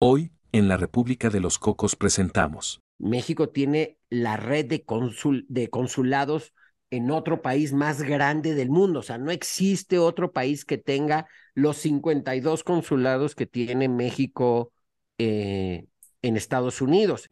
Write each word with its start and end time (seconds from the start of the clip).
Hoy, 0.00 0.30
en 0.52 0.68
la 0.68 0.76
República 0.76 1.28
de 1.28 1.40
los 1.40 1.58
Cocos 1.58 1.96
presentamos. 1.96 2.80
México 3.00 3.48
tiene 3.48 3.98
la 4.10 4.36
red 4.36 4.64
de, 4.66 4.84
consul 4.84 5.44
de 5.48 5.70
consulados 5.70 6.54
en 6.90 7.10
otro 7.10 7.42
país 7.42 7.72
más 7.72 8.02
grande 8.02 8.54
del 8.54 8.70
mundo. 8.70 9.00
O 9.00 9.02
sea, 9.02 9.18
no 9.18 9.32
existe 9.32 9.98
otro 9.98 10.30
país 10.32 10.64
que 10.64 10.78
tenga 10.78 11.26
los 11.52 11.78
52 11.78 12.62
consulados 12.62 13.34
que 13.34 13.46
tiene 13.46 13.88
México 13.88 14.72
eh, 15.18 15.88
en 16.22 16.36
Estados 16.36 16.80
Unidos. 16.80 17.26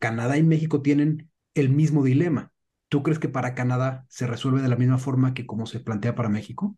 Canadá 0.00 0.38
y 0.38 0.44
México 0.44 0.80
tienen 0.80 1.30
el 1.52 1.68
mismo 1.68 2.02
dilema. 2.04 2.52
¿Tú 2.88 3.02
crees 3.02 3.18
que 3.18 3.28
para 3.28 3.54
Canadá 3.54 4.06
se 4.08 4.26
resuelve 4.26 4.62
de 4.62 4.68
la 4.68 4.76
misma 4.76 4.96
forma 4.96 5.34
que 5.34 5.44
como 5.44 5.66
se 5.66 5.80
plantea 5.80 6.14
para 6.14 6.30
México? 6.30 6.74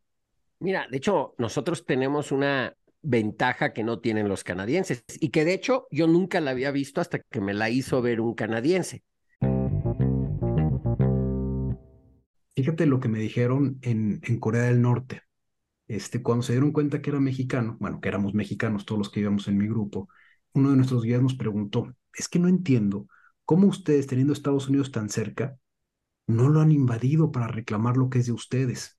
Mira, 0.59 0.86
de 0.91 0.98
hecho, 0.98 1.34
nosotros 1.38 1.86
tenemos 1.86 2.32
una 2.32 2.77
ventaja 3.03 3.73
que 3.73 3.82
no 3.82 4.01
tienen 4.01 4.29
los 4.29 4.45
canadienses 4.45 5.04
y 5.21 5.31
que 5.31 5.45
de 5.45 5.54
hecho 5.54 5.86
yo 5.91 6.07
nunca 6.07 6.41
la 6.41 6.50
había 6.50 6.71
visto 6.71 7.00
hasta 7.00 7.18
que 7.18 7.41
me 7.41 7.54
la 7.54 7.71
hizo 7.71 8.03
ver 8.03 8.21
un 8.21 8.35
canadiense. 8.35 9.03
Fíjate 12.55 12.85
lo 12.86 13.00
que 13.00 13.08
me 13.08 13.21
dijeron 13.21 13.79
en, 13.81 14.21
Corea 14.39 14.64
del 14.64 14.82
Norte. 14.82 15.22
Este, 15.89 16.22
cuando 16.22 16.43
se 16.43 16.53
dieron 16.53 16.72
cuenta 16.72 17.00
que 17.00 17.11
era 17.11 17.18
mexicano, 17.18 17.77
bueno, 17.81 18.00
que 18.00 18.08
éramos 18.08 18.35
mexicanos 18.35 18.85
todos 18.85 18.99
los 18.99 19.11
que 19.11 19.21
íbamos 19.21 19.49
en 19.49 19.57
mi 19.57 19.67
grupo, 19.67 20.08
uno 20.53 20.71
de 20.71 20.77
nuestros 20.77 21.03
guías 21.03 21.22
nos 21.22 21.35
preguntó, 21.35 21.94
es 22.13 22.29
que 22.29 22.39
no 22.39 22.49
entiendo 22.49 23.07
cómo 23.44 23.67
ustedes, 23.67 24.07
teniendo 24.07 24.32
Estados 24.32 24.69
Unidos 24.69 24.93
tan 24.93 25.08
cerca, 25.08 25.57
no 26.27 26.49
lo 26.49 26.61
han 26.61 26.71
invadido 26.71 27.32
para 27.32 27.49
reclamar 27.49 27.96
lo 27.96 28.11
que 28.11 28.21
es 28.21 28.27
de 28.27 28.32
ustedes. 28.32 28.99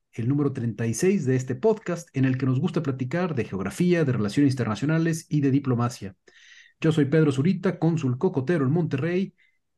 el 0.13 0.27
número 0.27 0.51
36 0.53 1.25
de 1.25 1.35
este 1.35 1.55
podcast 1.55 2.09
en 2.13 2.25
el 2.25 2.37
que 2.37 2.45
nos 2.45 2.59
gusta 2.59 2.83
platicar 2.83 3.35
de 3.35 3.45
geografía, 3.45 4.03
de 4.03 4.11
relaciones 4.11 4.53
internacionales 4.53 5.25
y 5.29 5.41
de 5.41 5.51
diplomacia. 5.51 6.15
Yo 6.79 6.91
soy 6.91 7.05
Pedro 7.05 7.31
Zurita, 7.31 7.79
cónsul 7.79 8.17
cocotero 8.17 8.65
en 8.65 8.71
Monterrey, 8.71 9.35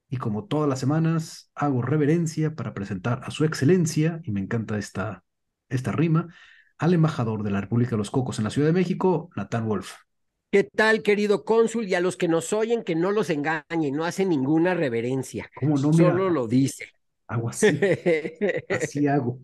y 0.09 0.17
como 0.17 0.45
todas 0.45 0.69
las 0.69 0.79
semanas 0.79 1.51
hago 1.55 1.81
reverencia 1.81 2.55
para 2.55 2.73
presentar 2.73 3.21
a 3.23 3.31
su 3.31 3.45
excelencia, 3.45 4.21
y 4.23 4.31
me 4.31 4.39
encanta 4.39 4.77
esta, 4.77 5.23
esta 5.69 5.91
rima, 5.91 6.33
al 6.77 6.93
embajador 6.93 7.43
de 7.43 7.51
la 7.51 7.61
República 7.61 7.91
de 7.91 7.97
los 7.97 8.11
Cocos 8.11 8.37
en 8.37 8.45
la 8.45 8.49
Ciudad 8.49 8.67
de 8.67 8.73
México, 8.73 9.29
Natán 9.35 9.67
Wolf. 9.67 9.93
¿Qué 10.51 10.63
tal, 10.63 11.01
querido 11.01 11.45
cónsul? 11.45 11.87
Y 11.87 11.95
a 11.95 11.99
los 11.99 12.15
que 12.15 12.27
nos 12.27 12.53
oyen, 12.53 12.83
que 12.83 12.95
no 12.95 13.11
los 13.11 13.31
engañen, 13.31 13.95
no 13.95 14.05
hacen 14.05 14.29
ninguna 14.29 14.75
reverencia. 14.75 15.49
¿Cómo 15.55 15.77
no? 15.77 15.91
Solo 15.91 16.29
lo 16.29 16.47
dice. 16.47 16.89
Hago 17.27 17.49
así. 17.49 17.67
así 18.69 19.07
hago. 19.07 19.39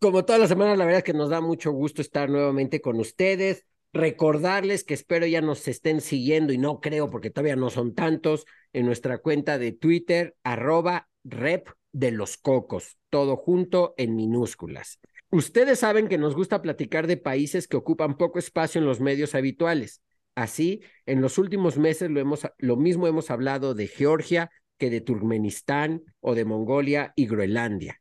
Como 0.00 0.24
todas 0.24 0.40
las 0.40 0.48
semanas, 0.48 0.76
la 0.76 0.84
verdad 0.84 0.98
es 0.98 1.04
que 1.04 1.12
nos 1.12 1.30
da 1.30 1.40
mucho 1.40 1.70
gusto 1.70 2.02
estar 2.02 2.28
nuevamente 2.28 2.80
con 2.80 2.98
ustedes. 2.98 3.64
Recordarles 3.92 4.84
que 4.84 4.94
espero 4.94 5.26
ya 5.26 5.40
nos 5.40 5.66
estén 5.68 6.00
siguiendo 6.00 6.52
y 6.52 6.58
no 6.58 6.80
creo 6.80 7.10
porque 7.10 7.30
todavía 7.30 7.56
no 7.56 7.70
son 7.70 7.94
tantos 7.94 8.44
en 8.72 8.86
nuestra 8.86 9.18
cuenta 9.18 9.56
de 9.58 9.72
Twitter, 9.72 10.36
arroba 10.42 11.08
rep 11.24 11.68
de 11.92 12.10
los 12.10 12.36
cocos, 12.36 12.98
todo 13.08 13.36
junto 13.36 13.94
en 13.96 14.14
minúsculas. 14.14 14.98
Ustedes 15.30 15.78
saben 15.78 16.08
que 16.08 16.18
nos 16.18 16.34
gusta 16.34 16.60
platicar 16.62 17.06
de 17.06 17.16
países 17.16 17.68
que 17.68 17.76
ocupan 17.76 18.16
poco 18.16 18.38
espacio 18.38 18.80
en 18.80 18.86
los 18.86 19.00
medios 19.00 19.34
habituales. 19.34 20.02
Así, 20.34 20.82
en 21.06 21.20
los 21.20 21.38
últimos 21.38 21.78
meses 21.78 22.10
lo, 22.10 22.20
hemos, 22.20 22.46
lo 22.58 22.76
mismo 22.76 23.06
hemos 23.06 23.30
hablado 23.30 23.74
de 23.74 23.88
Georgia 23.88 24.50
que 24.78 24.90
de 24.90 25.00
Turkmenistán 25.00 26.02
o 26.20 26.34
de 26.34 26.44
Mongolia 26.44 27.12
y 27.16 27.26
Groenlandia. 27.26 28.00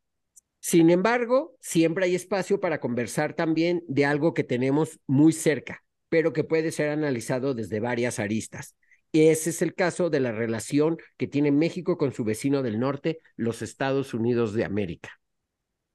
Sin 0.59 0.89
embargo, 0.89 1.55
siempre 1.61 2.05
hay 2.05 2.15
espacio 2.15 2.59
para 2.59 2.79
conversar 2.79 3.33
también 3.33 3.83
de 3.87 4.05
algo 4.05 4.33
que 4.33 4.43
tenemos 4.43 4.99
muy 5.07 5.31
cerca, 5.31 5.83
pero 6.09 6.33
que 6.33 6.43
puede 6.43 6.71
ser 6.71 6.89
analizado 6.89 7.53
desde 7.53 7.79
varias 7.79 8.19
aristas. 8.19 8.75
Ese 9.13 9.51
es 9.51 9.61
el 9.61 9.73
caso 9.73 10.09
de 10.09 10.19
la 10.19 10.31
relación 10.31 10.97
que 11.15 11.27
tiene 11.27 11.51
México 11.51 11.97
con 11.97 12.11
su 12.11 12.23
vecino 12.23 12.61
del 12.63 12.79
norte, 12.79 13.19
los 13.35 13.61
Estados 13.61 14.13
Unidos 14.13 14.53
de 14.53 14.65
América. 14.65 15.19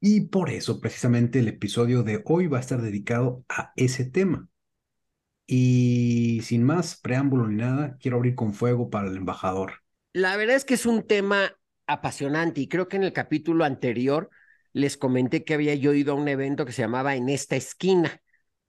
Y 0.01 0.23
por 0.23 0.51
eso 0.51 0.81
precisamente 0.81 1.39
el 1.39 1.49
episodio 1.49 2.03
de 2.03 2.23
hoy 2.25 2.47
va 2.49 2.59
a 2.59 2.61
estar 2.61 2.81
dedicado 2.81 3.45
a 3.49 3.73
ese 3.77 4.05
tema. 4.05 4.49
Y 5.47 6.41
sin 6.43 6.65
más 6.65 6.97
preámbulo 6.97 7.47
ni 7.47 7.57
nada, 7.57 7.97
quiero 8.01 8.17
abrir 8.17 8.35
con 8.35 8.55
fuego 8.55 8.91
para 8.91 9.09
el 9.09 9.17
embajador. 9.17 9.75
La 10.13 10.37
verdad 10.37 10.57
es 10.57 10.65
que 10.65 10.75
es 10.75 10.87
un 10.87 11.07
tema 11.07 11.53
apasionante 11.87 12.61
y 12.61 12.69
creo 12.69 12.89
que 12.89 12.97
en 12.97 13.05
el 13.05 13.13
capítulo 13.13 13.65
anterior 13.65 14.31
les 14.73 14.97
comenté 14.97 15.45
que 15.45 15.55
había 15.55 15.75
yo 15.75 15.93
ido 15.93 16.13
a 16.13 16.17
un 16.17 16.29
evento 16.29 16.65
que 16.65 16.73
se 16.73 16.83
llamaba 16.83 17.17
En 17.17 17.29
esta 17.29 17.57
esquina, 17.57 18.23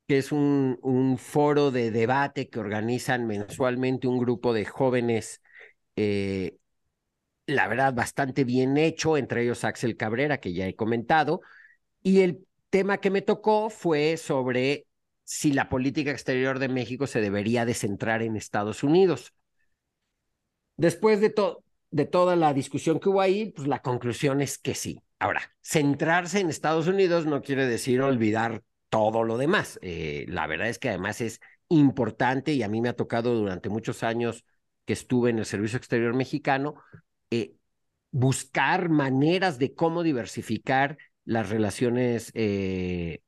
que 0.08 0.18
es 0.18 0.32
un, 0.32 1.18
foro 1.18 1.72
de 1.72 1.92
debate 1.92 2.50
que 2.50 2.60
organizan 2.60 3.28
mensualmente 3.28 4.08
un 4.08 4.20
grupo 4.20 4.54
de 4.54 4.66
jóvenes, 4.66 5.42
eh, 5.96 6.58
la 7.46 7.68
verdad, 7.68 7.94
bastante 7.94 8.44
bien 8.44 8.78
hecho, 8.78 9.18
entre 9.18 9.44
ellos 9.44 9.64
Axel 9.64 9.98
Cabrera, 9.98 10.40
que 10.40 10.54
ya 10.54 10.68
he 10.68 10.76
comentado, 10.76 11.42
y 12.02 12.22
el 12.22 12.46
tema 12.70 13.00
que 13.00 13.10
me 13.12 13.22
tocó 13.22 13.70
fue 13.70 14.18
sobre 14.18 14.88
si 15.24 15.54
la 15.54 15.70
política 15.70 16.12
exterior 16.12 16.60
de 16.60 16.68
México 16.68 17.08
se 17.08 17.22
debería 17.22 17.66
de 17.66 17.74
centrar 17.74 18.22
en 18.22 18.36
Estados 18.36 18.84
Unidos. 18.84 19.34
Después 20.76 21.22
de, 21.22 21.34
de 21.92 22.06
toda 22.06 22.36
la 22.36 22.54
discusión 22.54 23.00
que 23.00 23.10
hubo 23.10 23.22
ahí, 23.22 23.52
pues 23.52 23.68
la 23.68 23.82
conclusión 23.82 24.42
es 24.42 24.58
que 24.58 24.76
sí. 24.76 25.00
Ahora, 25.24 25.56
centrarse 25.62 26.42
en 26.42 26.50
Estados 26.50 26.86
Unidos 26.88 27.26
no 27.26 27.42
quiere 27.42 27.66
decir 27.66 28.02
olvidar 28.02 28.62
todo 28.90 29.24
lo 29.24 29.38
demás. 29.38 29.80
Eh, 29.82 30.26
la 30.28 30.48
verdad 30.48 30.68
es 30.68 30.80
que 30.80 30.90
además 30.90 31.22
es 31.22 31.40
importante 31.70 32.52
y 32.52 32.62
a 32.62 32.68
mí 32.68 32.82
me 32.82 32.90
ha 32.90 32.98
tocado 32.98 33.34
durante 33.34 33.70
muchos 33.70 34.04
años 34.04 34.44
que 34.84 34.92
estuve 34.92 35.30
en 35.30 35.40
el 35.40 35.46
Servicio 35.46 35.78
Exterior 35.78 36.14
Mexicano, 36.14 36.76
eh, 37.32 37.54
buscar 38.12 38.90
maneras 38.90 39.60
de 39.60 39.74
cómo 39.74 40.04
diversificar 40.04 40.98
las 41.24 41.50
relaciones 41.50 42.30
eh, 42.34 43.22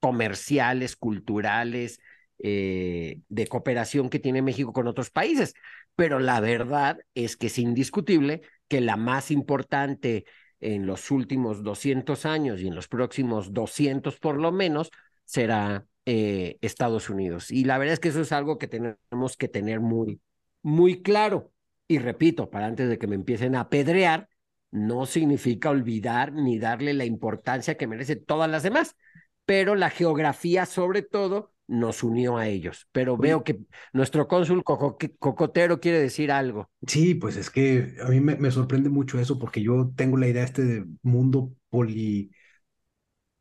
comerciales, 0.00 0.96
culturales, 0.96 2.00
de 2.40 3.46
cooperación 3.48 4.10
que 4.10 4.18
tiene 4.18 4.42
México 4.42 4.72
con 4.72 4.88
otros 4.88 5.10
países. 5.10 5.54
Pero 5.94 6.18
la 6.18 6.40
verdad 6.40 6.98
es 7.14 7.36
que 7.36 7.46
es 7.46 7.58
indiscutible 7.58 8.42
que 8.66 8.80
la 8.80 8.96
más 8.96 9.30
importante 9.30 10.24
en 10.60 10.86
los 10.86 11.10
últimos 11.10 11.62
200 11.62 12.26
años 12.26 12.60
y 12.60 12.68
en 12.68 12.74
los 12.74 12.88
próximos 12.88 13.52
200 13.52 14.18
por 14.18 14.40
lo 14.40 14.52
menos 14.52 14.90
será 15.24 15.86
eh, 16.06 16.58
Estados 16.60 17.10
Unidos. 17.10 17.50
Y 17.50 17.64
la 17.64 17.78
verdad 17.78 17.94
es 17.94 18.00
que 18.00 18.08
eso 18.08 18.20
es 18.22 18.32
algo 18.32 18.58
que 18.58 18.68
tenemos 18.68 19.36
que 19.36 19.48
tener 19.48 19.80
muy, 19.80 20.20
muy 20.62 21.02
claro. 21.02 21.52
Y 21.86 21.98
repito, 21.98 22.50
para 22.50 22.66
antes 22.66 22.88
de 22.88 22.98
que 22.98 23.06
me 23.06 23.14
empiecen 23.14 23.54
a 23.54 23.60
apedrear, 23.60 24.28
no 24.70 25.06
significa 25.06 25.70
olvidar 25.70 26.32
ni 26.32 26.58
darle 26.58 26.94
la 26.94 27.04
importancia 27.04 27.76
que 27.76 27.86
merece 27.86 28.16
todas 28.16 28.50
las 28.50 28.62
demás, 28.62 28.96
pero 29.44 29.74
la 29.74 29.90
geografía 29.90 30.66
sobre 30.66 31.02
todo 31.02 31.52
nos 31.68 32.02
unió 32.02 32.38
a 32.38 32.48
ellos. 32.48 32.88
Pero 32.92 33.16
veo 33.16 33.44
que 33.44 33.60
nuestro 33.92 34.26
cónsul 34.26 34.64
Cocotero 34.64 35.80
quiere 35.80 36.00
decir 36.00 36.32
algo. 36.32 36.70
Sí, 36.86 37.14
pues 37.14 37.36
es 37.36 37.50
que 37.50 37.94
a 38.02 38.08
mí 38.08 38.20
me, 38.20 38.50
sorprende 38.50 38.88
mucho 38.88 39.20
eso 39.20 39.38
porque 39.38 39.62
yo 39.62 39.92
tengo 39.94 40.16
la 40.16 40.26
idea 40.26 40.42
este 40.42 40.64
de 40.64 40.86
mundo 41.02 41.52
poli 41.68 42.32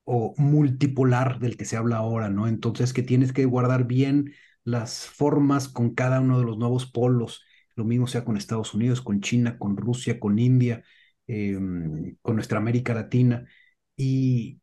o 0.03 0.33
multipolar 0.37 1.39
del 1.39 1.57
que 1.57 1.65
se 1.65 1.77
habla 1.77 1.97
ahora, 1.97 2.29
¿no? 2.29 2.47
Entonces 2.47 2.93
que 2.93 3.03
tienes 3.03 3.33
que 3.33 3.45
guardar 3.45 3.85
bien 3.87 4.33
las 4.63 5.05
formas 5.07 5.67
con 5.69 5.93
cada 5.95 6.21
uno 6.21 6.39
de 6.39 6.45
los 6.45 6.57
nuevos 6.57 6.85
polos. 6.85 7.43
Lo 7.75 7.85
mismo 7.85 8.07
sea 8.07 8.25
con 8.25 8.37
Estados 8.37 8.73
Unidos, 8.73 9.01
con 9.01 9.21
China, 9.21 9.57
con 9.57 9.77
Rusia, 9.77 10.19
con 10.19 10.39
India, 10.39 10.83
em, 11.27 12.15
con 12.21 12.35
nuestra 12.35 12.57
América 12.59 12.93
Latina. 12.93 13.47
Y, 13.95 14.61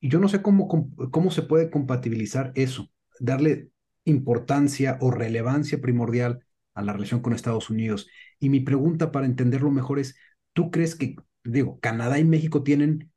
y 0.00 0.08
yo 0.08 0.20
no 0.20 0.28
sé 0.28 0.42
cómo, 0.42 0.68
cómo 1.10 1.30
se 1.30 1.42
puede 1.42 1.70
compatibilizar 1.70 2.52
eso 2.54 2.90
darle 3.20 3.70
importancia 4.04 4.98
o 5.00 5.12
relevancia 5.12 5.80
primordial 5.80 6.44
a 6.74 6.82
la 6.82 6.92
relación 6.92 7.20
con 7.20 7.34
Estados 7.34 7.70
Unidos. 7.70 8.08
Y 8.40 8.48
mi 8.50 8.60
pregunta 8.60 9.12
para 9.12 9.26
entenderlo 9.26 9.70
mejor 9.70 10.00
es, 10.00 10.16
¿tú 10.54 10.72
crees 10.72 10.96
que, 10.96 11.16
digo, 11.44 11.78
Canadá 11.80 12.18
y 12.18 12.24
México 12.24 12.64
tienen 12.64 13.12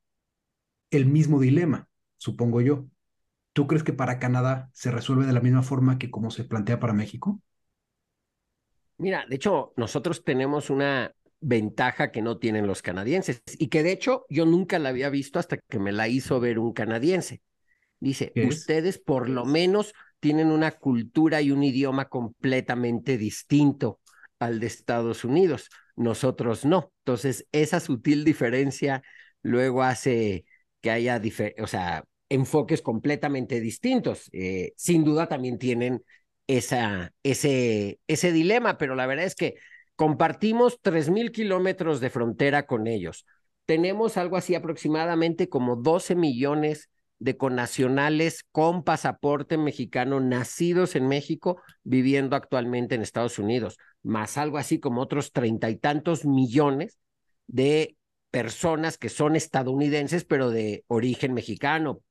el 0.92 1.06
mismo 1.08 1.40
dilema, 1.40 1.90
supongo 2.18 2.62
yo. 2.62 2.86
¿Tú 3.54 3.68
crees 3.68 3.84
que 3.84 3.94
para 3.94 4.20
Canadá 4.20 4.70
se 4.74 4.92
resuelve 4.92 5.26
de 5.26 5.34
la 5.34 5.42
misma 5.42 5.64
forma 5.64 5.98
que 5.98 6.12
como 6.12 6.32
se 6.32 6.44
plantea 6.46 6.80
para 6.80 6.94
México? 6.94 7.42
Mira, 8.98 9.26
de 9.28 9.36
hecho, 9.36 9.74
nosotros 9.76 10.24
tenemos 10.24 10.70
una 10.70 11.14
ventaja 11.42 12.12
que 12.12 12.22
no 12.22 12.38
tienen 12.38 12.68
los 12.68 12.82
canadienses 12.82 13.42
y 13.58 13.68
que 13.68 13.84
de 13.84 13.92
hecho 13.92 14.26
yo 14.30 14.46
nunca 14.46 14.80
la 14.80 14.90
había 14.90 15.10
visto 15.10 15.40
hasta 15.40 15.58
que 15.58 15.80
me 15.80 15.92
la 15.92 16.08
hizo 16.08 16.40
ver 16.40 16.60
un 16.60 16.74
canadiense. 16.74 17.42
Dice, 18.04 18.34
ustedes 18.46 18.98
por 19.00 19.30
lo 19.30 19.46
menos 19.46 19.94
tienen 20.20 20.52
una 20.52 20.72
cultura 20.72 21.42
y 21.42 21.52
un 21.52 21.64
idioma 21.64 22.10
completamente 22.10 23.18
distinto 23.18 24.02
al 24.40 24.60
de 24.60 24.68
Estados 24.68 25.24
Unidos. 25.24 25.70
Nosotros 25.96 26.66
no. 26.66 26.92
Entonces, 27.06 27.48
esa 27.54 27.80
sutil 27.80 28.26
diferencia 28.26 29.04
luego 29.42 29.84
hace 29.84 30.44
que 30.82 30.92
haya, 30.92 31.22
o 31.62 31.68
sea, 31.68 32.04
enfoques 32.28 32.82
completamente 32.82 33.62
distintos. 33.62 34.30
Eh, 34.34 34.74
sin 34.76 35.06
duda 35.06 35.28
también 35.28 35.58
tienen 35.58 36.04
esa, 36.48 37.14
ese, 37.24 38.00
ese 38.08 38.34
dilema, 38.34 38.78
pero 38.78 38.96
la 38.96 39.06
verdad 39.06 39.26
es 39.26 39.36
que 39.36 39.56
compartimos 39.96 40.82
3.000 40.82 41.32
kilómetros 41.32 42.02
de 42.02 42.10
frontera 42.10 42.66
con 42.66 42.88
ellos. 42.88 43.26
Tenemos 43.66 44.18
algo 44.18 44.36
así 44.36 44.56
aproximadamente 44.56 45.48
como 45.48 45.78
12 45.78 46.16
millones 46.16 46.90
de 47.19 47.38
connacionales 47.38 48.44
con 48.51 48.83
pasaporte 48.83 49.57
mexicano 49.57 50.19
nacidos 50.19 50.95
en 50.95 51.07
México 51.07 51.62
viviendo 51.83 52.36
actualmente 52.36 52.95
en 52.95 53.01
Estados 53.01 53.39
Unidos, 53.39 53.77
más 54.01 54.38
algo 54.38 54.57
así 54.57 54.80
como 54.80 55.01
otros 55.01 55.31
treinta 55.31 55.69
y 55.69 55.77
tantos 55.77 56.25
millones 56.25 57.00
de 57.48 57.95
personas 58.31 58.98
que 58.98 59.10
son 59.10 59.36
estadounidenses 59.36 60.25
pero 60.25 60.50
de 60.50 60.83
origen 60.88 61.33
mexicano, 61.33 62.01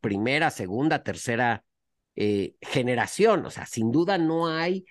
primera, 0.00 0.50
segunda, 0.50 1.02
tercera 1.02 1.64
eh, 2.16 2.54
generación. 2.60 3.44
O 3.44 3.50
sea, 3.50 3.66
sin 3.66 3.90
duda 3.90 4.18
no 4.18 4.46
hay, 4.46 4.84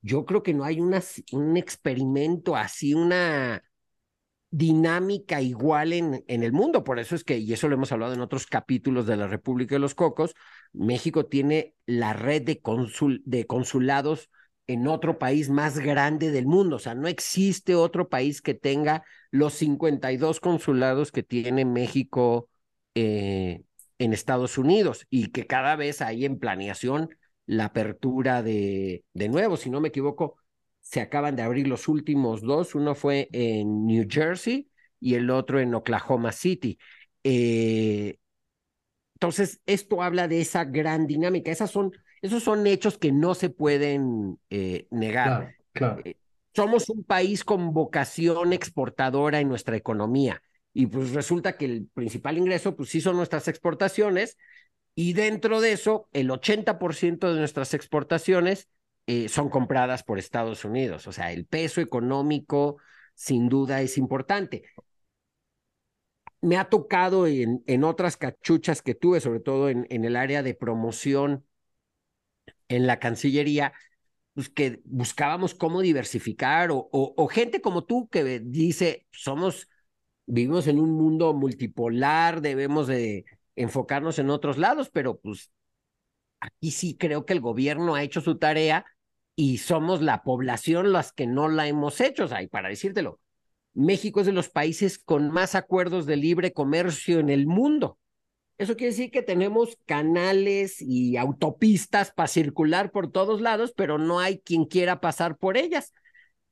yo 0.00 0.24
creo 0.24 0.42
que 0.42 0.54
no 0.54 0.64
hay 0.64 0.80
una, 0.80 1.02
un 1.32 1.56
experimento 1.56 2.56
así, 2.56 2.94
una 2.94 3.62
dinámica 4.50 5.40
igual 5.42 5.92
en, 5.92 6.24
en 6.26 6.42
el 6.42 6.52
mundo. 6.52 6.84
Por 6.84 6.98
eso 6.98 7.14
es 7.14 7.24
que, 7.24 7.38
y 7.38 7.52
eso 7.52 7.68
lo 7.68 7.74
hemos 7.74 7.92
hablado 7.92 8.14
en 8.14 8.20
otros 8.20 8.46
capítulos 8.46 9.06
de 9.06 9.16
la 9.16 9.26
República 9.26 9.74
de 9.74 9.80
los 9.80 9.94
Cocos, 9.94 10.34
México 10.72 11.26
tiene 11.26 11.74
la 11.86 12.12
red 12.12 12.42
de, 12.42 12.60
consul, 12.60 13.22
de 13.24 13.46
consulados 13.46 14.30
en 14.66 14.86
otro 14.86 15.18
país 15.18 15.50
más 15.50 15.78
grande 15.78 16.30
del 16.30 16.46
mundo. 16.46 16.76
O 16.76 16.78
sea, 16.78 16.94
no 16.94 17.08
existe 17.08 17.74
otro 17.74 18.08
país 18.08 18.42
que 18.42 18.54
tenga 18.54 19.04
los 19.30 19.54
52 19.54 20.40
consulados 20.40 21.12
que 21.12 21.22
tiene 21.22 21.64
México 21.64 22.48
eh, 22.94 23.62
en 23.98 24.12
Estados 24.12 24.58
Unidos 24.58 25.06
y 25.10 25.28
que 25.30 25.46
cada 25.46 25.76
vez 25.76 26.00
hay 26.02 26.24
en 26.24 26.38
planeación 26.38 27.08
la 27.46 27.66
apertura 27.66 28.42
de, 28.42 29.04
de 29.14 29.28
nuevo. 29.28 29.56
Si 29.56 29.70
no 29.70 29.80
me 29.80 29.88
equivoco, 29.88 30.36
se 30.88 31.02
acaban 31.02 31.36
de 31.36 31.42
abrir 31.42 31.68
los 31.68 31.86
últimos 31.86 32.40
dos. 32.40 32.74
Uno 32.74 32.94
fue 32.94 33.28
en 33.32 33.84
New 33.84 34.06
Jersey 34.08 34.70
y 34.98 35.16
el 35.16 35.28
otro 35.28 35.60
en 35.60 35.74
Oklahoma 35.74 36.32
City. 36.32 36.78
Eh, 37.22 38.16
entonces, 39.16 39.60
esto 39.66 40.02
habla 40.02 40.28
de 40.28 40.40
esa 40.40 40.64
gran 40.64 41.06
dinámica. 41.06 41.50
Esas 41.50 41.70
son, 41.70 41.92
esos 42.22 42.42
son 42.42 42.66
hechos 42.66 42.96
que 42.96 43.12
no 43.12 43.34
se 43.34 43.50
pueden 43.50 44.38
eh, 44.48 44.86
negar. 44.90 45.56
Eh, 46.06 46.14
somos 46.54 46.88
un 46.88 47.04
país 47.04 47.44
con 47.44 47.74
vocación 47.74 48.54
exportadora 48.54 49.40
en 49.40 49.48
nuestra 49.50 49.76
economía 49.76 50.42
y 50.72 50.86
pues 50.86 51.12
resulta 51.12 51.58
que 51.58 51.66
el 51.66 51.88
principal 51.92 52.38
ingreso 52.38 52.74
pues 52.74 52.88
sí 52.88 53.02
son 53.02 53.16
nuestras 53.16 53.46
exportaciones 53.46 54.38
y 54.94 55.12
dentro 55.12 55.60
de 55.60 55.72
eso 55.72 56.08
el 56.12 56.30
80% 56.30 57.30
de 57.32 57.38
nuestras 57.38 57.74
exportaciones 57.74 58.68
eh, 59.08 59.30
son 59.30 59.48
compradas 59.48 60.02
por 60.02 60.18
Estados 60.18 60.66
Unidos. 60.66 61.06
O 61.06 61.12
sea, 61.12 61.32
el 61.32 61.46
peso 61.46 61.80
económico 61.80 62.76
sin 63.14 63.48
duda 63.48 63.80
es 63.80 63.96
importante. 63.96 64.64
Me 66.42 66.58
ha 66.58 66.68
tocado 66.68 67.26
en, 67.26 67.64
en 67.66 67.84
otras 67.84 68.18
cachuchas 68.18 68.82
que 68.82 68.94
tuve, 68.94 69.20
sobre 69.20 69.40
todo 69.40 69.70
en, 69.70 69.86
en 69.88 70.04
el 70.04 70.14
área 70.14 70.42
de 70.42 70.54
promoción 70.54 71.46
en 72.68 72.86
la 72.86 72.98
Cancillería, 72.98 73.72
pues 74.34 74.50
que 74.50 74.82
buscábamos 74.84 75.54
cómo 75.54 75.80
diversificar 75.80 76.70
o, 76.70 76.90
o, 76.92 77.28
gente 77.28 77.62
como 77.62 77.84
tú 77.84 78.10
que 78.10 78.40
dice, 78.40 79.06
somos, 79.10 79.70
vivimos 80.26 80.66
en 80.66 80.78
un 80.78 80.90
mundo 80.90 81.32
multipolar, 81.32 82.42
debemos 82.42 82.86
de 82.88 83.24
enfocarnos 83.56 84.18
en 84.18 84.28
otros 84.28 84.58
lados, 84.58 84.90
pero 84.90 85.18
pues 85.18 85.50
aquí 86.40 86.72
sí 86.72 86.94
creo 86.98 87.24
que 87.24 87.32
el 87.32 87.40
gobierno 87.40 87.94
ha 87.94 88.02
hecho 88.02 88.20
su 88.20 88.36
tarea 88.38 88.84
y 89.40 89.58
somos 89.58 90.02
la 90.02 90.24
población 90.24 90.90
las 90.90 91.12
que 91.12 91.28
no 91.28 91.46
la 91.48 91.68
hemos 91.68 92.00
hecho. 92.00 92.24
O 92.24 92.28
sea, 92.28 92.42
y 92.42 92.48
para 92.48 92.70
decírtelo, 92.70 93.20
México 93.72 94.18
es 94.18 94.26
de 94.26 94.32
los 94.32 94.48
países 94.48 94.98
con 94.98 95.30
más 95.30 95.54
acuerdos 95.54 96.06
de 96.06 96.16
libre 96.16 96.52
comercio 96.52 97.20
en 97.20 97.28
el 97.30 97.46
mundo. 97.46 98.00
Eso 98.58 98.74
quiere 98.76 98.90
decir 98.90 99.12
que 99.12 99.22
tenemos 99.22 99.78
canales 99.86 100.82
y 100.82 101.16
autopistas 101.16 102.10
para 102.10 102.26
circular 102.26 102.90
por 102.90 103.12
todos 103.12 103.40
lados, 103.40 103.72
pero 103.76 103.96
no 103.96 104.18
hay 104.18 104.40
quien 104.40 104.64
quiera 104.64 105.00
pasar 105.00 105.36
por 105.36 105.56
ellas. 105.56 105.92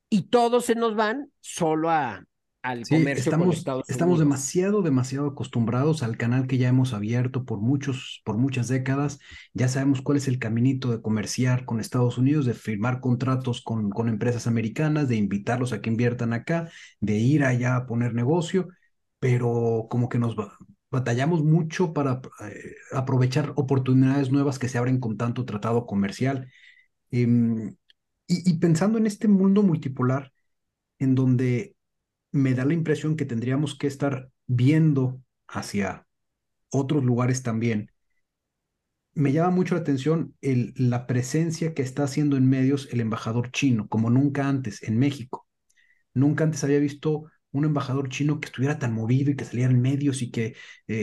Y 0.09 0.29
todos 0.29 0.67
se 0.67 0.77
nos 0.77 0.94
van 0.94 1.33
solo 1.41 1.91
a, 1.91 2.25
al 2.66 2.82
comercio 2.88 3.30
estamos, 3.30 3.64
Estamos 3.86 4.18
demasiado, 4.18 4.82
demasiado 4.82 5.28
acostumbrados 5.28 6.02
al 6.02 6.16
canal 6.16 6.48
que 6.48 6.58
ya 6.58 6.66
hemos 6.66 6.94
abierto 6.94 7.44
por 7.44 7.60
muchos, 7.60 8.22
por 8.24 8.38
muchas 8.38 8.66
décadas. 8.66 9.20
Ya 9.54 9.68
sabemos 9.68 10.02
cuál 10.02 10.18
es 10.18 10.26
el 10.26 10.40
caminito 10.40 10.90
de 10.90 11.00
comerciar 11.00 11.64
con 11.64 11.78
Estados 11.78 12.18
Unidos, 12.18 12.44
de 12.44 12.54
firmar 12.54 13.00
contratos 13.00 13.62
con, 13.62 13.90
con 13.90 14.08
empresas 14.08 14.48
americanas, 14.48 15.08
de 15.08 15.14
invitarlos 15.14 15.72
a 15.72 15.80
que 15.80 15.90
inviertan 15.90 16.32
acá, 16.32 16.68
de 16.98 17.14
ir 17.14 17.44
allá 17.44 17.76
a 17.76 17.86
poner 17.86 18.14
negocio, 18.14 18.66
pero 19.20 19.86
como 19.88 20.08
que 20.08 20.18
nos 20.18 20.34
batallamos 20.90 21.44
mucho 21.44 21.92
para 21.92 22.20
eh, 22.50 22.74
aprovechar 22.92 23.52
oportunidades 23.54 24.32
nuevas 24.32 24.58
que 24.58 24.68
se 24.68 24.78
abren 24.78 24.98
con 24.98 25.16
tanto 25.16 25.44
tratado 25.44 25.86
comercial. 25.86 26.50
Em, 27.12 27.76
y, 28.26 28.50
y 28.50 28.58
pensando 28.58 28.98
en 28.98 29.06
este 29.06 29.28
mundo 29.28 29.62
multipolar, 29.62 30.32
en 30.98 31.14
donde 31.14 31.75
me 32.37 32.55
da 32.55 32.65
la 32.65 32.75
impresión 32.75 33.17
que 33.17 33.25
tendríamos 33.25 33.77
que 33.77 33.87
estar 33.87 34.31
viendo 34.47 35.21
hacia 35.49 36.06
otros 36.71 37.05
lugares 37.05 37.43
también. 37.43 37.91
Me 39.15 39.33
llama 39.33 39.50
mucho 39.50 39.75
la 39.75 39.81
atención 39.81 40.37
el, 40.43 40.75
la 40.76 41.07
presencia 41.07 41.75
que 41.75 41.83
está 41.83 42.05
haciendo 42.05 42.37
en 42.37 42.49
medios 42.49 42.88
el 42.93 43.00
embajador 43.00 43.50
chino, 43.50 43.88
como 43.88 44.11
nunca 44.11 44.49
antes 44.49 44.83
en 44.83 44.99
México. 44.99 45.47
Nunca 46.14 46.45
antes 46.45 46.64
había 46.64 46.78
visto 46.81 47.25
un 47.52 47.64
embajador 47.64 48.09
chino 48.11 48.40
que 48.40 48.47
estuviera 48.47 48.78
tan 48.78 48.93
movido 48.95 49.31
y 49.31 49.37
que 49.37 49.45
saliera 49.45 49.73
en 49.73 49.81
medios 49.81 50.23
y 50.23 50.31
que 50.31 50.47
eh, 50.47 50.55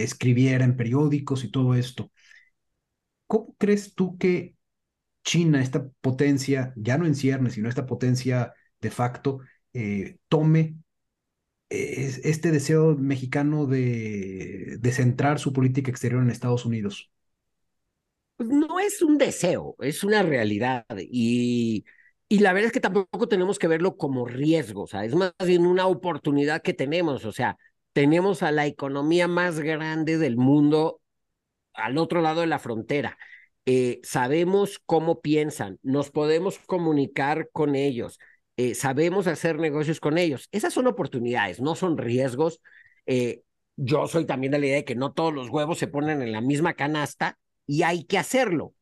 escribiera 0.04 0.66
en 0.66 0.78
periódicos 0.78 1.44
y 1.44 1.52
todo 1.52 1.76
esto. 1.76 2.12
¿Cómo 3.28 3.56
crees 3.58 3.96
tú 3.96 4.18
que 4.18 4.56
China, 5.24 5.62
esta 5.62 5.88
potencia, 6.02 6.74
ya 6.76 6.98
no 6.98 7.06
en 7.06 7.16
ciernes, 7.16 7.54
sino 7.54 7.70
esta 7.70 7.86
potencia 7.86 8.54
de 8.82 8.92
facto, 8.92 9.40
eh, 9.74 10.18
tome 10.28 10.78
este 11.74 12.52
deseo 12.52 12.96
mexicano 12.96 13.66
de, 13.66 14.78
de 14.80 14.92
centrar 14.92 15.40
su 15.40 15.54
política 15.54 15.92
exterior 15.92 16.22
en 16.24 16.30
Estados 16.30 16.66
Unidos? 16.66 17.12
Pues 18.36 18.50
no 18.50 18.80
es 18.80 19.02
un 19.02 19.18
deseo, 19.18 19.76
es 19.80 20.04
una 20.04 20.24
realidad. 20.24 20.86
Y, 21.00 21.86
y 22.28 22.40
la 22.40 22.54
verdad 22.54 22.68
es 22.68 22.74
que 22.74 22.80
tampoco 22.80 23.28
tenemos 23.28 23.60
que 23.60 23.68
verlo 23.68 23.96
como 23.98 24.26
riesgo, 24.26 24.84
o 24.84 24.88
sea, 24.88 25.06
es 25.06 25.16
más 25.16 25.34
bien 25.46 25.66
una 25.66 25.88
oportunidad 25.88 26.62
que 26.62 26.74
tenemos. 26.74 27.26
O 27.26 27.32
sea, 27.32 27.58
tenemos 27.94 28.42
a 28.44 28.52
la 28.52 28.66
economía 28.66 29.28
más 29.28 29.60
grande 29.60 30.18
del 30.18 30.36
mundo 30.38 31.00
al 31.74 31.98
otro 31.98 32.22
lado 32.22 32.42
de 32.42 32.48
la 32.48 32.60
frontera. 32.60 33.18
Eh, 33.66 34.02
sabemos 34.04 34.80
cómo 34.86 35.22
piensan, 35.22 35.80
nos 35.84 36.12
podemos 36.12 36.60
comunicar 36.60 37.50
con 37.54 37.76
ellos. 37.76 38.20
Eh, 38.58 38.76
sabemos 38.76 39.28
hacer 39.28 39.58
negocios 39.58 40.00
con 40.00 40.18
ellos. 40.18 40.48
Esas 40.52 40.74
son 40.74 40.88
oportunidades, 40.88 41.60
no 41.60 41.76
son 41.76 41.98
riesgos. 41.98 42.62
Eh, 43.06 43.42
yo 43.76 44.08
soy 44.08 44.26
también 44.26 44.52
de 44.52 44.60
la 44.60 44.66
idea 44.68 44.76
de 44.78 44.86
que 44.86 44.96
no 44.96 45.14
todos 45.14 45.34
los 45.34 45.50
huevos 45.50 45.80
se 45.80 45.88
ponen 45.88 46.22
en 46.22 46.32
la 46.32 46.42
misma 46.42 46.74
canasta 46.74 47.40
y 47.66 47.84
hay 47.84 48.04
que 48.04 48.18
hacerlo. 48.18 48.76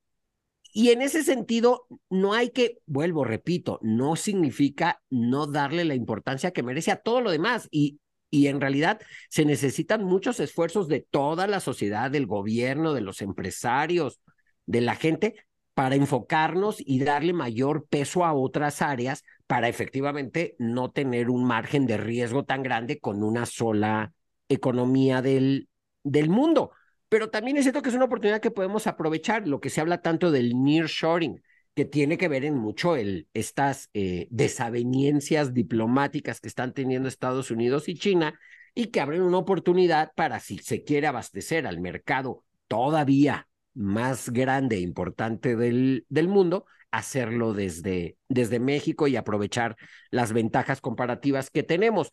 Y 0.74 0.90
en 0.92 1.02
ese 1.02 1.24
sentido, 1.24 1.86
no 2.10 2.34
hay 2.34 2.50
que, 2.50 2.80
vuelvo, 2.86 3.26
repito, 3.26 3.80
no 3.82 4.16
significa 4.16 5.02
no 5.10 5.48
darle 5.48 5.84
la 5.84 5.96
importancia 5.96 6.52
que 6.52 6.64
merece 6.64 6.92
a 6.92 6.98
todo 6.98 7.22
lo 7.22 7.32
demás. 7.32 7.68
Y, 7.72 8.00
y 8.30 8.48
en 8.48 8.62
realidad 8.62 9.02
se 9.30 9.44
necesitan 9.44 10.04
muchos 10.04 10.40
esfuerzos 10.40 10.88
de 10.88 11.02
toda 11.02 11.48
la 11.48 11.60
sociedad, 11.60 12.10
del 12.10 12.26
gobierno, 12.26 12.94
de 12.94 13.02
los 13.02 13.22
empresarios, 13.22 14.22
de 14.66 14.82
la 14.82 14.96
gente, 14.96 15.36
para 15.74 15.96
enfocarnos 15.96 16.78
y 16.80 17.04
darle 17.04 17.34
mayor 17.34 17.88
peso 17.88 18.24
a 18.24 18.34
otras 18.34 18.82
áreas 18.82 19.24
para 19.52 19.68
efectivamente 19.68 20.56
no 20.60 20.92
tener 20.92 21.30
un 21.30 21.44
margen 21.44 21.86
de 21.86 21.98
riesgo 21.98 22.46
tan 22.46 22.64
grande 22.64 23.02
con 23.02 23.22
una 23.22 23.46
sola 23.46 24.14
economía 24.48 25.22
del, 25.22 25.68
del 26.06 26.30
mundo. 26.30 26.72
Pero 27.10 27.30
también 27.30 27.58
es 27.58 27.66
cierto 27.66 27.82
que 27.82 27.90
es 27.90 27.96
una 27.96 28.06
oportunidad 28.06 28.40
que 28.40 28.50
podemos 28.50 28.88
aprovechar, 28.88 29.50
lo 29.50 29.60
que 29.60 29.70
se 29.70 29.82
habla 29.82 30.02
tanto 30.02 30.32
del 30.32 30.54
nearshoring, 30.56 31.44
que 31.76 31.84
tiene 31.84 32.18
que 32.18 32.30
ver 32.30 32.46
en 32.46 32.56
mucho 32.56 32.96
el, 32.96 33.28
estas 33.34 33.90
eh, 33.94 34.30
desavenencias 34.32 35.54
diplomáticas 35.54 36.40
que 36.40 36.48
están 36.48 36.74
teniendo 36.74 37.10
Estados 37.10 37.52
Unidos 37.52 37.90
y 37.90 37.96
China 37.96 38.40
y 38.74 38.86
que 38.86 39.02
abren 39.02 39.22
una 39.22 39.40
oportunidad 39.40 40.14
para 40.16 40.40
si 40.40 40.60
se 40.60 40.86
quiere 40.86 41.08
abastecer 41.08 41.68
al 41.68 41.82
mercado 41.82 42.46
todavía 42.70 43.50
más 43.74 44.30
grande 44.30 44.78
e 44.78 44.80
importante 44.80 45.58
del, 45.58 46.06
del 46.08 46.30
mundo, 46.30 46.68
hacerlo 46.92 47.54
desde, 47.54 48.18
desde 48.30 48.60
México 48.60 49.08
y 49.08 49.16
aprovechar 49.16 49.76
las 50.10 50.34
ventajas 50.34 50.82
comparativas 50.82 51.50
que 51.50 51.64
tenemos. 51.64 52.12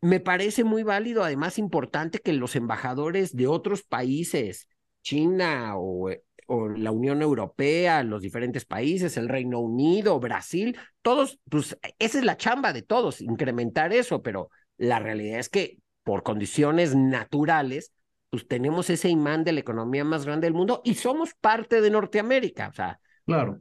Me 0.00 0.20
parece 0.20 0.64
muy 0.64 0.82
válido, 0.82 1.22
además 1.22 1.58
importante 1.58 2.18
que 2.18 2.32
los 2.32 2.56
embajadores 2.56 3.34
de 3.36 3.46
otros 3.46 3.82
países, 3.82 4.68
China 5.02 5.74
o, 5.76 6.10
o 6.46 6.68
la 6.68 6.90
Unión 6.90 7.22
Europea, 7.22 8.02
los 8.02 8.22
diferentes 8.22 8.64
países, 8.64 9.16
el 9.16 9.28
Reino 9.28 9.60
Unido, 9.60 10.18
Brasil, 10.18 10.76
todos, 11.02 11.38
pues 11.48 11.78
esa 11.98 12.18
es 12.18 12.24
la 12.24 12.36
chamba 12.36 12.72
de 12.72 12.82
todos, 12.82 13.20
incrementar 13.20 13.92
eso, 13.92 14.22
pero 14.22 14.50
la 14.76 14.98
realidad 14.98 15.38
es 15.38 15.48
que 15.48 15.78
por 16.02 16.22
condiciones 16.22 16.96
naturales, 16.96 17.92
pues 18.30 18.48
tenemos 18.48 18.90
ese 18.90 19.08
imán 19.08 19.44
de 19.44 19.52
la 19.52 19.60
economía 19.60 20.04
más 20.04 20.24
grande 20.24 20.46
del 20.46 20.54
mundo 20.54 20.80
y 20.84 20.94
somos 20.94 21.34
parte 21.34 21.80
de 21.80 21.90
Norteamérica, 21.90 22.68
o 22.68 22.72
sea. 22.72 22.98
Claro. 23.26 23.60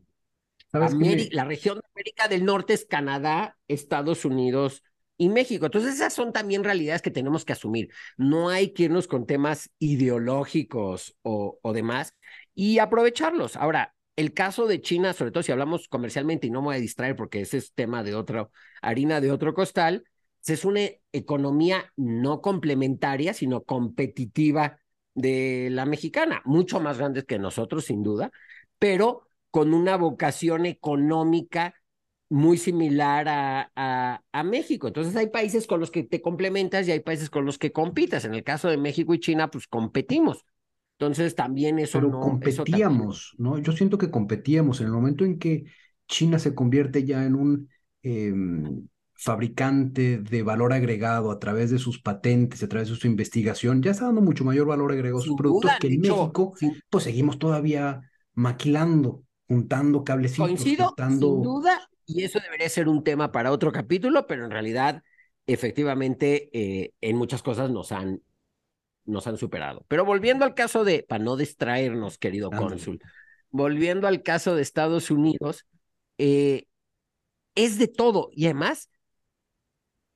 La 1.31 1.45
región 1.45 1.77
de 1.77 1.87
América 1.93 2.27
del 2.27 2.45
Norte 2.45 2.73
es 2.73 2.85
Canadá, 2.85 3.57
Estados 3.67 4.25
Unidos 4.25 4.83
y 5.17 5.29
México. 5.29 5.65
Entonces 5.65 5.95
esas 5.95 6.13
son 6.13 6.31
también 6.31 6.63
realidades 6.63 7.01
que 7.01 7.11
tenemos 7.11 7.45
que 7.45 7.53
asumir. 7.53 7.89
No 8.17 8.49
hay 8.49 8.73
que 8.73 8.83
irnos 8.83 9.07
con 9.07 9.25
temas 9.25 9.69
ideológicos 9.79 11.15
o, 11.21 11.59
o 11.61 11.73
demás 11.73 12.15
y 12.55 12.79
aprovecharlos. 12.79 13.55
Ahora, 13.55 13.93
el 14.15 14.33
caso 14.33 14.67
de 14.67 14.81
China, 14.81 15.13
sobre 15.13 15.31
todo 15.31 15.43
si 15.43 15.51
hablamos 15.51 15.87
comercialmente, 15.87 16.47
y 16.47 16.51
no 16.51 16.61
me 16.61 16.67
voy 16.67 16.75
a 16.75 16.79
distraer 16.79 17.15
porque 17.15 17.41
ese 17.41 17.57
es 17.57 17.73
tema 17.73 18.03
de 18.03 18.15
otra 18.15 18.49
harina 18.81 19.21
de 19.21 19.31
otro 19.31 19.53
costal, 19.53 20.03
es 20.45 20.65
una 20.65 20.81
economía 21.11 21.91
no 21.95 22.41
complementaria, 22.41 23.33
sino 23.33 23.63
competitiva 23.63 24.79
de 25.13 25.69
la 25.71 25.85
mexicana, 25.85 26.41
mucho 26.45 26.79
más 26.79 26.97
grande 26.97 27.23
que 27.23 27.39
nosotros, 27.39 27.85
sin 27.85 28.03
duda, 28.03 28.31
pero 28.77 29.28
con 29.51 29.73
una 29.73 29.97
vocación 29.97 30.65
económica 30.65 31.73
muy 32.29 32.57
similar 32.57 33.27
a, 33.27 34.21
a, 34.31 34.43
México. 34.43 34.87
Entonces 34.87 35.15
hay 35.15 35.27
países 35.27 35.65
con 35.65 35.79
los 35.79 35.89
que 35.89 36.03
te 36.03 36.21
complementas 36.21 36.87
y 36.87 36.91
hay 36.91 36.99
países 36.99 37.29
con 37.29 37.43
los 37.45 37.57
que 37.57 37.71
compitas. 37.71 38.23
En 38.23 38.35
el 38.35 38.43
caso 38.43 38.69
de 38.69 38.77
México 38.77 39.13
y 39.15 39.19
China, 39.19 39.49
pues 39.49 39.67
competimos. 39.67 40.45
Entonces 40.99 41.33
también 41.33 41.79
eso 41.79 41.97
Pero 41.97 42.11
no... 42.11 42.19
competíamos, 42.19 43.33
¿no? 43.37 43.57
Yo 43.57 43.71
siento 43.71 43.97
que 43.97 44.11
competíamos 44.11 44.79
en 44.79 44.87
el 44.87 44.93
momento 44.93 45.25
en 45.25 45.39
que 45.39 45.63
China 46.07 46.37
se 46.37 46.53
convierte 46.53 47.03
ya 47.03 47.25
en 47.25 47.35
un 47.35 47.69
em, 48.03 48.87
fabricante 49.15 50.17
de 50.19 50.43
valor 50.43 50.71
agregado 50.71 51.31
a 51.31 51.39
través 51.39 51.71
de 51.71 51.79
sus 51.79 52.01
patentes, 52.01 52.63
a 52.63 52.67
través 52.67 52.89
de 52.89 52.95
su 52.95 53.07
investigación, 53.07 53.81
ya 53.81 53.91
está 53.91 54.05
dando 54.05 54.21
mucho 54.21 54.45
mayor 54.45 54.67
valor 54.67 54.91
agregado 54.91 55.19
a 55.19 55.25
sus 55.25 55.35
productos 55.35 55.71
que 55.79 55.87
en 55.87 56.01
México, 56.01 56.53
pues 56.89 57.03
seguimos 57.03 57.39
todavía 57.39 58.01
maquilando, 58.33 59.23
juntando 59.49 60.03
cablecitos. 60.03 60.45
Coincido, 60.45 60.93
sin 60.95 61.19
duda, 61.19 61.89
y 62.05 62.23
eso 62.23 62.39
debería 62.39 62.69
ser 62.69 62.87
un 62.87 63.03
tema 63.03 63.31
para 63.31 63.51
otro 63.51 63.71
capítulo, 63.71 64.27
pero 64.27 64.45
en 64.45 64.51
realidad, 64.51 65.03
efectivamente, 65.47 66.49
eh, 66.53 66.93
en 67.01 67.17
muchas 67.17 67.41
cosas 67.41 67.71
nos 67.71 67.91
han, 67.91 68.21
nos 69.05 69.25
han 69.25 69.37
superado. 69.37 69.83
Pero 69.87 70.05
volviendo 70.05 70.45
al 70.45 70.53
caso 70.53 70.83
de, 70.83 71.03
para 71.09 71.23
no 71.23 71.35
distraernos, 71.35 72.19
querido 72.19 72.51
cónsul, 72.51 73.01
volviendo 73.49 74.07
al 74.07 74.21
caso 74.21 74.53
de 74.53 74.61
Estados 74.61 75.09
Unidos, 75.09 75.65
eh, 76.19 76.65
es 77.55 77.79
de 77.79 77.87
todo 77.87 78.29
y 78.31 78.45
además 78.45 78.91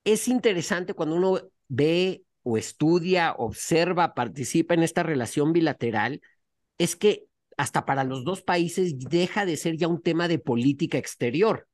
es 0.04 0.28
interesante 0.28 0.94
cuando 0.94 1.16
uno 1.16 1.40
ve 1.70 2.24
o 2.44 2.58
estudia, 2.58 3.34
observa, 3.34 4.14
participa 4.14 4.76
en 4.76 4.84
esta 4.84 5.02
relación 5.02 5.54
bilateral, 5.54 6.22
es 6.78 6.96
que 6.96 7.26
hasta 7.58 7.86
para 7.86 8.04
los 8.04 8.24
dos 8.24 8.42
países 8.42 8.98
deja 9.00 9.46
de 9.46 9.58
ser 9.58 9.78
ya 9.78 9.88
un 9.88 10.02
tema 10.02 10.28
de 10.28 10.40
política 10.40 10.98
exterior. 10.98 11.68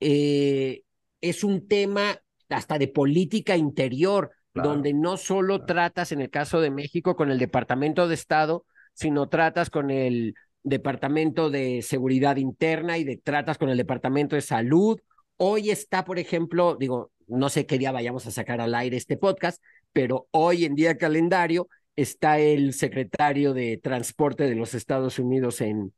Eh, 0.00 0.82
es 1.20 1.44
un 1.44 1.68
tema 1.68 2.20
hasta 2.48 2.78
de 2.78 2.88
política 2.88 3.56
interior, 3.56 4.30
donde 4.52 4.92
no 4.92 5.16
solo 5.16 5.64
tratas, 5.64 6.10
en 6.12 6.20
el 6.20 6.30
caso 6.30 6.60
de 6.60 6.70
México, 6.70 7.14
con 7.14 7.30
el 7.30 7.38
Departamento 7.38 8.08
de 8.08 8.14
Estado, 8.14 8.64
sino 8.94 9.28
tratas 9.28 9.70
con 9.70 9.90
el 9.90 10.34
Departamento 10.62 11.50
de 11.50 11.82
Seguridad 11.82 12.36
Interna 12.36 12.98
y 12.98 13.04
de, 13.04 13.16
tratas 13.16 13.58
con 13.58 13.68
el 13.68 13.76
Departamento 13.76 14.34
de 14.34 14.42
Salud. 14.42 15.00
Hoy 15.36 15.70
está, 15.70 16.04
por 16.04 16.18
ejemplo, 16.18 16.76
digo, 16.76 17.12
no 17.28 17.48
sé 17.48 17.64
qué 17.64 17.78
día 17.78 17.92
vayamos 17.92 18.26
a 18.26 18.30
sacar 18.30 18.60
al 18.60 18.74
aire 18.74 18.96
este 18.96 19.16
podcast, 19.16 19.62
pero 19.92 20.26
hoy 20.32 20.64
en 20.64 20.74
día 20.74 20.98
calendario 20.98 21.68
está 21.96 22.38
el 22.38 22.72
secretario 22.72 23.54
de 23.54 23.78
Transporte 23.78 24.44
de 24.44 24.54
los 24.54 24.74
Estados 24.74 25.18
Unidos 25.18 25.60
en, 25.60 25.92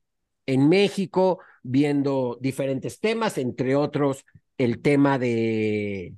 en 0.46 0.68
México, 0.68 1.40
viendo 1.62 2.38
diferentes 2.40 3.00
temas, 3.00 3.38
entre 3.38 3.76
otros 3.76 4.24
el 4.58 4.80
tema 4.80 5.18
de, 5.18 6.14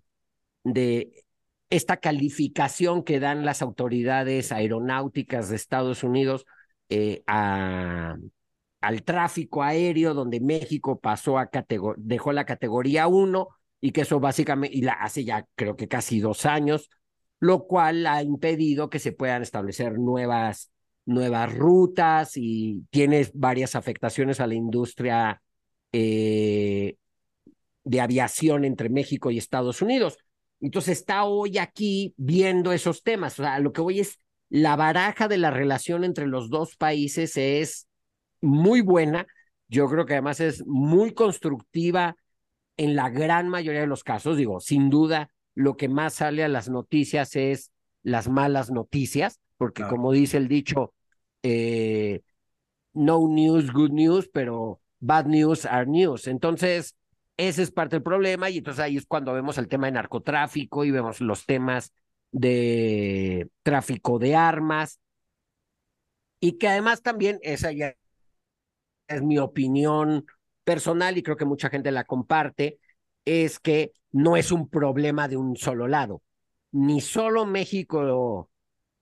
de 0.65 1.25
esta 1.71 1.97
calificación 1.99 3.03
que 3.03 3.21
dan 3.21 3.45
las 3.45 3.63
autoridades 3.63 4.53
aeronáuticas 4.53 5.49
de 5.49 5.57
Estados 5.57 6.03
Unidos 6.05 6.47
eh, 6.89 7.23
a, 7.27 8.17
al 8.81 9.03
tráfico 9.03 9.63
aéreo, 9.63 10.15
donde 10.15 10.41
México 10.41 11.01
pasó 11.01 11.39
a 11.39 11.51
dejó 11.97 12.33
la 12.33 12.45
categoría 12.45 13.07
1 13.07 13.49
y 13.81 13.93
que 13.93 14.03
eso 14.03 14.21
básicamente, 14.21 14.77
y 14.77 14.83
la 14.83 14.93
hace 14.93 15.25
ya 15.25 15.47
creo 15.55 15.77
que 15.77 15.89
casi 15.89 16.21
dos 16.21 16.47
años, 16.47 16.91
lo 17.45 17.67
cual 17.67 18.07
ha 18.07 18.23
impedido 18.23 18.89
que 18.89 18.99
se 18.99 19.13
puedan 19.13 19.43
establecer 19.43 19.99
nuevas, 19.99 20.73
nuevas 21.05 21.55
rutas 21.55 22.39
y 22.39 22.87
tiene 22.89 23.29
varias 23.35 23.77
afectaciones 23.77 24.41
a 24.41 24.47
la 24.47 24.55
industria 24.55 25.43
eh, 25.93 26.97
de 27.85 28.01
aviación 28.01 28.65
entre 28.65 28.89
México 28.89 29.31
y 29.31 29.37
Estados 29.37 29.83
Unidos. 29.83 30.17
Entonces 30.63 30.97
está 30.97 31.25
hoy 31.25 31.59
aquí 31.59 32.15
viendo 32.17 32.73
esos 32.73 33.03
temas. 33.03 33.39
O 33.39 33.43
sea, 33.43 33.59
lo 33.59 33.75
que 33.75 33.83
voy 33.83 34.01
es, 34.01 34.19
la 34.49 34.75
baraja 34.75 35.29
de 35.29 35.37
la 35.37 35.51
relación 35.51 36.03
entre 36.03 36.27
los 36.27 36.49
dos 36.49 36.77
países 36.77 37.37
es 37.37 37.89
muy 38.41 38.81
buena. 38.81 39.27
Yo 39.69 39.87
creo 39.91 40.07
que 40.07 40.15
además 40.15 40.41
es 40.41 40.65
muy 40.67 41.13
constructiva 41.13 42.17
en 42.79 42.97
la 42.97 43.11
gran 43.11 43.51
mayoría 43.51 43.83
de 43.83 43.87
los 43.87 44.03
casos, 44.03 44.39
digo, 44.39 44.61
sin 44.61 44.89
duda, 44.89 45.29
lo 45.55 45.77
que 45.77 45.89
más 45.89 46.15
sale 46.15 46.45
a 46.45 46.49
las 46.49 46.69
noticias 46.69 47.37
es 47.37 47.71
las 48.03 48.29
malas 48.29 48.71
noticias, 48.71 49.41
porque 49.57 49.85
como 49.85 50.13
dice 50.13 50.37
el 50.37 50.49
dicho, 50.49 50.93
eh, 51.43 52.23
no 52.93 53.29
news, 53.29 53.73
good 53.73 53.91
news, 53.91 54.29
pero 54.33 54.81
bad 55.01 55.27
news 55.27 55.67
are 55.67 55.87
news. 55.87 56.27
Entonces, 56.27 56.97
ese 57.37 57.63
es 57.63 57.71
parte 57.71 57.97
del 57.97 58.03
problema 58.03 58.51
y 58.51 58.59
entonces 58.59 58.83
ahí 58.83 58.97
es 58.97 59.07
cuando 59.07 59.33
vemos 59.33 59.59
el 59.59 59.69
tema 59.69 59.87
de 59.87 59.93
narcotráfico 59.93 60.85
y 60.85 60.91
vemos 60.91 61.21
los 61.21 61.47
temas 61.47 61.93
de 62.31 63.49
tráfico 63.63 64.19
de 64.19 64.37
armas 64.37 65.01
y 66.41 66.59
que 66.59 66.69
además 66.69 67.03
también 67.03 67.39
esa 67.43 67.73
ya 67.73 67.95
es 69.09 69.23
mi 69.23 69.39
opinión 69.39 70.27
personal 70.65 71.17
y 71.19 71.23
creo 71.23 71.37
que 71.37 71.45
mucha 71.45 71.71
gente 71.71 71.91
la 71.91 72.05
comparte, 72.05 72.79
es 73.25 73.59
que 73.59 73.93
no 74.13 74.37
es 74.37 74.53
un 74.53 74.69
problema 74.69 75.27
de 75.29 75.37
un 75.37 75.57
solo 75.57 75.89
lado. 75.89 76.23
Ni 76.73 77.01
solo 77.01 77.47
México 77.47 78.51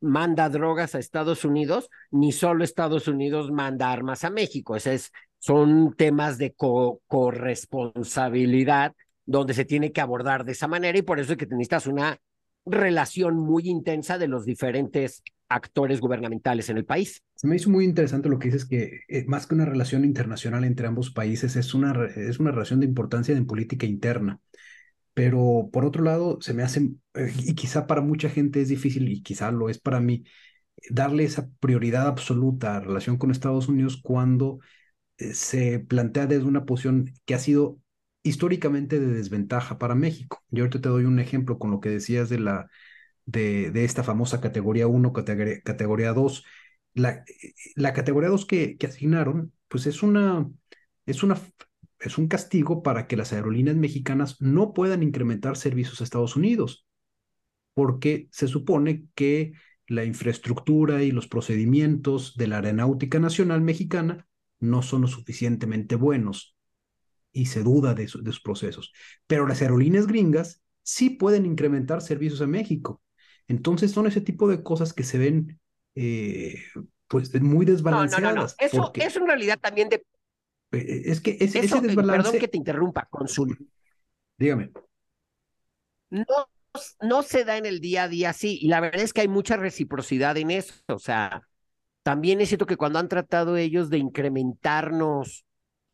manda 0.00 0.48
drogas 0.48 0.94
a 0.94 0.98
Estados 0.98 1.44
Unidos, 1.44 1.90
ni 2.10 2.32
solo 2.32 2.64
Estados 2.64 3.08
Unidos 3.08 3.50
manda 3.50 3.92
armas 3.92 4.24
a 4.24 4.30
México. 4.30 4.76
es, 4.76 5.12
son 5.38 5.94
temas 5.96 6.38
de 6.38 6.54
corresponsabilidad 6.54 8.94
donde 9.24 9.54
se 9.54 9.64
tiene 9.64 9.92
que 9.92 10.00
abordar 10.00 10.44
de 10.44 10.52
esa 10.52 10.68
manera 10.68 10.98
y 10.98 11.02
por 11.02 11.20
eso 11.20 11.32
es 11.32 11.38
que 11.38 11.46
necesitas 11.46 11.86
una 11.86 12.18
relación 12.64 13.36
muy 13.36 13.68
intensa 13.68 14.18
de 14.18 14.28
los 14.28 14.44
diferentes 14.44 15.22
actores 15.48 16.00
gubernamentales 16.00 16.68
en 16.70 16.78
el 16.78 16.84
país. 16.84 17.22
Se 17.34 17.46
me 17.46 17.56
hizo 17.56 17.70
muy 17.70 17.84
interesante 17.84 18.28
lo 18.28 18.38
que 18.38 18.48
dices, 18.48 18.64
que 18.64 19.00
eh, 19.08 19.24
más 19.26 19.46
que 19.46 19.54
una 19.54 19.64
relación 19.64 20.04
internacional 20.04 20.64
entre 20.64 20.86
ambos 20.86 21.10
países, 21.10 21.56
es 21.56 21.74
una, 21.74 22.06
es 22.16 22.38
una 22.38 22.52
relación 22.52 22.80
de 22.80 22.86
importancia 22.86 23.36
en 23.36 23.46
política 23.46 23.86
interna. 23.86 24.40
Pero 25.14 25.68
por 25.72 25.84
otro 25.84 26.02
lado, 26.02 26.40
se 26.40 26.54
me 26.54 26.62
hace, 26.62 26.90
eh, 27.14 27.32
y 27.44 27.54
quizá 27.54 27.86
para 27.86 28.00
mucha 28.00 28.30
gente 28.30 28.62
es 28.62 28.68
difícil, 28.68 29.08
y 29.08 29.22
quizá 29.22 29.50
lo 29.50 29.68
es 29.68 29.78
para 29.78 30.00
mí, 30.00 30.24
darle 30.90 31.24
esa 31.24 31.50
prioridad 31.60 32.06
absoluta 32.06 32.76
a 32.76 32.80
relación 32.80 33.18
con 33.18 33.30
Estados 33.30 33.68
Unidos 33.68 34.00
cuando 34.02 34.60
eh, 35.18 35.34
se 35.34 35.80
plantea 35.80 36.26
desde 36.26 36.44
una 36.44 36.64
posición 36.64 37.12
que 37.26 37.34
ha 37.34 37.38
sido 37.38 37.78
históricamente 38.22 39.00
de 39.00 39.08
desventaja 39.08 39.78
para 39.78 39.94
México. 39.94 40.42
Yo 40.50 40.64
ahorita 40.64 40.80
te 40.80 40.88
doy 40.88 41.04
un 41.04 41.18
ejemplo 41.18 41.58
con 41.58 41.70
lo 41.70 41.80
que 41.80 41.90
decías 41.90 42.28
de 42.28 42.40
la 42.40 42.70
de, 43.24 43.84
esta 43.84 44.02
famosa 44.02 44.40
categoría 44.40 44.86
1, 44.86 45.12
categoría, 45.12 45.60
categoría 45.62 46.12
2. 46.12 46.44
La, 46.94 47.24
la 47.76 47.92
categoría 47.92 48.28
2 48.30 48.46
que, 48.46 48.76
que 48.76 48.86
asignaron, 48.86 49.52
pues 49.68 49.86
es 49.86 50.02
una, 50.02 50.48
es 51.06 51.22
una 51.22 51.36
es 52.00 52.18
un 52.18 52.28
castigo 52.28 52.82
para 52.82 53.06
que 53.06 53.16
las 53.16 53.32
aerolíneas 53.32 53.76
mexicanas 53.76 54.40
no 54.40 54.72
puedan 54.72 55.02
incrementar 55.02 55.56
servicios 55.56 56.00
a 56.00 56.04
Estados 56.04 56.36
Unidos, 56.36 56.86
porque 57.74 58.28
se 58.32 58.48
supone 58.48 59.06
que 59.14 59.52
la 59.86 60.04
infraestructura 60.04 61.02
y 61.02 61.10
los 61.10 61.28
procedimientos 61.28 62.36
de 62.36 62.48
la 62.48 62.56
Aeronáutica 62.56 63.18
Nacional 63.18 63.60
Mexicana 63.60 64.26
no 64.58 64.82
son 64.82 65.02
lo 65.02 65.08
suficientemente 65.08 65.96
buenos 65.96 66.51
y 67.32 67.46
se 67.46 67.62
duda 67.62 67.94
de, 67.94 68.08
sus 68.08 68.40
procesos. 68.40 68.92
Pero 69.26 69.46
las 69.46 69.62
aerolíneas 69.62 70.06
gringas 70.06 70.62
sí 70.82 71.10
pueden 71.10 71.46
incrementar 71.46 72.02
servicios 72.02 72.40
a 72.42 72.46
México. 72.46 73.00
Entonces 73.48 73.90
son 73.90 74.06
ese 74.06 74.20
tipo 74.20 74.48
de 74.48 74.62
cosas 74.62 74.92
que 74.92 75.04
se 75.04 75.18
ven 75.18 75.60
eh, 75.94 76.62
pues 77.08 77.40
muy 77.40 77.66
desbalanceadas. 77.66 78.34
No, 78.34 78.42
no, 78.42 78.46
no. 78.46 78.52
Eso, 78.58 78.92
eso 78.94 79.18
en 79.20 79.26
realidad 79.26 79.58
también 79.60 79.88
de... 79.88 80.04
Eh, 80.72 81.02
es 81.06 81.20
que 81.20 81.36
ese, 81.40 81.60
ese 81.60 81.80
desbalance... 81.80 82.22
Perdón 82.22 82.40
que 82.40 82.48
te 82.48 82.56
interrumpa, 82.56 83.06
Consul. 83.10 83.58
Dígame. 84.38 84.70
No 86.10 86.46
no 87.00 87.22
se 87.22 87.44
da 87.44 87.56
en 87.56 87.66
el 87.66 87.80
día 87.80 88.04
a 88.04 88.08
día 88.08 88.30
así. 88.30 88.58
Y 88.60 88.68
la 88.68 88.80
verdad 88.80 89.02
es 89.02 89.12
que 89.12 89.22
hay 89.22 89.28
mucha 89.28 89.56
reciprocidad 89.56 90.36
en 90.36 90.50
eso. 90.50 90.74
O 90.88 90.98
sea, 90.98 91.48
también 92.02 92.40
es 92.40 92.48
cierto 92.48 92.66
que 92.66 92.76
cuando 92.76 92.98
han 92.98 93.08
tratado 93.08 93.56
ellos 93.56 93.90
de 93.90 93.98
incrementarnos 93.98 95.44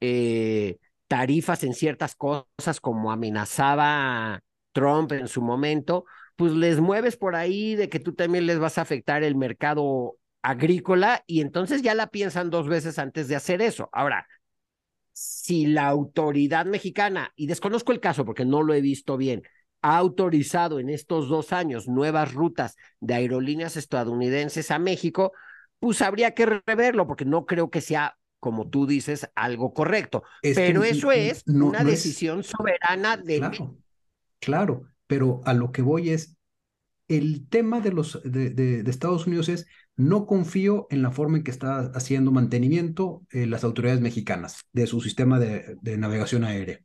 eh, 0.01 0.79
tarifas 1.09 1.65
en 1.65 1.75
ciertas 1.75 2.15
cosas, 2.15 2.81
como 2.81 3.11
amenazaba 3.11 4.41
Trump 4.73 5.13
en 5.13 5.29
su 5.29 5.43
momento, 5.43 6.05
pues 6.37 6.53
les 6.53 6.81
mueves 6.81 7.17
por 7.17 7.35
ahí 7.35 7.75
de 7.75 7.89
que 7.89 7.99
tú 7.99 8.15
también 8.15 8.47
les 8.47 8.59
vas 8.59 8.79
a 8.79 8.83
afectar 8.83 9.25
el 9.25 9.35
mercado 9.35 10.17
agrícola 10.43 11.25
y 11.27 11.41
entonces 11.41 11.83
ya 11.83 11.95
la 11.95 12.09
piensan 12.09 12.51
dos 12.51 12.69
veces 12.69 12.99
antes 12.99 13.27
de 13.29 13.37
hacer 13.37 13.61
eso. 13.63 13.89
Ahora, 13.93 14.27
si 15.13 15.67
la 15.67 15.89
autoridad 15.89 16.67
mexicana, 16.67 17.33
y 17.35 17.47
desconozco 17.47 17.93
el 17.93 18.01
caso 18.01 18.25
porque 18.25 18.45
no 18.45 18.63
lo 18.63 18.75
he 18.75 18.81
visto 18.81 19.17
bien, 19.17 19.43
ha 19.83 19.97
autorizado 19.97 20.81
en 20.81 20.91
estos 20.91 21.29
dos 21.29 21.53
años 21.53 21.89
nuevas 21.89 22.35
rutas 22.35 22.77
de 23.01 23.15
aerolíneas 23.15 23.77
estadounidenses 23.77 24.71
a 24.71 24.79
México, 24.79 25.33
pues 25.79 26.03
habría 26.03 26.35
que 26.35 26.61
reverlo, 26.67 27.07
porque 27.07 27.25
no 27.25 27.47
creo 27.47 27.71
que 27.71 27.81
sea, 27.81 28.18
como 28.41 28.69
tú 28.69 28.87
dices, 28.87 29.31
algo 29.35 29.75
correcto. 29.75 30.23
pero 30.43 30.85
eso 30.85 31.13
es 31.13 31.45
una 31.47 31.85
decisión 31.85 32.43
soberana 32.43 33.17
de... 33.17 33.39
Claro, 33.39 33.77
claro, 34.41 34.83
pero 35.07 35.41
a 35.45 35.55
lo 35.55 35.73
que 35.73 35.83
voy 35.83 36.11
es, 36.11 36.37
el 37.09 37.49
tema 37.49 37.81
de, 37.81 37.93
los, 37.93 38.21
de, 38.23 38.51
de, 38.51 38.91
Estados 38.91 39.27
Unidos 39.27 39.49
es, 39.49 39.67
no 39.97 40.27
confío 40.27 40.87
en 40.91 41.03
la 41.03 41.11
forma 41.11 41.39
en 41.39 41.45
que 41.45 41.51
está 41.51 41.91
haciendo 41.95 42.31
mantenimiento 42.31 43.23
eh, 43.31 43.47
las 43.47 43.65
autoridades 43.65 44.01
mexicanas 44.01 44.61
de 44.73 44.87
su 44.87 45.01
sistema 45.01 45.39
de, 45.39 45.77
de 45.81 45.97
navegación 45.97 46.45
aérea 46.45 46.81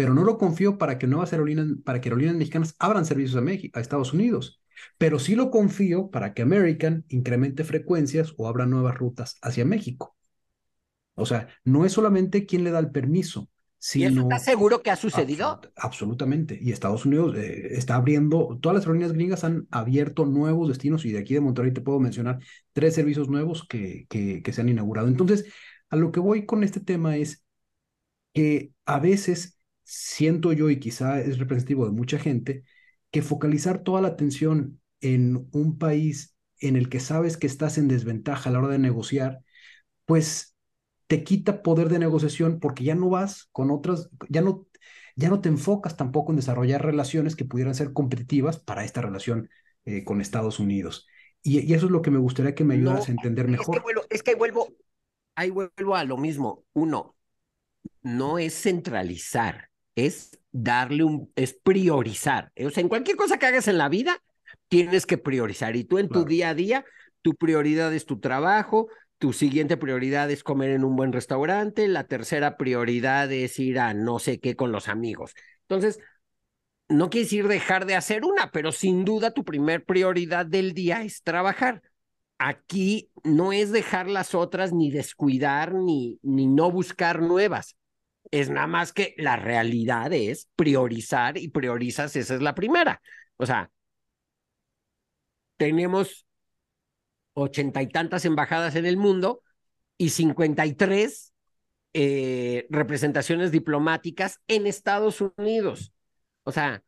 pero 0.00 0.14
no 0.14 0.24
lo 0.24 0.38
confío 0.38 0.78
para 0.78 0.96
que 0.96 1.06
nuevas 1.06 1.34
aerolíneas, 1.34 1.68
para 1.84 2.00
que 2.00 2.08
aerolíneas 2.08 2.38
mexicanas 2.38 2.74
abran 2.78 3.04
servicios 3.04 3.36
a, 3.36 3.42
México, 3.42 3.78
a 3.78 3.82
Estados 3.82 4.14
Unidos. 4.14 4.62
Pero 4.96 5.18
sí 5.18 5.34
lo 5.34 5.50
confío 5.50 6.08
para 6.08 6.32
que 6.32 6.40
American 6.40 7.04
incremente 7.08 7.64
frecuencias 7.64 8.32
o 8.38 8.48
abra 8.48 8.64
nuevas 8.64 8.96
rutas 8.96 9.36
hacia 9.42 9.66
México. 9.66 10.16
O 11.14 11.26
sea, 11.26 11.48
no 11.64 11.84
es 11.84 11.92
solamente 11.92 12.46
quien 12.46 12.64
le 12.64 12.70
da 12.70 12.78
el 12.78 12.90
permiso, 12.90 13.48
sino... 13.78 14.04
¿Y 14.04 14.12
eso 14.12 14.22
está 14.22 14.38
seguro 14.38 14.82
que 14.82 14.90
ha 14.90 14.96
sucedido? 14.96 15.60
absolutamente. 15.76 16.58
Y 16.60 16.72
Estados 16.72 17.04
Unidos 17.04 17.36
eh, 17.36 17.68
está 17.72 17.96
abriendo, 17.96 18.58
todas 18.60 18.74
las 18.74 18.84
aerolíneas 18.84 19.12
gringas 19.12 19.44
han 19.44 19.66
abierto 19.70 20.26
nuevos 20.26 20.68
destinos 20.68 21.04
y 21.04 21.12
de 21.12 21.18
aquí 21.18 21.34
de 21.34 21.40
Monterrey 21.40 21.72
te 21.72 21.80
puedo 21.80 22.00
mencionar 22.00 22.38
tres 22.72 22.94
servicios 22.94 23.28
nuevos 23.28 23.66
que, 23.66 24.06
que, 24.08 24.42
que 24.42 24.52
se 24.52 24.60
han 24.60 24.68
inaugurado. 24.68 25.08
Entonces, 25.08 25.46
a 25.90 25.96
lo 25.96 26.12
que 26.12 26.20
voy 26.20 26.46
con 26.46 26.64
este 26.64 26.80
tema 26.80 27.16
es 27.16 27.44
que 28.32 28.72
a 28.86 29.00
veces 29.00 29.58
siento 29.82 30.52
yo, 30.52 30.70
y 30.70 30.78
quizá 30.78 31.20
es 31.20 31.38
representativo 31.38 31.84
de 31.86 31.92
mucha 31.92 32.18
gente, 32.18 32.64
que 33.10 33.22
focalizar 33.22 33.82
toda 33.82 34.00
la 34.00 34.08
atención 34.08 34.80
en 35.00 35.48
un 35.52 35.78
país 35.78 36.36
en 36.60 36.76
el 36.76 36.88
que 36.88 37.00
sabes 37.00 37.36
que 37.36 37.46
estás 37.46 37.78
en 37.78 37.88
desventaja 37.88 38.50
a 38.50 38.52
la 38.52 38.60
hora 38.60 38.68
de 38.68 38.78
negociar, 38.78 39.40
pues 40.04 40.54
te 41.10 41.24
quita 41.24 41.64
poder 41.64 41.88
de 41.88 41.98
negociación 41.98 42.60
porque 42.60 42.84
ya 42.84 42.94
no 42.94 43.08
vas 43.08 43.48
con 43.50 43.72
otras, 43.72 44.10
ya 44.28 44.42
no, 44.42 44.68
ya 45.16 45.28
no 45.28 45.40
te 45.40 45.48
enfocas 45.48 45.96
tampoco 45.96 46.30
en 46.30 46.36
desarrollar 46.36 46.84
relaciones 46.84 47.34
que 47.34 47.44
pudieran 47.44 47.74
ser 47.74 47.92
competitivas 47.92 48.60
para 48.60 48.84
esta 48.84 49.02
relación 49.02 49.50
eh, 49.86 50.04
con 50.04 50.20
Estados 50.20 50.60
Unidos. 50.60 51.08
Y, 51.42 51.74
eso 51.74 51.86
es 51.86 51.90
lo 51.90 52.00
que 52.00 52.12
me 52.12 52.20
gustaría 52.20 52.54
que 52.54 52.62
me 52.62 52.74
ayudaras 52.74 53.08
a 53.08 53.10
entender 53.10 53.48
mejor. 53.48 53.74
Es 53.74 53.80
que, 53.80 53.82
vuelvo, 53.82 54.02
es 54.08 54.22
que 54.22 54.34
vuelvo, 54.36 54.68
ahí 55.34 55.50
vuelvo 55.50 55.96
a 55.96 56.04
lo 56.04 56.16
mismo. 56.16 56.64
Uno, 56.74 57.16
no 58.02 58.38
es 58.38 58.54
centralizar 58.54 59.68
es 59.96 60.38
darle 60.52 61.02
un, 61.02 61.32
es 61.34 61.54
priorizar. 61.54 62.52
O 62.64 62.70
sea, 62.70 62.82
en 62.82 62.88
cualquier 62.88 63.16
cosa 63.16 63.36
que 63.36 63.46
hagas 63.46 63.66
en 63.66 63.78
la 63.78 63.88
vida, 63.88 64.22
tienes 64.68 65.06
que 65.06 65.18
priorizar. 65.18 65.74
Y 65.74 65.82
tú 65.82 65.98
en 65.98 66.08
tu 66.08 66.24
día 66.24 66.50
a 66.50 66.54
día, 66.54 66.84
tu 67.20 67.34
prioridad 67.34 67.92
es 67.92 68.06
tu 68.06 68.20
trabajo, 68.20 68.86
tu 69.20 69.32
siguiente 69.32 69.76
prioridad 69.76 70.28
es 70.32 70.42
comer 70.42 70.70
en 70.70 70.82
un 70.82 70.96
buen 70.96 71.12
restaurante, 71.12 71.86
la 71.86 72.08
tercera 72.08 72.56
prioridad 72.56 73.30
es 73.30 73.60
ir 73.60 73.78
a 73.78 73.94
no 73.94 74.18
sé 74.18 74.40
qué 74.40 74.56
con 74.56 74.72
los 74.72 74.88
amigos. 74.88 75.34
Entonces, 75.68 76.00
no 76.88 77.10
quieres 77.10 77.32
ir 77.32 77.46
dejar 77.46 77.86
de 77.86 77.94
hacer 77.94 78.24
una, 78.24 78.50
pero 78.50 78.72
sin 78.72 79.04
duda 79.04 79.32
tu 79.32 79.44
primer 79.44 79.84
prioridad 79.84 80.44
del 80.46 80.74
día 80.74 81.04
es 81.04 81.22
trabajar. 81.22 81.82
Aquí 82.38 83.12
no 83.22 83.52
es 83.52 83.70
dejar 83.70 84.08
las 84.08 84.34
otras 84.34 84.72
ni 84.72 84.90
descuidar 84.90 85.74
ni, 85.74 86.18
ni 86.22 86.48
no 86.48 86.72
buscar 86.72 87.22
nuevas 87.22 87.76
es 88.30 88.50
nada 88.50 88.66
más 88.66 88.92
que 88.92 89.14
la 89.18 89.36
realidad 89.36 90.12
es 90.12 90.48
priorizar 90.56 91.38
y 91.38 91.48
priorizas, 91.48 92.14
esa 92.16 92.34
es 92.34 92.42
la 92.42 92.54
primera. 92.54 93.02
O 93.36 93.46
sea, 93.46 93.70
tenemos 95.56 96.26
ochenta 97.40 97.82
y 97.82 97.88
tantas 97.88 98.24
embajadas 98.24 98.76
en 98.76 98.86
el 98.86 98.96
mundo 98.96 99.42
y 99.96 100.10
cincuenta 100.10 100.66
y 100.66 100.74
tres 100.74 101.32
eh, 101.92 102.66
representaciones 102.70 103.50
diplomáticas 103.50 104.40
en 104.48 104.66
Estados 104.66 105.20
Unidos. 105.20 105.92
O 106.44 106.52
sea, 106.52 106.82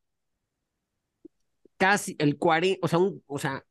casi 1.77 2.17
el 2.19 2.39
40, 2.39 2.87
o 3.27 3.39
sea, 3.39 3.65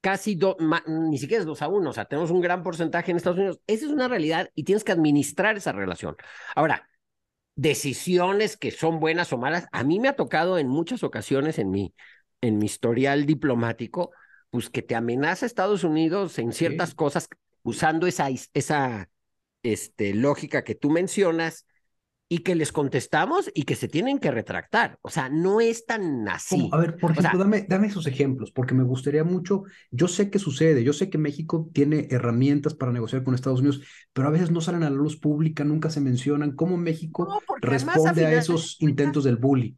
casi 0.00 0.34
dos, 0.36 0.56
ni 0.86 1.18
siquiera 1.18 1.42
es 1.42 1.62
a 1.62 1.68
uno, 1.68 1.90
o 1.90 1.92
sea, 1.92 2.04
tenemos 2.04 2.30
un 2.30 2.40
gran 2.40 2.62
porcentaje 2.62 3.10
en 3.10 3.16
Estados 3.16 3.38
Unidos. 3.38 3.60
Esa 3.66 3.86
es 3.86 3.92
una 3.92 4.08
realidad 4.08 4.50
y 4.54 4.64
tienes 4.64 4.84
que 4.84 4.92
administrar 4.92 5.56
esa 5.56 5.72
relación. 5.72 6.16
Ahora, 6.54 6.88
decisiones 7.56 8.56
que 8.56 8.70
son 8.70 9.00
buenas 9.00 9.32
o 9.32 9.38
malas, 9.38 9.66
a 9.72 9.82
mí 9.84 9.98
me 9.98 10.08
ha 10.08 10.16
tocado 10.16 10.58
en 10.58 10.68
muchas 10.68 11.02
ocasiones 11.02 11.58
en 11.58 11.70
mi, 11.70 11.94
en 12.40 12.58
mi 12.58 12.66
historial 12.66 13.26
diplomático, 13.26 14.12
pues 14.50 14.70
que 14.70 14.82
te 14.82 14.94
amenaza 14.94 15.46
Estados 15.46 15.84
Unidos 15.84 16.38
en 16.38 16.52
ciertas 16.52 16.94
cosas 16.94 17.28
usando 17.62 18.06
esa, 18.06 18.28
esa 18.54 19.10
este, 19.62 20.14
lógica 20.14 20.64
que 20.64 20.74
tú 20.74 20.90
mencionas 20.90 21.66
y 22.30 22.40
que 22.40 22.54
les 22.54 22.72
contestamos 22.72 23.50
y 23.54 23.62
que 23.62 23.74
se 23.74 23.88
tienen 23.88 24.18
que 24.18 24.30
retractar. 24.30 24.98
O 25.00 25.08
sea, 25.08 25.30
no 25.30 25.60
es 25.60 25.86
tan 25.86 26.28
así. 26.28 26.68
A 26.72 26.76
ver, 26.76 26.98
por 26.98 27.12
ejemplo, 27.12 27.38
dame, 27.38 27.64
dame 27.66 27.86
esos 27.86 28.06
ejemplos, 28.06 28.52
porque 28.52 28.74
me 28.74 28.84
gustaría 28.84 29.24
mucho, 29.24 29.62
yo 29.90 30.08
sé 30.08 30.30
que 30.30 30.38
sucede, 30.38 30.84
yo 30.84 30.92
sé 30.92 31.08
que 31.08 31.16
México 31.16 31.70
tiene 31.72 32.06
herramientas 32.10 32.74
para 32.74 32.92
negociar 32.92 33.24
con 33.24 33.34
Estados 33.34 33.60
Unidos, 33.60 33.80
pero 34.12 34.28
a 34.28 34.30
veces 34.30 34.50
no 34.50 34.60
salen 34.60 34.82
a 34.82 34.90
la 34.90 34.96
luz 34.96 35.18
pública, 35.18 35.64
nunca 35.64 35.88
se 35.88 36.00
mencionan 36.00 36.52
cómo 36.52 36.76
México 36.76 37.40
responde 37.62 38.26
a, 38.26 38.32
esos 38.34 38.76
intentos 38.80 39.24
del 39.24 39.36
bully. 39.36 39.74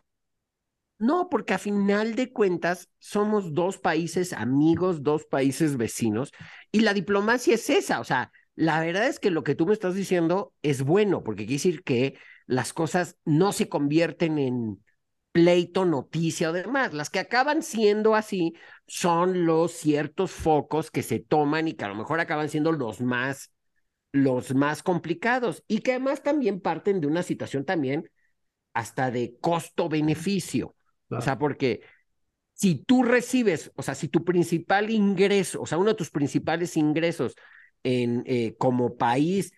No, 1.00 1.28
porque 1.30 1.54
a 1.54 1.58
final 1.58 2.14
de 2.14 2.30
cuentas 2.30 2.90
somos 2.98 3.54
dos 3.54 3.78
países 3.78 4.34
amigos, 4.34 5.02
dos 5.02 5.24
países 5.24 5.78
vecinos, 5.78 6.30
y 6.72 6.80
la 6.80 6.92
diplomacia 6.92 7.54
es 7.54 7.70
esa, 7.70 8.00
o 8.00 8.04
sea, 8.04 8.30
la 8.54 8.80
verdad 8.80 9.06
es 9.06 9.18
que 9.18 9.30
lo 9.30 9.42
que 9.42 9.54
tú 9.54 9.66
me 9.66 9.72
estás 9.72 9.94
diciendo 9.94 10.52
es 10.62 10.82
bueno, 10.82 11.24
porque 11.24 11.44
quiere 11.46 11.54
decir 11.54 11.82
que 11.84 12.18
las 12.46 12.74
cosas 12.74 13.16
no 13.24 13.52
se 13.52 13.70
convierten 13.70 14.38
en 14.38 14.84
pleito, 15.32 15.86
noticia 15.86 16.50
o 16.50 16.52
demás. 16.52 16.92
Las 16.92 17.08
que 17.08 17.20
acaban 17.20 17.62
siendo 17.62 18.14
así 18.14 18.52
son 18.86 19.46
los 19.46 19.72
ciertos 19.72 20.32
focos 20.32 20.90
que 20.90 21.02
se 21.02 21.20
toman 21.20 21.68
y 21.68 21.74
que 21.74 21.84
a 21.86 21.88
lo 21.88 21.94
mejor 21.94 22.20
acaban 22.20 22.50
siendo 22.50 22.72
los 22.72 23.00
más, 23.00 23.52
los 24.12 24.54
más 24.54 24.82
complicados 24.82 25.64
y 25.68 25.80
que 25.80 25.92
además 25.92 26.22
también 26.22 26.60
parten 26.60 27.00
de 27.00 27.06
una 27.08 27.22
situación 27.22 27.64
también 27.64 28.10
hasta 28.74 29.10
de 29.10 29.36
costo-beneficio. 29.40 30.76
O 31.10 31.20
sea, 31.20 31.38
porque 31.38 31.80
si 32.54 32.76
tú 32.76 33.02
recibes, 33.02 33.72
o 33.74 33.82
sea, 33.82 33.94
si 33.94 34.08
tu 34.08 34.24
principal 34.24 34.90
ingreso, 34.90 35.62
o 35.62 35.66
sea, 35.66 35.78
uno 35.78 35.90
de 35.90 35.96
tus 35.96 36.10
principales 36.10 36.76
ingresos 36.76 37.34
en, 37.82 38.22
eh, 38.26 38.54
como 38.58 38.96
país 38.96 39.52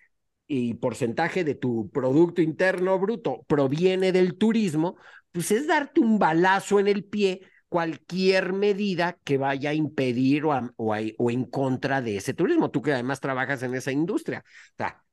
y 0.47 0.75
porcentaje 0.75 1.43
de 1.43 1.55
tu 1.55 1.89
Producto 1.91 2.41
Interno 2.41 2.99
Bruto 2.99 3.43
proviene 3.47 4.11
del 4.11 4.37
turismo, 4.37 4.97
pues 5.31 5.51
es 5.51 5.67
darte 5.67 5.99
un 6.01 6.19
balazo 6.19 6.79
en 6.79 6.87
el 6.87 7.03
pie 7.05 7.41
cualquier 7.69 8.53
medida 8.53 9.17
que 9.23 9.37
vaya 9.37 9.71
a 9.71 9.73
impedir 9.73 10.45
o, 10.45 10.51
o, 10.77 10.95
o, 11.17 11.31
en 11.31 11.45
contra 11.45 12.01
de 12.01 12.17
ese 12.17 12.33
turismo. 12.35 12.69
Tú 12.69 12.81
que 12.83 12.93
además 12.93 13.19
trabajas 13.19 13.63
en 13.63 13.73
esa 13.73 13.91
industria. 13.91 14.43
O 14.45 14.75
sea, 14.77 15.03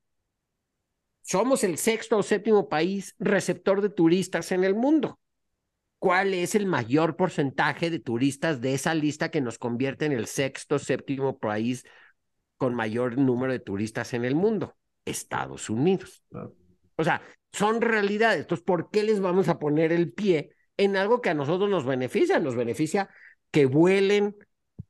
somos 1.23 1.63
el 1.63 1.77
sexto 1.77 2.17
o 2.17 2.23
séptimo 2.23 2.69
país 2.69 3.15
receptor 3.17 3.81
de 3.81 3.89
turistas 3.89 4.51
en 4.51 4.63
el 4.63 4.75
mundo. 4.75 5.20
¿Cuál 6.01 6.33
es 6.33 6.55
el 6.55 6.65
mayor 6.65 7.15
porcentaje 7.15 7.91
de 7.91 7.99
turistas 7.99 8.59
de 8.59 8.73
esa 8.73 8.95
lista 8.95 9.29
que 9.29 9.39
nos 9.39 9.59
convierte 9.59 10.05
en 10.05 10.13
el 10.13 10.25
sexto 10.25 10.79
séptimo 10.79 11.37
país 11.37 11.85
con 12.57 12.73
mayor 12.73 13.19
número 13.19 13.53
de 13.53 13.59
turistas 13.59 14.15
en 14.15 14.25
el 14.25 14.33
mundo? 14.33 14.75
Estados 15.05 15.69
Unidos. 15.69 16.23
O 16.95 17.03
sea, 17.03 17.21
son 17.51 17.81
realidades. 17.81 18.39
Entonces, 18.39 18.65
¿por 18.65 18.89
qué 18.89 19.03
les 19.03 19.19
vamos 19.19 19.47
a 19.47 19.59
poner 19.59 19.91
el 19.91 20.11
pie 20.11 20.55
en 20.75 20.97
algo 20.97 21.21
que 21.21 21.29
a 21.29 21.35
nosotros 21.35 21.69
nos 21.69 21.85
beneficia, 21.85 22.39
nos 22.39 22.55
beneficia 22.55 23.07
que 23.51 23.67
vuelen 23.67 24.35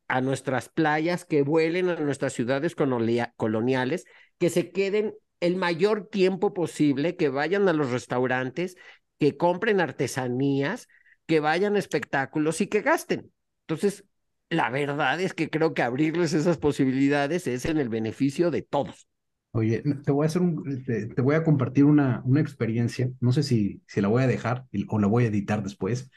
a 0.08 0.22
nuestras 0.22 0.70
playas, 0.70 1.26
que 1.26 1.42
vuelen 1.42 1.90
a 1.90 1.96
nuestras 1.98 2.32
ciudades 2.32 2.74
coloniales, 2.74 4.06
que 4.38 4.50
se 4.50 4.72
queden 4.72 5.14
el 5.42 5.58
mayor 5.58 6.08
tiempo 6.08 6.54
posible, 6.54 7.18
que 7.18 7.28
vayan 7.28 7.68
a 7.68 7.74
los 7.74 7.92
restaurantes, 7.92 8.78
que 9.20 9.36
compren 9.36 9.82
artesanías, 9.82 10.88
que 11.32 11.40
vayan 11.40 11.78
a 11.78 11.80
espectáculos 11.80 12.60
y 12.60 12.68
que 12.68 12.82
gasten. 12.82 13.32
Entonces, 13.62 14.04
la 14.50 14.70
verdad 14.70 15.22
es 15.22 15.34
que 15.34 15.50
creo 15.50 15.74
que 15.74 15.82
abrirles 15.82 16.34
esas 16.34 16.58
posibilidades 16.58 17.48
es 17.48 17.64
en 17.64 17.78
el 17.78 17.88
beneficio 17.88 18.52
de 18.52 18.64
todos. 18.64 19.08
Oye, 19.52 19.82
te 20.04 20.12
voy 20.12 20.26
a 20.26 20.28
hacer 20.28 20.42
un, 20.42 20.84
te, 20.84 21.22
voy 21.22 21.36
a 21.36 21.46
compartir 21.46 21.86
una, 21.86 22.22
una 22.26 22.42
experiencia. 22.42 23.10
No 23.22 23.32
sé 23.32 23.44
si, 23.44 23.82
si 23.88 24.02
la 24.02 24.10
voy 24.10 24.24
a 24.24 24.28
dejar 24.28 24.66
o 24.90 25.00
la 25.00 25.08
voy 25.08 25.24
a 25.24 25.28
editar 25.28 25.64
después, 25.64 26.12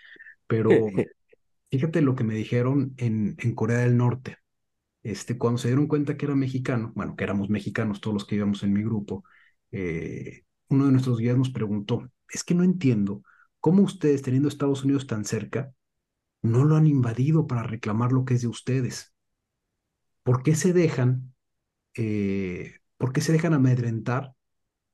pero 0.48 0.68
fíjate 1.70 2.00
lo 2.00 2.16
que 2.16 2.24
me 2.24 2.34
dijeron 2.34 2.94
en, 2.96 3.36
en 3.38 3.54
Corea 3.54 3.78
del 3.78 3.96
Norte. 3.96 4.38
Este, 5.04 5.38
cuando 5.38 5.58
se 5.58 5.68
dieron 5.68 5.86
cuenta 5.86 6.16
que 6.16 6.26
era 6.26 6.34
mexicano, 6.34 6.90
bueno, 6.96 7.14
que 7.14 7.22
éramos 7.22 7.50
mexicanos 7.50 8.00
todos 8.00 8.14
los 8.14 8.24
que 8.24 8.34
íbamos 8.34 8.64
en 8.64 8.72
mi 8.72 8.82
grupo, 8.82 9.22
eh, 9.70 10.42
uno 10.70 10.86
de 10.86 10.90
nuestros 10.90 11.20
guías 11.20 11.38
nos 11.38 11.50
preguntó, 11.50 12.10
es 12.28 12.42
que 12.42 12.54
no 12.54 12.64
entiendo 12.64 13.22
cómo 13.64 13.82
ustedes, 13.82 14.20
teniendo 14.20 14.50
Estados 14.50 14.84
Unidos 14.84 15.06
tan 15.06 15.24
cerca, 15.24 15.72
no 16.42 16.66
lo 16.66 16.76
han 16.76 16.86
invadido 16.86 17.46
para 17.46 17.62
reclamar 17.62 18.12
lo 18.12 18.26
que 18.26 18.34
es 18.34 18.42
de 18.42 18.48
ustedes. 18.48 19.14
¿Por 20.22 20.42
qué 20.42 20.54
se 20.54 20.74
dejan 20.74 21.34
eh, 21.94 22.74
¿por 22.98 23.14
qué 23.14 23.22
se 23.22 23.32
dejan 23.32 23.54
amedrentar 23.54 24.34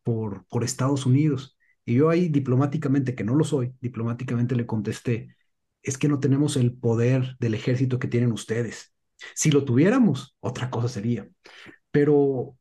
por, 0.05 0.47
por 0.47 0.63
Estados 0.63 1.05
Unidos? 1.05 1.59
Y 1.85 1.95
yo 1.95 2.11
ahí 2.11 2.29
diplomáticamente, 2.29 3.17
que 3.17 3.25
no 3.25 3.35
lo 3.35 3.43
soy, 3.43 3.75
diplomáticamente 3.81 4.55
le 4.55 4.67
contesté, 4.67 5.35
es 5.83 5.99
que 5.99 6.07
no 6.07 6.21
tenemos 6.21 6.57
el 6.57 6.73
poder 6.73 7.37
del 7.41 7.55
ejército 7.55 7.99
que 7.99 8.07
tienen 8.07 8.31
ustedes. 8.31 8.95
Si 9.35 9.51
lo 9.51 9.65
tuviéramos, 9.65 10.37
otra 10.39 10.71
cosa 10.71 10.87
sería. 10.87 11.29
Pero, 11.91 12.57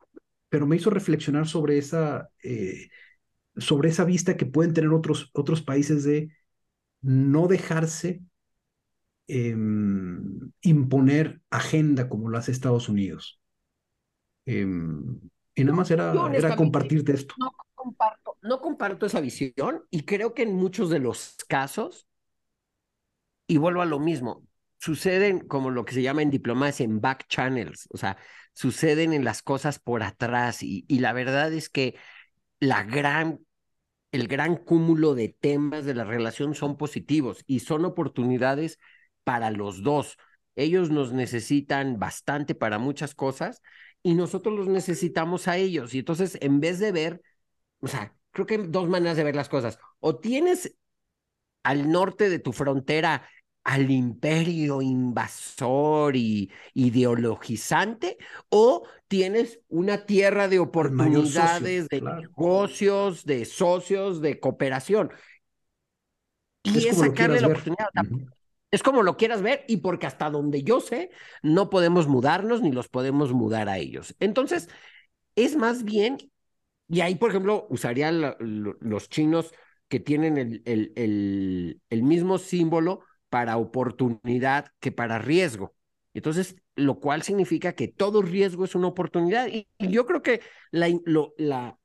pero 0.50 0.66
me 0.66 0.76
hizo 0.76 0.90
reflexionar 0.90 1.48
sobre 1.48 1.78
esa, 1.78 2.32
eh, 2.42 2.90
sobre 3.60 3.90
esa 3.90 4.06
vista 4.06 4.38
que 4.38 4.46
pueden 4.46 4.74
tener 4.74 4.92
otros, 4.92 5.30
otros 5.34 5.62
países 5.62 6.04
de 6.04 6.30
no 7.02 7.48
dejarse 7.48 8.22
em, 9.28 10.52
imponer 10.62 11.42
agenda 11.50 12.10
como 12.10 12.30
lo 12.30 12.38
hace 12.38 12.52
Estados 12.52 12.90
Unidos. 12.90 13.40
Em, 14.46 15.20
y 15.56 15.64
nada 15.64 15.76
más 15.76 15.92
era, 15.92 16.14
era 16.34 16.56
compartirte 16.56 17.14
esto. 17.14 17.36
No 17.38 17.52
comparto, 17.76 18.38
no 18.42 18.62
comparto 18.62 19.06
esa 19.06 19.22
visión 19.22 19.84
y 19.90 20.04
creo 20.04 20.34
que 20.34 20.44
en 20.44 20.56
muchos 20.56 20.90
de 20.90 21.00
los 21.00 21.36
casos, 21.48 22.08
y 23.48 23.58
vuelvo 23.58 23.82
a 23.82 23.86
lo 23.86 24.00
mismo, 24.00 24.44
suceden 24.80 25.40
como 25.48 25.70
lo 25.70 25.86
que 25.86 25.94
se 25.94 26.02
llama 26.02 26.22
en 26.22 26.30
diplomacia, 26.30 26.84
en 26.84 27.02
back 27.02 27.28
channels, 27.28 27.88
o 27.92 27.98
sea, 27.98 28.18
suceden 28.54 29.14
en 29.14 29.24
las 29.24 29.42
cosas 29.42 29.80
por 29.80 30.04
atrás 30.04 30.64
y, 30.64 30.86
y 30.88 31.00
la 31.00 31.14
verdad 31.14 31.52
es 31.54 31.70
que 31.70 31.96
la 32.60 32.84
gran, 32.84 33.40
el 34.12 34.28
gran 34.28 34.56
cúmulo 34.56 35.16
de 35.16 35.30
temas 35.30 35.86
de 35.86 35.94
la 35.94 36.04
relación 36.04 36.56
son 36.56 36.78
positivos 36.78 37.44
y 37.48 37.60
son 37.60 37.86
oportunidades 37.86 38.80
para 39.24 39.52
los 39.52 39.84
dos. 39.84 40.18
Ellos 40.56 40.90
nos 40.90 41.14
necesitan 41.14 42.00
bastante 42.00 42.56
para 42.56 42.80
muchas 42.80 43.16
cosas 43.16 43.62
y 44.04 44.16
nosotros 44.16 44.56
los 44.58 44.68
necesitamos 44.68 45.48
a 45.48 45.58
ellos. 45.58 45.94
Y 45.94 46.00
entonces, 46.00 46.38
en 46.42 46.60
vez 46.60 46.80
de 46.80 46.92
ver, 46.92 47.22
o 47.82 47.88
sea, 47.88 48.16
creo 48.32 48.46
que 48.46 48.56
hay 48.56 48.68
dos 48.68 48.90
maneras 48.90 49.18
de 49.18 49.24
ver 49.24 49.36
las 49.36 49.50
cosas. 49.50 49.80
O 50.00 50.18
tienes 50.18 50.76
al 51.64 51.92
norte 51.92 52.30
de 52.30 52.40
tu 52.40 52.54
frontera 52.54 53.30
al 53.64 53.92
imperio 53.92 54.82
invasor 54.82 56.16
y 56.16 56.52
ideologizante, 56.74 58.18
o 58.50 58.88
tienes 59.08 59.60
una 59.68 60.06
tierra 60.06 60.48
de 60.48 60.60
oportunidades, 60.60 61.88
de 61.88 62.02
negocios, 62.02 63.26
de 63.26 63.46
socios, 63.46 64.22
de 64.22 64.40
cooperación. 64.40 65.12
Y 66.64 66.88
es, 66.88 66.98
sacarle 66.98 67.42
la 67.42 67.48
oportunidad. 67.48 67.90
Es 68.72 68.84
como 68.84 69.02
lo 69.02 69.18
quieras 69.18 69.42
ver 69.42 69.66
y 69.68 69.78
porque 69.78 70.06
hasta 70.06 70.30
donde 70.30 70.64
yo 70.64 70.80
sé, 70.80 71.10
no 71.42 71.70
podemos 71.70 72.08
mudarnos 72.08 72.62
ni 72.62 72.72
los 72.72 72.88
podemos 72.88 73.34
mudar 73.34 73.68
a 73.68 73.78
ellos. 73.78 74.16
Entonces, 74.20 74.70
es 75.36 75.56
más 75.56 75.84
bien, 75.84 76.18
y 76.88 77.02
ahí, 77.02 77.16
por 77.16 77.32
ejemplo, 77.32 77.66
usaría 77.70 78.12
los 78.12 79.10
chinos 79.10 79.54
que 79.88 80.00
tienen 80.00 80.38
el, 80.38 80.62
el, 80.66 81.82
el, 81.90 82.04
mismo 82.04 82.38
símbolo 82.38 83.02
para 83.30 83.58
oportunidad 83.58 84.72
que 84.80 84.92
para 84.92 85.20
riesgo. 85.20 85.76
Entonces, 86.14 86.56
lo 86.76 87.00
cual 87.00 87.22
significa 87.22 87.74
que 87.74 87.88
todo 87.88 88.22
riesgo 88.22 88.66
es 88.66 88.76
una 88.76 88.88
oportunidad. 88.88 89.48
Y, 89.48 89.68
yo 89.78 90.06
creo 90.06 90.22
que 90.22 90.42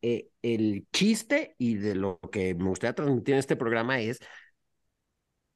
eh, 0.02 0.28
el 0.42 0.86
chiste 0.92 1.54
y 1.58 1.74
de 1.76 1.94
lo 1.94 2.18
que 2.32 2.54
me 2.54 2.68
gustaría 2.68 2.94
transmitir 2.94 3.34
en 3.34 3.38
este 3.40 3.56
programa 3.56 4.00
es 4.00 4.20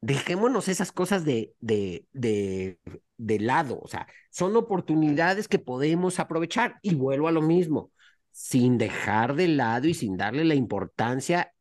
dejémonos 0.01 0.69
esas 0.69 0.93
cosas 0.93 1.25
de, 1.25 1.55
de, 1.61 2.07
de, 2.13 2.79
de, 3.17 3.41
lado, 3.41 3.81
o 3.83 3.89
sea, 3.89 4.07
son 4.31 4.55
oportunidades 4.57 5.49
que 5.49 5.59
podemos 5.59 6.21
aprovechar 6.21 6.79
y 6.83 6.95
vuelvo 6.95 7.27
a 7.29 7.33
lo 7.33 7.43
mismo, 7.43 7.91
sin 8.31 8.79
dejar 8.79 9.35
de 9.35 9.49
lado 9.49 9.89
y 9.89 9.95
sin 9.95 10.17
darle 10.17 10.45
la 10.45 10.55
importancia 10.55 11.53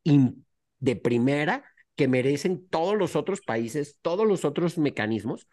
de 0.80 0.96
primera 0.96 1.64
que 1.98 2.08
merecen 2.08 2.66
todos 2.70 2.96
los 2.96 3.18
otros 3.18 3.42
países, 3.42 3.98
todos 4.02 4.26
los 4.26 4.46
otros 4.46 4.78
mecanismos, 4.78 5.50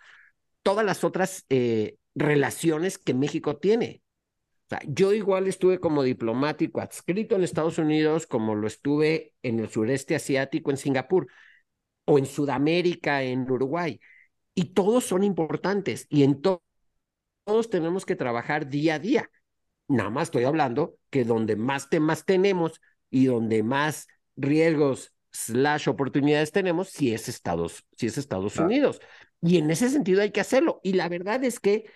todas 0.62 0.84
las 0.84 1.02
otras 1.02 1.46
eh, 1.48 1.96
relaciones 2.14 2.98
que 2.98 3.14
México 3.14 3.56
tiene. 3.56 4.02
O 4.66 4.68
sea, 4.68 4.80
yo 4.86 5.14
igual 5.14 5.48
estuve 5.48 5.80
como 5.80 6.02
diplomático 6.02 6.80
adscrito 6.80 7.34
en 7.34 7.44
Estados 7.44 7.78
Unidos, 7.78 8.26
como 8.26 8.54
lo 8.54 8.66
estuve 8.66 9.32
en 9.42 9.58
el 9.58 9.70
sureste 9.70 10.14
asiático, 10.14 10.70
en 10.70 10.76
Singapur 10.76 11.26
o 12.04 12.18
en 12.18 12.26
Sudamérica, 12.26 13.22
en 13.22 13.50
Uruguay. 13.50 13.98
Y 14.54 14.74
todos 14.74 15.04
son 15.04 15.24
importantes 15.24 16.06
y 16.10 16.24
en 16.24 16.42
todos 16.42 17.70
tenemos 17.70 18.04
que 18.04 18.16
trabajar 18.16 18.68
día 18.68 18.96
a 18.96 18.98
día. 18.98 19.30
Nada 19.88 20.10
más 20.10 20.24
estoy 20.24 20.44
hablando 20.44 20.96
que 21.08 21.24
donde 21.24 21.56
más 21.56 21.88
temas 21.88 22.26
tenemos 22.26 22.80
y 23.10 23.26
donde 23.26 23.62
más 23.62 24.08
riesgos 24.36 25.13
slash 25.34 25.88
oportunidades 25.88 26.52
tenemos, 26.52 26.90
si 26.90 27.12
es 27.12 27.28
Estados, 27.28 27.84
si 27.96 28.06
es 28.06 28.16
Estados 28.18 28.56
Unidos. 28.56 29.00
Y 29.42 29.58
en 29.58 29.70
ese 29.70 29.90
sentido 29.90 30.22
hay 30.22 30.30
que 30.30 30.40
hacerlo. 30.40 30.80
Y 30.84 30.92
la 30.94 31.08
verdad 31.08 31.42
es 31.42 31.58
que 31.58 31.86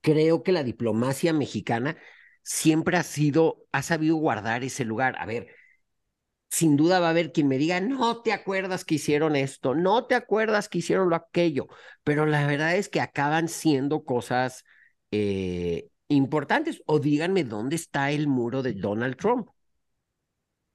creo 0.00 0.42
que 0.42 0.52
la 0.52 0.62
diplomacia 0.62 1.32
mexicana 1.32 1.96
siempre 2.42 2.96
ha 2.96 3.02
sido, 3.02 3.66
ha 3.72 3.82
sabido 3.82 4.16
guardar 4.16 4.62
ese 4.62 4.84
lugar. 4.84 5.16
A 5.18 5.26
ver, 5.26 5.48
sin 6.50 6.76
duda 6.76 7.00
va 7.00 7.08
a 7.08 7.10
haber 7.10 7.32
quien 7.32 7.48
me 7.48 7.58
diga, 7.58 7.80
no 7.80 8.22
te 8.22 8.32
acuerdas 8.32 8.84
que 8.84 8.96
hicieron 8.96 9.34
esto, 9.36 9.74
no 9.74 10.06
te 10.06 10.14
acuerdas 10.14 10.68
que 10.68 10.78
hicieron 10.78 11.10
lo 11.10 11.16
aquello, 11.16 11.68
pero 12.04 12.26
la 12.26 12.46
verdad 12.46 12.76
es 12.76 12.88
que 12.88 13.00
acaban 13.00 13.48
siendo 13.48 14.04
cosas 14.04 14.64
eh, 15.10 15.88
importantes. 16.08 16.82
O 16.86 17.00
díganme 17.00 17.44
dónde 17.44 17.76
está 17.76 18.10
el 18.12 18.28
muro 18.28 18.62
de 18.62 18.74
Donald 18.74 19.16
Trump. 19.16 19.48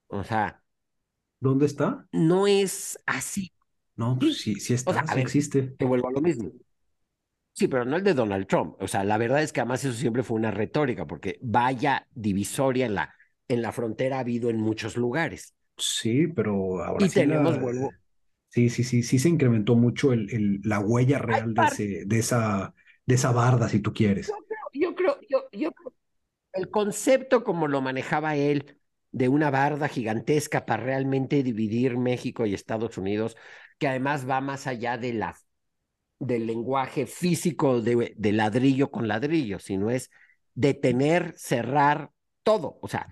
O 0.07 0.23
sea. 0.23 0.61
¿Dónde 1.39 1.65
está? 1.65 2.07
No 2.11 2.47
es 2.47 2.99
así. 3.05 3.53
No, 3.95 4.17
pues 4.19 4.37
sí, 4.37 4.55
sí 4.55 4.73
está, 4.73 5.05
sí 5.07 5.19
existe. 5.19 5.63
Te 5.63 5.85
vuelvo 5.85 6.07
a 6.07 6.11
lo 6.11 6.21
mismo. 6.21 6.51
Sí, 7.53 7.67
pero 7.67 7.83
no 7.83 7.97
el 7.97 8.03
de 8.03 8.13
Donald 8.13 8.47
Trump. 8.47 8.75
O 8.79 8.87
sea, 8.87 9.03
la 9.03 9.17
verdad 9.17 9.43
es 9.43 9.51
que 9.51 9.59
además 9.59 9.83
eso 9.83 9.93
siempre 9.93 10.23
fue 10.23 10.37
una 10.37 10.51
retórica, 10.51 11.05
porque 11.05 11.37
vaya 11.41 12.07
divisoria 12.13 12.85
en 12.85 12.95
la, 12.95 13.13
en 13.49 13.61
la 13.61 13.73
frontera 13.73 14.17
ha 14.17 14.19
habido 14.21 14.49
en 14.49 14.57
muchos 14.57 14.95
lugares. 14.95 15.53
Sí, 15.77 16.27
pero 16.27 16.83
ahora 16.83 17.05
y 17.05 17.09
tenemos, 17.09 17.59
vuelvo. 17.59 17.91
Sí, 18.49 18.69
sí, 18.69 18.83
sí, 18.83 19.03
sí 19.03 19.19
se 19.19 19.29
incrementó 19.29 19.75
mucho 19.75 20.13
el, 20.13 20.29
el 20.33 20.61
la 20.63 20.79
huella 20.79 21.19
real 21.19 21.53
de, 21.53 21.65
ese, 21.65 22.03
de, 22.05 22.19
esa, 22.19 22.73
de 23.05 23.15
esa 23.15 23.31
barda, 23.31 23.67
si 23.67 23.79
tú 23.79 23.93
quieres. 23.93 24.31
Yo 24.73 24.95
creo, 24.95 25.19
yo, 25.29 25.49
yo, 25.51 25.69
yo, 25.71 25.91
el 26.53 26.69
concepto 26.69 27.43
como 27.43 27.67
lo 27.67 27.81
manejaba 27.81 28.35
él 28.37 28.78
de 29.11 29.29
una 29.29 29.49
barda 29.49 29.87
gigantesca 29.87 30.65
para 30.65 30.83
realmente 30.83 31.43
dividir 31.43 31.97
México 31.97 32.45
y 32.45 32.53
Estados 32.53 32.97
Unidos, 32.97 33.35
que 33.77 33.87
además 33.87 34.29
va 34.29 34.41
más 34.41 34.67
allá 34.67 34.97
de 34.97 35.13
la, 35.13 35.35
del 36.19 36.45
lenguaje 36.47 37.05
físico 37.05 37.81
de, 37.81 38.13
de 38.15 38.31
ladrillo 38.31 38.91
con 38.91 39.07
ladrillo, 39.07 39.59
sino 39.59 39.89
es 39.89 40.09
detener, 40.53 41.33
cerrar 41.37 42.11
todo. 42.43 42.77
O 42.81 42.87
sea, 42.87 43.07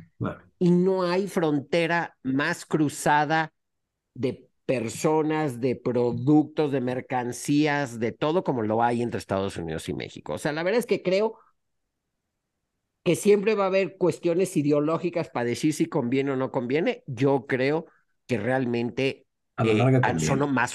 y 0.59 0.71
no 0.71 1.03
hay 1.03 1.27
frontera 1.27 2.17
más 2.23 2.65
cruzada 2.65 3.53
de 4.13 4.49
personas, 4.65 5.61
de 5.61 5.75
productos, 5.75 6.71
de 6.71 6.81
mercancías, 6.81 7.99
de 7.99 8.11
todo 8.11 8.43
como 8.43 8.63
lo 8.63 8.83
hay 8.83 9.01
entre 9.01 9.19
Estados 9.19 9.57
Unidos 9.57 9.87
y 9.87 9.93
México. 9.93 10.33
O 10.33 10.37
sea, 10.37 10.51
la 10.51 10.63
verdad 10.63 10.79
es 10.79 10.85
que 10.85 11.01
creo 11.01 11.39
que 13.07 13.15
siempre 13.15 13.55
va 13.55 13.63
a 13.63 13.67
haber 13.67 13.95
cuestiones 13.95 14.57
ideológicas 14.57 15.29
para 15.29 15.45
decir 15.45 15.73
si 15.73 15.85
conviene 15.85 16.31
o 16.31 16.35
no 16.35 16.51
conviene. 16.51 17.05
Yo 17.07 17.45
creo 17.47 17.85
que 18.25 18.37
realmente 18.37 19.25
eh, 19.63 20.01
son, 20.19 20.53
más 20.53 20.71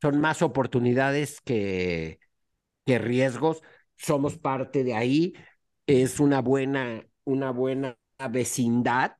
son 0.00 0.20
más 0.22 0.40
oportunidades 0.40 1.42
que, 1.42 2.18
que 2.86 2.98
riesgos. 2.98 3.60
Somos 3.94 4.38
parte 4.38 4.84
de 4.84 4.94
ahí. 4.94 5.34
Es 5.86 6.18
una 6.18 6.40
buena, 6.40 7.06
una 7.24 7.50
buena 7.50 7.98
vecindad 8.30 9.16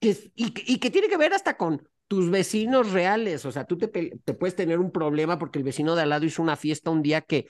que, 0.00 0.32
y, 0.34 0.54
y 0.72 0.78
que 0.78 0.90
tiene 0.90 1.10
que 1.10 1.18
ver 1.18 1.34
hasta 1.34 1.58
con 1.58 1.86
tus 2.08 2.30
vecinos 2.30 2.90
reales, 2.90 3.44
o 3.44 3.52
sea, 3.52 3.64
tú 3.64 3.76
te, 3.76 3.88
te, 3.88 4.34
puedes 4.34 4.56
tener 4.56 4.78
un 4.78 4.92
problema 4.92 5.38
porque 5.38 5.58
el 5.58 5.64
vecino 5.64 5.94
de 5.94 6.02
al 6.02 6.08
lado 6.08 6.24
hizo 6.24 6.42
una 6.42 6.56
fiesta 6.56 6.90
un 6.90 7.02
día 7.02 7.20
que 7.20 7.48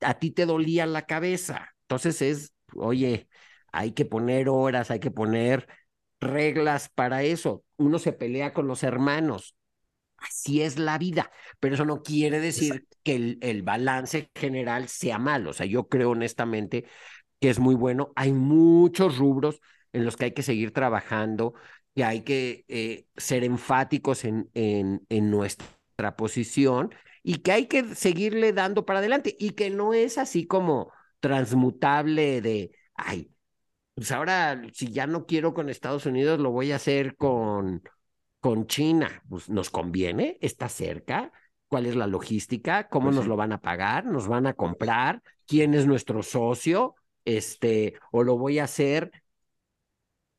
a 0.00 0.18
ti 0.18 0.32
te 0.32 0.46
dolía 0.46 0.84
la 0.86 1.06
cabeza. 1.06 1.68
Entonces 1.82 2.22
es, 2.22 2.53
oye, 2.76 3.28
hay 3.72 3.92
que 3.92 4.04
poner 4.04 4.48
horas, 4.48 4.90
hay 4.90 5.00
que 5.00 5.10
poner 5.10 5.68
reglas 6.20 6.88
para 6.88 7.22
eso. 7.22 7.64
Uno 7.76 7.98
se 7.98 8.12
pelea 8.12 8.52
con 8.52 8.66
los 8.68 8.82
hermanos. 8.82 9.56
Así 10.16 10.62
es 10.62 10.78
la 10.78 10.96
vida, 10.98 11.30
pero 11.60 11.74
eso 11.74 11.84
no 11.84 12.02
quiere 12.02 12.40
decir 12.40 12.86
que 13.02 13.16
el, 13.16 13.38
el 13.42 13.62
balance 13.62 14.30
general 14.34 14.88
sea 14.88 15.18
malo. 15.18 15.50
O 15.50 15.52
sea, 15.52 15.66
yo 15.66 15.88
creo 15.88 16.10
honestamente 16.10 16.86
que 17.40 17.50
es 17.50 17.58
muy 17.58 17.74
bueno. 17.74 18.12
Hay 18.16 18.32
muchos 18.32 19.18
rubros 19.18 19.60
en 19.92 20.04
los 20.04 20.16
que 20.16 20.26
hay 20.26 20.32
que 20.32 20.42
seguir 20.42 20.72
trabajando 20.72 21.54
que 21.94 22.04
hay 22.04 22.22
que 22.22 22.64
eh, 22.68 23.06
ser 23.16 23.44
enfáticos 23.44 24.24
en, 24.24 24.50
en, 24.54 25.06
en 25.10 25.30
nuestra 25.30 26.16
posición 26.16 26.92
y 27.22 27.36
que 27.38 27.52
hay 27.52 27.66
que 27.66 27.94
seguirle 27.94 28.52
dando 28.52 28.84
para 28.84 28.98
adelante 28.98 29.36
y 29.38 29.50
que 29.50 29.70
no 29.70 29.94
es 29.94 30.18
así 30.18 30.46
como 30.46 30.92
transmutable 31.24 32.42
de, 32.42 32.70
ay, 32.94 33.32
pues 33.94 34.12
ahora 34.12 34.60
si 34.74 34.92
ya 34.92 35.06
no 35.06 35.24
quiero 35.24 35.54
con 35.54 35.70
Estados 35.70 36.04
Unidos, 36.04 36.38
lo 36.38 36.50
voy 36.50 36.70
a 36.70 36.76
hacer 36.76 37.16
con, 37.16 37.82
con 38.40 38.66
China. 38.66 39.22
Pues 39.26 39.48
nos 39.48 39.70
conviene, 39.70 40.36
está 40.42 40.68
cerca. 40.68 41.32
¿Cuál 41.66 41.86
es 41.86 41.96
la 41.96 42.06
logística? 42.06 42.88
¿Cómo 42.90 43.06
pues 43.06 43.16
nos 43.16 43.26
lo 43.26 43.36
van 43.36 43.52
a 43.52 43.62
pagar? 43.62 44.04
¿Nos 44.04 44.28
van 44.28 44.46
a 44.46 44.52
comprar? 44.52 45.22
¿Quién 45.46 45.72
es 45.72 45.86
nuestro 45.86 46.22
socio? 46.22 46.94
Este, 47.24 47.94
o 48.12 48.22
lo 48.22 48.36
voy 48.36 48.58
a 48.58 48.64
hacer 48.64 49.10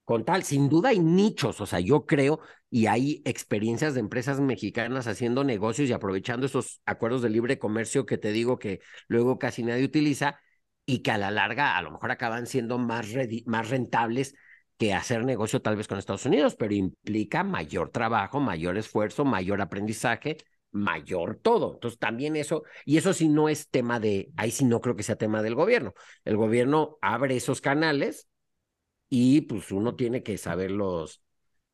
con 0.04 0.24
tal, 0.24 0.44
sin 0.44 0.70
duda 0.70 0.90
hay 0.90 1.00
nichos, 1.00 1.60
o 1.62 1.66
sea, 1.66 1.80
yo 1.80 2.06
creo, 2.06 2.40
y 2.70 2.86
hay 2.86 3.24
experiencias 3.26 3.96
de 3.96 4.02
empresas 4.02 4.40
mexicanas 4.40 5.08
haciendo 5.08 5.44
negocios 5.44 5.90
y 5.90 5.94
aprovechando 5.94 6.46
esos 6.46 6.80
acuerdos 6.86 7.24
de 7.24 7.32
libre 7.32 7.58
comercio 7.58 8.06
que 8.06 8.20
te 8.20 8.32
digo 8.32 8.60
que 8.60 8.82
luego 9.08 9.40
casi 9.40 9.64
nadie 9.64 9.84
utiliza 9.84 10.40
y 10.86 11.00
que 11.00 11.12
a 11.12 11.18
la 11.18 11.32
larga 11.32 11.78
a 11.78 11.82
lo 11.82 11.92
mejor 11.92 12.12
acaban 12.12 12.48
siendo 12.48 12.78
más, 12.78 13.08
más 13.46 13.70
rentables 13.70 14.36
que 14.78 14.94
hacer 14.94 15.24
negocio 15.24 15.62
tal 15.62 15.78
vez 15.78 15.88
con 15.88 15.98
Estados 15.98 16.26
Unidos, 16.26 16.56
pero 16.56 16.74
implica 16.74 17.44
mayor 17.44 17.90
trabajo, 17.90 18.40
mayor 18.40 18.78
esfuerzo, 18.78 19.24
mayor 19.24 19.62
aprendizaje, 19.62 20.38
mayor 20.72 21.40
todo. 21.42 21.76
Entonces 21.76 21.98
también 21.98 22.36
eso, 22.36 22.64
y 22.84 22.98
eso 22.98 23.14
sí 23.14 23.30
no 23.30 23.48
es 23.48 23.70
tema 23.70 24.00
de, 24.00 24.32
ahí 24.36 24.52
sí 24.52 24.66
no 24.66 24.82
creo 24.82 24.96
que 24.96 25.04
sea 25.04 25.16
tema 25.16 25.42
del 25.42 25.56
gobierno. 25.56 25.94
El 26.26 26.36
gobierno 26.36 26.98
abre 27.02 27.38
esos 27.38 27.62
canales 27.62 28.28
y 29.10 29.42
pues 29.42 29.72
uno 29.72 29.96
tiene 29.96 30.24
que 30.24 30.38
saberlos, 30.38 31.22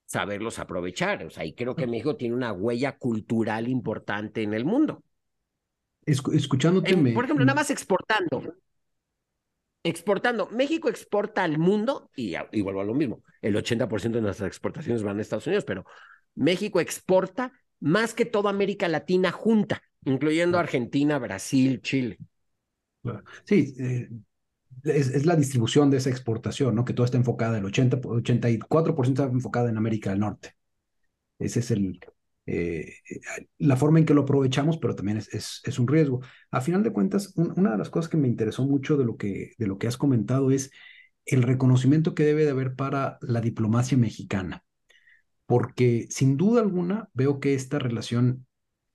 saberlos 0.05 0.59
aprovechar. 0.59 1.25
O 1.25 1.31
sea, 1.31 1.43
y 1.43 1.53
creo 1.53 1.75
que 1.75 1.87
México 1.87 2.15
tiene 2.15 2.35
una 2.35 2.53
huella 2.53 2.97
cultural 2.97 3.67
importante 3.67 4.43
en 4.43 4.53
el 4.53 4.63
mundo. 4.63 5.03
escuchándote. 6.05 6.95
por 7.13 7.25
ejemplo, 7.25 7.45
nada 7.45 7.55
más 7.55 7.71
exportando. 7.71 8.55
Exportando. 9.83 10.47
México 10.51 10.89
exporta 10.89 11.43
al 11.43 11.57
mundo, 11.57 12.11
y, 12.15 12.35
y 12.51 12.61
vuelvo 12.61 12.81
a 12.81 12.85
lo 12.85 12.93
mismo, 12.93 13.23
el 13.41 13.55
80% 13.55 14.11
de 14.11 14.21
nuestras 14.21 14.47
exportaciones 14.47 15.03
van 15.03 15.17
a 15.17 15.21
Estados 15.21 15.47
Unidos, 15.47 15.65
pero 15.65 15.85
México 16.35 16.79
exporta 16.79 17.51
más 17.79 18.13
que 18.13 18.25
toda 18.25 18.49
América 18.49 18.87
Latina 18.87 19.31
junta, 19.31 19.81
incluyendo 20.05 20.59
Argentina, 20.59 21.17
Brasil, 21.17 21.81
Chile. 21.81 22.17
Sí, 23.43 23.73
eh, 23.79 24.09
es, 24.83 25.25
la 25.25 25.35
distribución 25.35 25.89
de 25.89 25.97
esa 25.97 26.09
exportación, 26.09 26.75
¿no? 26.75 26.85
Que 26.85 26.93
todo 26.93 27.05
está 27.05 27.17
enfocada, 27.17 27.57
el 27.57 27.65
80, 27.65 27.97
84% 27.97 29.23
está 29.23 29.23
enfocada 29.23 29.69
en 29.69 29.77
América 29.77 30.11
del 30.11 30.19
Norte. 30.19 30.55
Ese 31.39 31.59
es 31.59 31.71
el, 31.71 31.99
eh, 32.45 32.95
la 33.57 33.77
forma 33.77 33.99
en 33.99 34.05
que 34.05 34.13
lo 34.13 34.21
aprovechamos, 34.21 34.77
pero 34.77 34.95
también 34.95 35.17
es 35.17 35.79
un 35.79 35.87
riesgo. 35.87 36.21
A 36.51 36.61
final 36.61 36.83
de 36.83 36.91
cuentas, 36.91 37.33
una 37.35 37.71
de 37.71 37.77
las 37.77 37.89
cosas 37.89 38.09
que 38.09 38.17
me 38.17 38.27
interesó 38.27 38.65
mucho 38.65 38.97
de 38.97 39.05
lo 39.05 39.17
que, 39.17 39.53
de 39.57 39.67
lo 39.67 39.77
que 39.77 39.87
has 39.87 39.97
comentado 39.97 40.51
es 40.51 40.71
el 41.25 41.43
reconocimiento 41.43 42.15
que 42.15 42.23
debe 42.23 42.45
de 42.45 42.51
haber 42.51 42.75
para 42.75 43.17
la 43.21 43.41
diplomacia 43.41 43.97
mexicana, 43.97 44.63
porque 45.45 46.07
sin 46.09 46.37
duda 46.37 46.61
alguna 46.61 47.09
veo 47.13 47.39
que 47.39 47.53
esta 47.53 47.79
relación, 47.79 48.47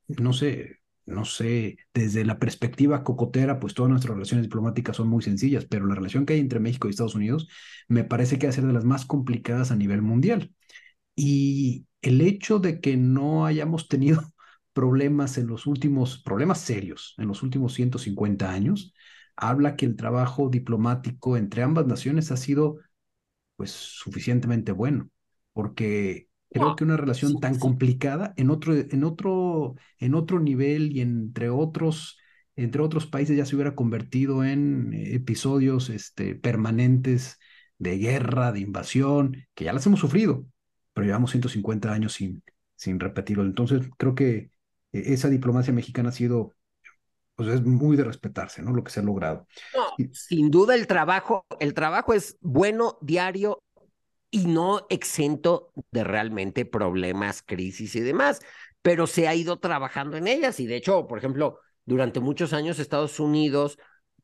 no 0.08 0.32
sé, 0.32 0.78
no 1.06 1.24
sé, 1.24 1.78
desde 1.94 2.24
la 2.24 2.38
perspectiva 2.38 3.04
cocotera, 3.04 3.60
pues 3.60 3.74
todas 3.74 3.90
nuestras 3.90 4.14
relaciones 4.14 4.44
diplomáticas 4.46 4.96
son 4.96 5.08
muy 5.08 5.22
sencillas, 5.22 5.66
pero 5.66 5.86
la 5.86 5.94
relación 5.94 6.26
que 6.26 6.34
hay 6.34 6.40
entre 6.40 6.60
México 6.60 6.88
y 6.88 6.90
Estados 6.90 7.14
Unidos 7.14 7.48
me 7.88 8.04
parece 8.04 8.38
que 8.38 8.46
va 8.46 8.50
a 8.50 8.54
ser 8.54 8.66
de 8.66 8.72
las 8.72 8.84
más 8.84 9.06
complicadas 9.06 9.70
a 9.70 9.76
nivel 9.76 10.02
mundial. 10.02 10.52
Y 11.16 11.86
el 12.02 12.20
hecho 12.20 12.60
de 12.60 12.80
que 12.80 12.96
no 12.96 13.46
hayamos 13.46 13.88
tenido 13.88 14.22
problemas 14.72 15.38
en 15.38 15.48
los 15.48 15.66
últimos, 15.66 16.22
problemas 16.22 16.60
serios 16.60 17.14
en 17.18 17.28
los 17.28 17.42
últimos 17.42 17.74
150 17.74 18.52
años, 18.52 18.94
habla 19.36 19.76
que 19.76 19.86
el 19.86 19.96
trabajo 19.96 20.48
diplomático 20.48 21.36
entre 21.36 21.62
ambas 21.62 21.86
naciones 21.86 22.30
ha 22.30 22.36
sido 22.36 22.78
pues 23.56 23.70
suficientemente 23.72 24.72
bueno, 24.72 25.10
porque 25.52 26.28
Creo 26.50 26.76
que 26.76 26.84
una 26.84 26.96
relación 26.96 27.40
tan 27.40 27.58
complicada 27.58 28.32
en 28.36 28.50
otro, 28.50 28.74
en 28.74 29.04
otro, 29.04 29.74
en 29.98 30.14
otro 30.14 30.40
nivel 30.40 30.92
y 30.92 31.00
entre 31.00 31.50
otros, 31.50 32.18
entre 32.54 32.82
otros 32.82 33.06
países 33.06 33.36
ya 33.36 33.44
se 33.44 33.56
hubiera 33.56 33.74
convertido 33.74 34.44
en 34.44 34.92
episodios 34.94 35.90
este, 35.90 36.34
permanentes 36.34 37.38
de 37.78 37.98
guerra, 37.98 38.52
de 38.52 38.60
invasión, 38.60 39.36
que 39.54 39.64
ya 39.64 39.72
las 39.72 39.86
hemos 39.86 40.00
sufrido, 40.00 40.46
pero 40.96 41.04
llevamos 41.04 41.30
150 41.30 41.92
años 41.92 42.14
sin, 42.14 42.42
sin 42.74 42.98
repetirlo. 42.98 43.42
Entonces, 43.42 43.82
creo 43.98 44.14
que 44.14 44.50
esa 44.92 45.28
diplomacia 45.28 45.70
mexicana 45.70 46.08
ha 46.08 46.12
sido, 46.12 46.54
pues 47.34 47.50
es 47.50 47.62
muy 47.62 47.98
de 47.98 48.04
respetarse, 48.04 48.62
¿no? 48.62 48.72
Lo 48.72 48.82
que 48.82 48.90
se 48.90 49.00
ha 49.00 49.02
logrado. 49.02 49.46
sin 50.12 50.50
duda 50.50 50.74
el 50.74 50.86
trabajo, 50.86 51.44
el 51.60 51.74
trabajo 51.74 52.14
es 52.14 52.38
bueno, 52.40 52.96
diario, 53.02 53.62
y 54.30 54.46
no 54.46 54.86
exento 54.88 55.70
de 55.90 56.02
realmente 56.02 56.64
problemas, 56.64 57.42
crisis 57.42 57.94
y 57.94 58.00
demás, 58.00 58.40
pero 58.80 59.06
se 59.06 59.28
ha 59.28 59.34
ido 59.34 59.58
trabajando 59.58 60.16
en 60.16 60.26
ellas 60.26 60.60
y 60.60 60.66
de 60.66 60.76
hecho, 60.76 61.06
por 61.06 61.18
ejemplo, 61.18 61.58
durante 61.84 62.20
muchos 62.20 62.54
años 62.54 62.78
Estados 62.78 63.20
Unidos, 63.20 63.78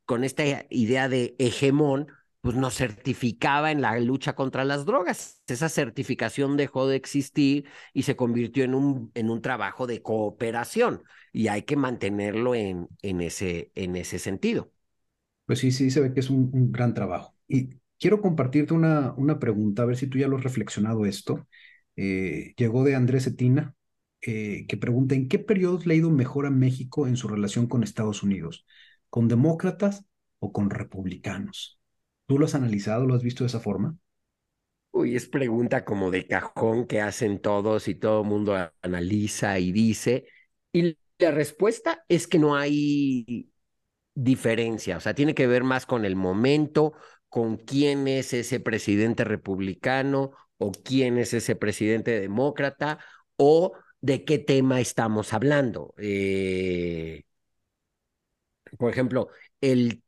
con 0.07 0.25
esta 0.25 0.43
idea 0.71 1.11
de 1.11 1.37
hegemón, 1.39 2.09
pues 2.43 2.57
nos 2.57 2.75
certificaba 2.75 3.71
en 3.71 3.81
la 3.81 3.99
lucha 4.01 4.35
contra 4.35 4.65
las 4.65 4.85
drogas. 4.85 5.41
Esa 5.47 5.69
certificación 5.69 6.57
dejó 6.57 6.89
de 6.89 6.97
existir 6.97 7.67
y 7.95 8.03
se 8.03 8.17
convirtió 8.17 8.65
en 8.65 8.75
un, 8.75 9.13
en 9.15 9.31
un 9.31 9.41
trabajo 9.41 9.87
de 9.87 10.03
cooperación 10.03 11.05
y 11.33 11.47
hay 11.47 11.63
que 11.63 11.77
mantenerlo 11.77 12.55
en, 12.55 12.89
en, 13.01 13.21
ese, 13.21 13.71
en 13.77 13.95
ese 13.97 14.19
sentido. 14.19 14.73
Pues 15.47 15.61
sí, 15.61 15.71
sí, 15.71 15.91
se 15.91 16.01
ve 16.01 16.13
que 16.13 16.21
es 16.21 16.31
un, 16.31 16.51
gran 16.73 16.95
trabajo. 16.95 17.35
Y 17.49 17.71
Quiero 18.03 18.21
compartirte 18.21 18.75
una, 18.75 19.15
una 19.17 19.39
pregunta, 19.39 19.83
a 19.83 19.87
ver 19.87 19.97
si 19.97 20.09
tú 20.09 20.19
ya 20.19 20.27
lo 20.27 20.37
has 20.37 20.43
reflexionado 20.43 21.07
esto. 21.07 21.47
Eh, 21.95 22.53
llegó 22.57 22.83
de 22.83 22.97
Andrés 22.97 23.29
Etina, 23.29 23.77
eh, 24.23 24.67
que 24.67 24.77
pregunta, 24.77 25.15
¿en 25.15 25.29
qué 25.29 25.39
periodos 25.39 25.87
le 25.87 25.95
ha 25.95 25.99
ido 25.99 26.11
mejor 26.11 26.47
a 26.47 26.51
México 26.51 27.07
en 27.07 27.17
su 27.17 27.29
relación 27.29 27.69
con 27.69 27.85
Estados 27.85 28.25
Unidos? 28.25 28.67
¿Con 29.09 29.29
demócratas 29.29 30.05
o 30.41 30.53
con 30.53 30.71
republicanos? 30.71 31.79
¿Tú 32.33 32.39
lo 32.39 32.47
has 32.47 32.55
analizado, 32.55 33.05
lo 33.05 33.15
has 33.15 33.23
visto 33.23 33.45
de 33.45 33.49
esa 33.49 33.61
forma? 33.61 33.95
Uy, 34.91 35.17
es 35.17 35.29
pregunta 35.29 35.85
como 35.85 36.11
de 36.11 36.27
cajón 36.27 36.87
que 36.87 37.03
hacen 37.03 37.43
todos 37.43 37.89
y 37.89 37.95
todo 37.95 38.23
el 38.23 38.27
mundo 38.27 38.57
analiza 38.81 39.59
y 39.59 39.71
dice. 39.71 40.25
Y 40.73 40.97
la 41.19 41.31
respuesta 41.31 42.07
es 42.09 42.27
que 42.27 42.39
no 42.39 42.57
hay 42.57 43.51
diferencia, 44.15 44.97
o 44.97 45.01
sea, 45.01 45.13
tiene 45.13 45.35
que 45.35 45.47
ver 45.47 45.63
más 45.63 45.85
con 45.85 46.07
el 46.07 46.17
momento, 46.17 46.95
con 47.29 47.59
quién 47.59 48.09
es 48.09 48.33
ese 48.33 48.61
presidente 48.61 49.25
republicano 49.25 50.31
o 50.57 50.73
quién 50.73 51.19
es 51.19 51.35
ese 51.35 51.55
presidente 51.55 52.19
demócrata 52.19 52.99
o 53.37 53.75
de 54.01 54.25
qué 54.25 54.39
tema 54.39 54.81
estamos 54.81 55.35
hablando. 55.35 55.93
Eh, 55.99 57.25
por 58.79 58.91
ejemplo, 58.91 59.29
el, 59.61 60.03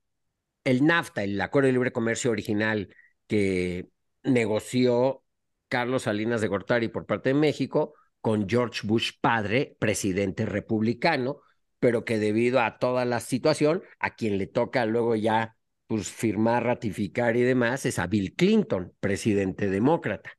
el 0.64 0.85
NAFTA, 0.85 1.24
el 1.24 1.40
Acuerdo 1.40 1.66
de 1.66 1.72
Libre 1.72 1.92
Comercio 1.92 2.31
original 2.31 2.94
que 3.27 3.88
negoció 4.22 5.22
Carlos 5.68 6.03
Salinas 6.05 6.40
de 6.40 6.48
Gortari 6.48 6.88
por 6.88 7.07
parte 7.07 7.31
de 7.31 7.35
México 7.35 7.94
con 8.20 8.48
George 8.48 8.87
Bush 8.87 9.12
padre, 9.20 9.77
presidente 9.79 10.46
republicano, 10.46 11.40
pero 11.79 12.05
que 12.05 12.18
debido 12.18 12.61
a 12.61 12.79
toda 12.79 13.05
la 13.05 13.20
situación, 13.20 13.83
a 13.98 14.14
quien 14.14 14.38
le 14.38 14.46
toca 14.46 14.87
luego 14.87 15.14
ya 15.14 15.57
pues, 15.87 16.11
firmar, 16.11 16.64
ratificar 16.64 17.37
y 17.37 17.42
demás, 17.42 17.85
es 17.85 17.98
a 17.98 18.07
Bill 18.07 18.35
Clinton, 18.35 18.94
presidente 19.00 19.68
demócrata. 19.68 20.33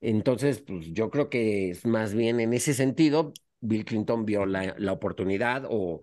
Entonces, 0.00 0.60
pues 0.60 0.92
yo 0.92 1.10
creo 1.10 1.28
que 1.30 1.70
es 1.70 1.86
más 1.86 2.14
bien 2.14 2.38
en 2.38 2.52
ese 2.52 2.74
sentido, 2.74 3.32
Bill 3.60 3.84
Clinton 3.84 4.24
vio 4.24 4.46
la, 4.46 4.74
la 4.78 4.92
oportunidad 4.92 5.64
o, 5.68 6.02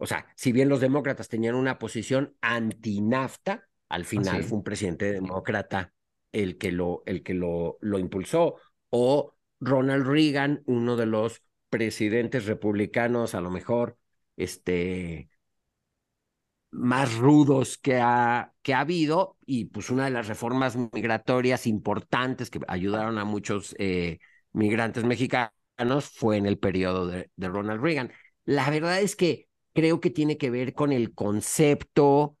o 0.00 0.06
sea, 0.06 0.26
si 0.34 0.50
bien 0.50 0.70
los 0.70 0.80
demócratas 0.80 1.28
tenían 1.28 1.54
una 1.54 1.78
posición 1.78 2.34
anti-NAFTA, 2.40 3.68
al 3.90 4.06
final 4.06 4.42
fue 4.44 4.58
un 4.58 4.64
presidente 4.64 5.12
demócrata 5.12 5.92
el 6.32 6.56
que 6.56 6.72
lo, 6.72 7.02
el 7.04 7.22
que 7.22 7.34
lo, 7.34 7.76
lo 7.82 7.98
impulsó, 7.98 8.56
o 8.88 9.34
Ronald 9.60 10.06
Reagan, 10.06 10.62
uno 10.64 10.96
de 10.96 11.04
los 11.04 11.42
presidentes 11.68 12.46
republicanos, 12.46 13.34
a 13.34 13.42
lo 13.42 13.50
mejor, 13.50 13.98
este, 14.36 15.28
más 16.70 17.16
rudos 17.16 17.76
que 17.76 17.98
ha, 18.00 18.54
que 18.62 18.72
ha 18.72 18.80
habido, 18.80 19.36
y 19.44 19.66
pues 19.66 19.90
una 19.90 20.06
de 20.06 20.12
las 20.12 20.28
reformas 20.28 20.76
migratorias 20.76 21.66
importantes 21.66 22.48
que 22.48 22.60
ayudaron 22.68 23.18
a 23.18 23.26
muchos 23.26 23.76
eh, 23.78 24.18
migrantes 24.52 25.04
mexicanos 25.04 25.52
fue 26.14 26.38
en 26.38 26.46
el 26.46 26.58
periodo 26.58 27.06
de, 27.06 27.30
de 27.36 27.48
Ronald 27.48 27.82
Reagan. 27.82 28.12
La 28.46 28.70
verdad 28.70 29.00
es 29.00 29.14
que 29.14 29.49
creo 29.72 30.00
que 30.00 30.10
tiene 30.10 30.36
que 30.38 30.50
ver 30.50 30.74
con 30.74 30.92
el 30.92 31.14
concepto 31.14 32.36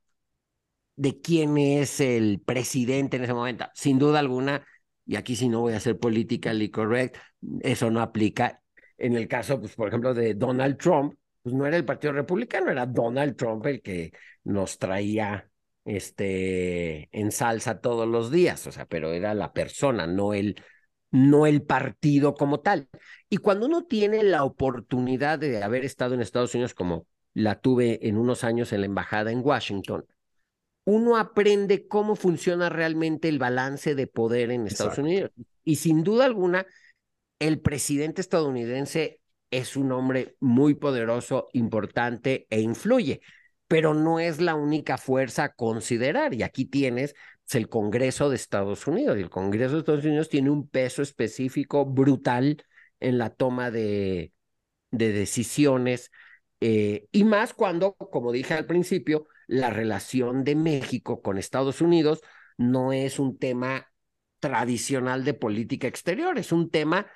de 0.96 1.20
quién 1.20 1.56
es 1.58 2.00
el 2.00 2.40
presidente 2.44 3.16
en 3.16 3.24
ese 3.24 3.34
momento. 3.34 3.66
Sin 3.74 3.98
duda 3.98 4.18
alguna, 4.18 4.66
y 5.06 5.16
aquí 5.16 5.36
si 5.36 5.48
no 5.48 5.60
voy 5.60 5.72
a 5.72 5.80
ser 5.80 5.98
politically 5.98 6.70
correct, 6.70 7.16
eso 7.62 7.90
no 7.90 8.00
aplica. 8.02 8.62
En 8.98 9.16
el 9.16 9.28
caso, 9.28 9.60
pues, 9.60 9.74
por 9.74 9.88
ejemplo, 9.88 10.12
de 10.12 10.34
Donald 10.34 10.76
Trump, 10.76 11.14
pues 11.42 11.54
no 11.54 11.66
era 11.66 11.76
el 11.76 11.86
Partido 11.86 12.12
Republicano, 12.12 12.70
era 12.70 12.84
Donald 12.86 13.34
Trump 13.36 13.64
el 13.66 13.80
que 13.80 14.12
nos 14.44 14.78
traía 14.78 15.48
este 15.86 17.08
en 17.18 17.32
salsa 17.32 17.80
todos 17.80 18.06
los 18.06 18.30
días, 18.30 18.66
o 18.66 18.72
sea, 18.72 18.86
pero 18.86 19.12
era 19.12 19.32
la 19.34 19.52
persona, 19.52 20.06
no 20.06 20.34
el 20.34 20.62
no 21.10 21.46
el 21.46 21.62
partido 21.62 22.34
como 22.34 22.60
tal. 22.60 22.88
Y 23.28 23.38
cuando 23.38 23.66
uno 23.66 23.84
tiene 23.84 24.22
la 24.22 24.44
oportunidad 24.44 25.38
de 25.38 25.62
haber 25.62 25.84
estado 25.84 26.14
en 26.14 26.20
Estados 26.20 26.54
Unidos 26.54 26.74
como 26.74 27.06
la 27.34 27.60
tuve 27.60 28.06
en 28.08 28.16
unos 28.16 28.44
años 28.44 28.72
en 28.72 28.80
la 28.80 28.86
embajada 28.86 29.32
en 29.32 29.40
Washington, 29.44 30.06
uno 30.84 31.16
aprende 31.16 31.86
cómo 31.86 32.16
funciona 32.16 32.68
realmente 32.68 33.28
el 33.28 33.38
balance 33.38 33.94
de 33.94 34.06
poder 34.06 34.50
en 34.50 34.66
Estados 34.66 34.98
Unidos. 34.98 35.30
Y 35.62 35.76
sin 35.76 36.02
duda 36.02 36.24
alguna, 36.24 36.66
el 37.38 37.60
presidente 37.60 38.20
estadounidense 38.20 39.20
es 39.50 39.76
un 39.76 39.92
hombre 39.92 40.36
muy 40.40 40.74
poderoso, 40.74 41.48
importante 41.52 42.46
e 42.50 42.60
influye, 42.60 43.20
pero 43.68 43.94
no 43.94 44.20
es 44.20 44.40
la 44.40 44.54
única 44.54 44.98
fuerza 44.98 45.44
a 45.44 45.54
considerar. 45.54 46.34
Y 46.34 46.42
aquí 46.42 46.64
tienes 46.64 47.14
pues, 47.44 47.54
el 47.56 47.68
Congreso 47.68 48.28
de 48.30 48.36
Estados 48.36 48.86
Unidos. 48.86 49.18
Y 49.18 49.22
el 49.22 49.30
Congreso 49.30 49.74
de 49.74 49.80
Estados 49.80 50.04
Unidos 50.04 50.28
tiene 50.28 50.50
un 50.50 50.68
peso 50.68 51.02
específico 51.02 51.84
brutal 51.84 52.64
en 53.00 53.18
la 53.18 53.30
toma 53.30 53.70
de, 53.70 54.32
de 54.90 55.12
decisiones. 55.12 56.10
Eh, 56.60 57.06
y 57.10 57.24
más 57.24 57.54
cuando, 57.54 57.94
como 57.94 58.32
dije 58.32 58.54
al 58.54 58.66
principio, 58.66 59.26
la 59.46 59.70
relación 59.70 60.44
de 60.44 60.54
México 60.54 61.22
con 61.22 61.38
Estados 61.38 61.80
Unidos 61.80 62.20
no 62.58 62.92
es 62.92 63.18
un 63.18 63.38
tema 63.38 63.86
tradicional 64.38 65.24
de 65.24 65.34
política 65.34 65.88
exterior, 65.88 66.38
es 66.38 66.52
un 66.52 66.70
tema 66.70 67.06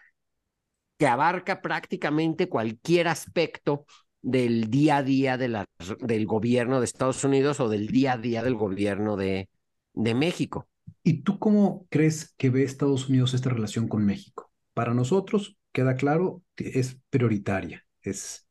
que 0.98 1.06
abarca 1.06 1.60
prácticamente 1.60 2.48
cualquier 2.48 3.08
aspecto 3.08 3.86
del 4.22 4.70
día 4.70 4.98
a 4.98 5.02
día 5.02 5.36
de 5.36 5.48
la, 5.48 5.66
del 6.00 6.26
gobierno 6.26 6.78
de 6.78 6.86
Estados 6.86 7.24
Unidos 7.24 7.60
o 7.60 7.68
del 7.68 7.88
día 7.88 8.14
a 8.14 8.18
día 8.18 8.42
del 8.42 8.54
gobierno 8.54 9.16
de, 9.16 9.48
de 9.92 10.14
México. 10.14 10.68
¿Y 11.02 11.22
tú 11.22 11.38
cómo 11.38 11.86
crees 11.90 12.34
que 12.38 12.50
ve 12.50 12.62
Estados 12.62 13.08
Unidos 13.08 13.34
esta 13.34 13.50
relación 13.50 13.88
con 13.88 14.04
México? 14.04 14.50
Para 14.72 14.94
nosotros, 14.94 15.58
queda 15.72 15.96
claro, 15.96 16.42
es 16.56 16.98
prioritaria, 17.10 17.84
es, 18.00 18.46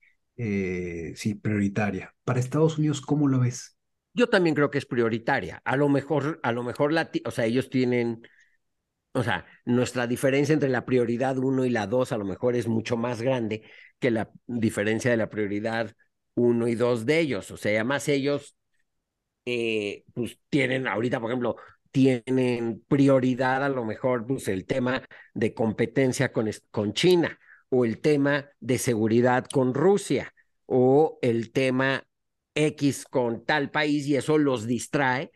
eh, 0.45 1.13
sí, 1.15 1.35
prioritaria. 1.35 2.13
Para 2.25 2.39
Estados 2.41 2.77
Unidos, 2.77 2.99
¿cómo 2.99 3.29
lo 3.29 3.39
ves? 3.39 3.77
Yo 4.13 4.27
también 4.27 4.55
creo 4.55 4.69
que 4.69 4.77
es 4.77 4.85
prioritaria. 4.85 5.61
A 5.63 5.77
lo 5.77 5.87
mejor, 5.87 6.39
a 6.43 6.51
lo 6.51 6.63
mejor, 6.63 6.93
o 7.25 7.31
sea, 7.31 7.45
ellos 7.45 7.69
tienen, 7.69 8.27
o 9.13 9.23
sea, 9.23 9.45
nuestra 9.65 10.07
diferencia 10.07 10.53
entre 10.53 10.69
la 10.69 10.85
prioridad 10.85 11.37
1 11.37 11.65
y 11.65 11.69
la 11.69 11.87
2 11.87 12.11
a 12.11 12.17
lo 12.17 12.25
mejor 12.25 12.55
es 12.57 12.67
mucho 12.67 12.97
más 12.97 13.21
grande 13.21 13.63
que 13.99 14.11
la 14.11 14.31
diferencia 14.45 15.11
de 15.11 15.17
la 15.17 15.29
prioridad 15.29 15.93
1 16.35 16.67
y 16.67 16.75
2 16.75 17.05
de 17.05 17.19
ellos. 17.19 17.49
O 17.51 17.57
sea, 17.57 17.71
además 17.71 18.09
ellos, 18.09 18.57
eh, 19.45 20.03
pues 20.13 20.39
tienen 20.49 20.87
ahorita, 20.87 21.19
por 21.21 21.29
ejemplo, 21.31 21.55
tienen 21.91 22.83
prioridad 22.87 23.63
a 23.63 23.69
lo 23.69 23.85
mejor, 23.85 24.27
pues 24.27 24.47
el 24.49 24.65
tema 24.65 25.03
de 25.33 25.53
competencia 25.53 26.33
con, 26.33 26.49
con 26.71 26.93
China 26.93 27.39
o 27.75 27.85
el 27.85 28.01
tema 28.01 28.51
de 28.59 28.77
seguridad 28.77 29.45
con 29.51 29.73
Rusia 29.73 30.31
o 30.67 31.17
el 31.23 31.51
tema 31.51 32.03
X 32.53 33.03
con 33.05 33.45
tal 33.45 33.71
país 33.71 34.05
y 34.05 34.15
eso 34.15 34.37
los 34.37 34.67
distrae. 34.67 35.31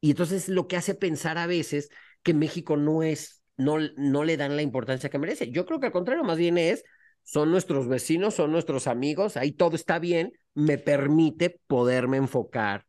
Y 0.00 0.10
entonces 0.10 0.48
lo 0.48 0.66
que 0.66 0.76
hace 0.76 0.96
pensar 0.96 1.38
a 1.38 1.46
veces 1.46 1.88
que 2.24 2.34
México 2.34 2.76
no 2.76 3.04
es, 3.04 3.44
no, 3.56 3.76
no 3.96 4.24
le 4.24 4.36
dan 4.36 4.56
la 4.56 4.62
importancia 4.62 5.08
que 5.08 5.20
merece. 5.20 5.52
Yo 5.52 5.64
creo 5.64 5.78
que 5.78 5.86
al 5.86 5.92
contrario, 5.92 6.24
más 6.24 6.36
bien 6.36 6.58
es, 6.58 6.82
son 7.22 7.52
nuestros 7.52 7.86
vecinos, 7.86 8.34
son 8.34 8.50
nuestros 8.50 8.88
amigos, 8.88 9.36
ahí 9.36 9.52
todo 9.52 9.76
está 9.76 10.00
bien, 10.00 10.32
me 10.54 10.78
permite 10.78 11.60
poderme 11.68 12.16
enfocar 12.16 12.86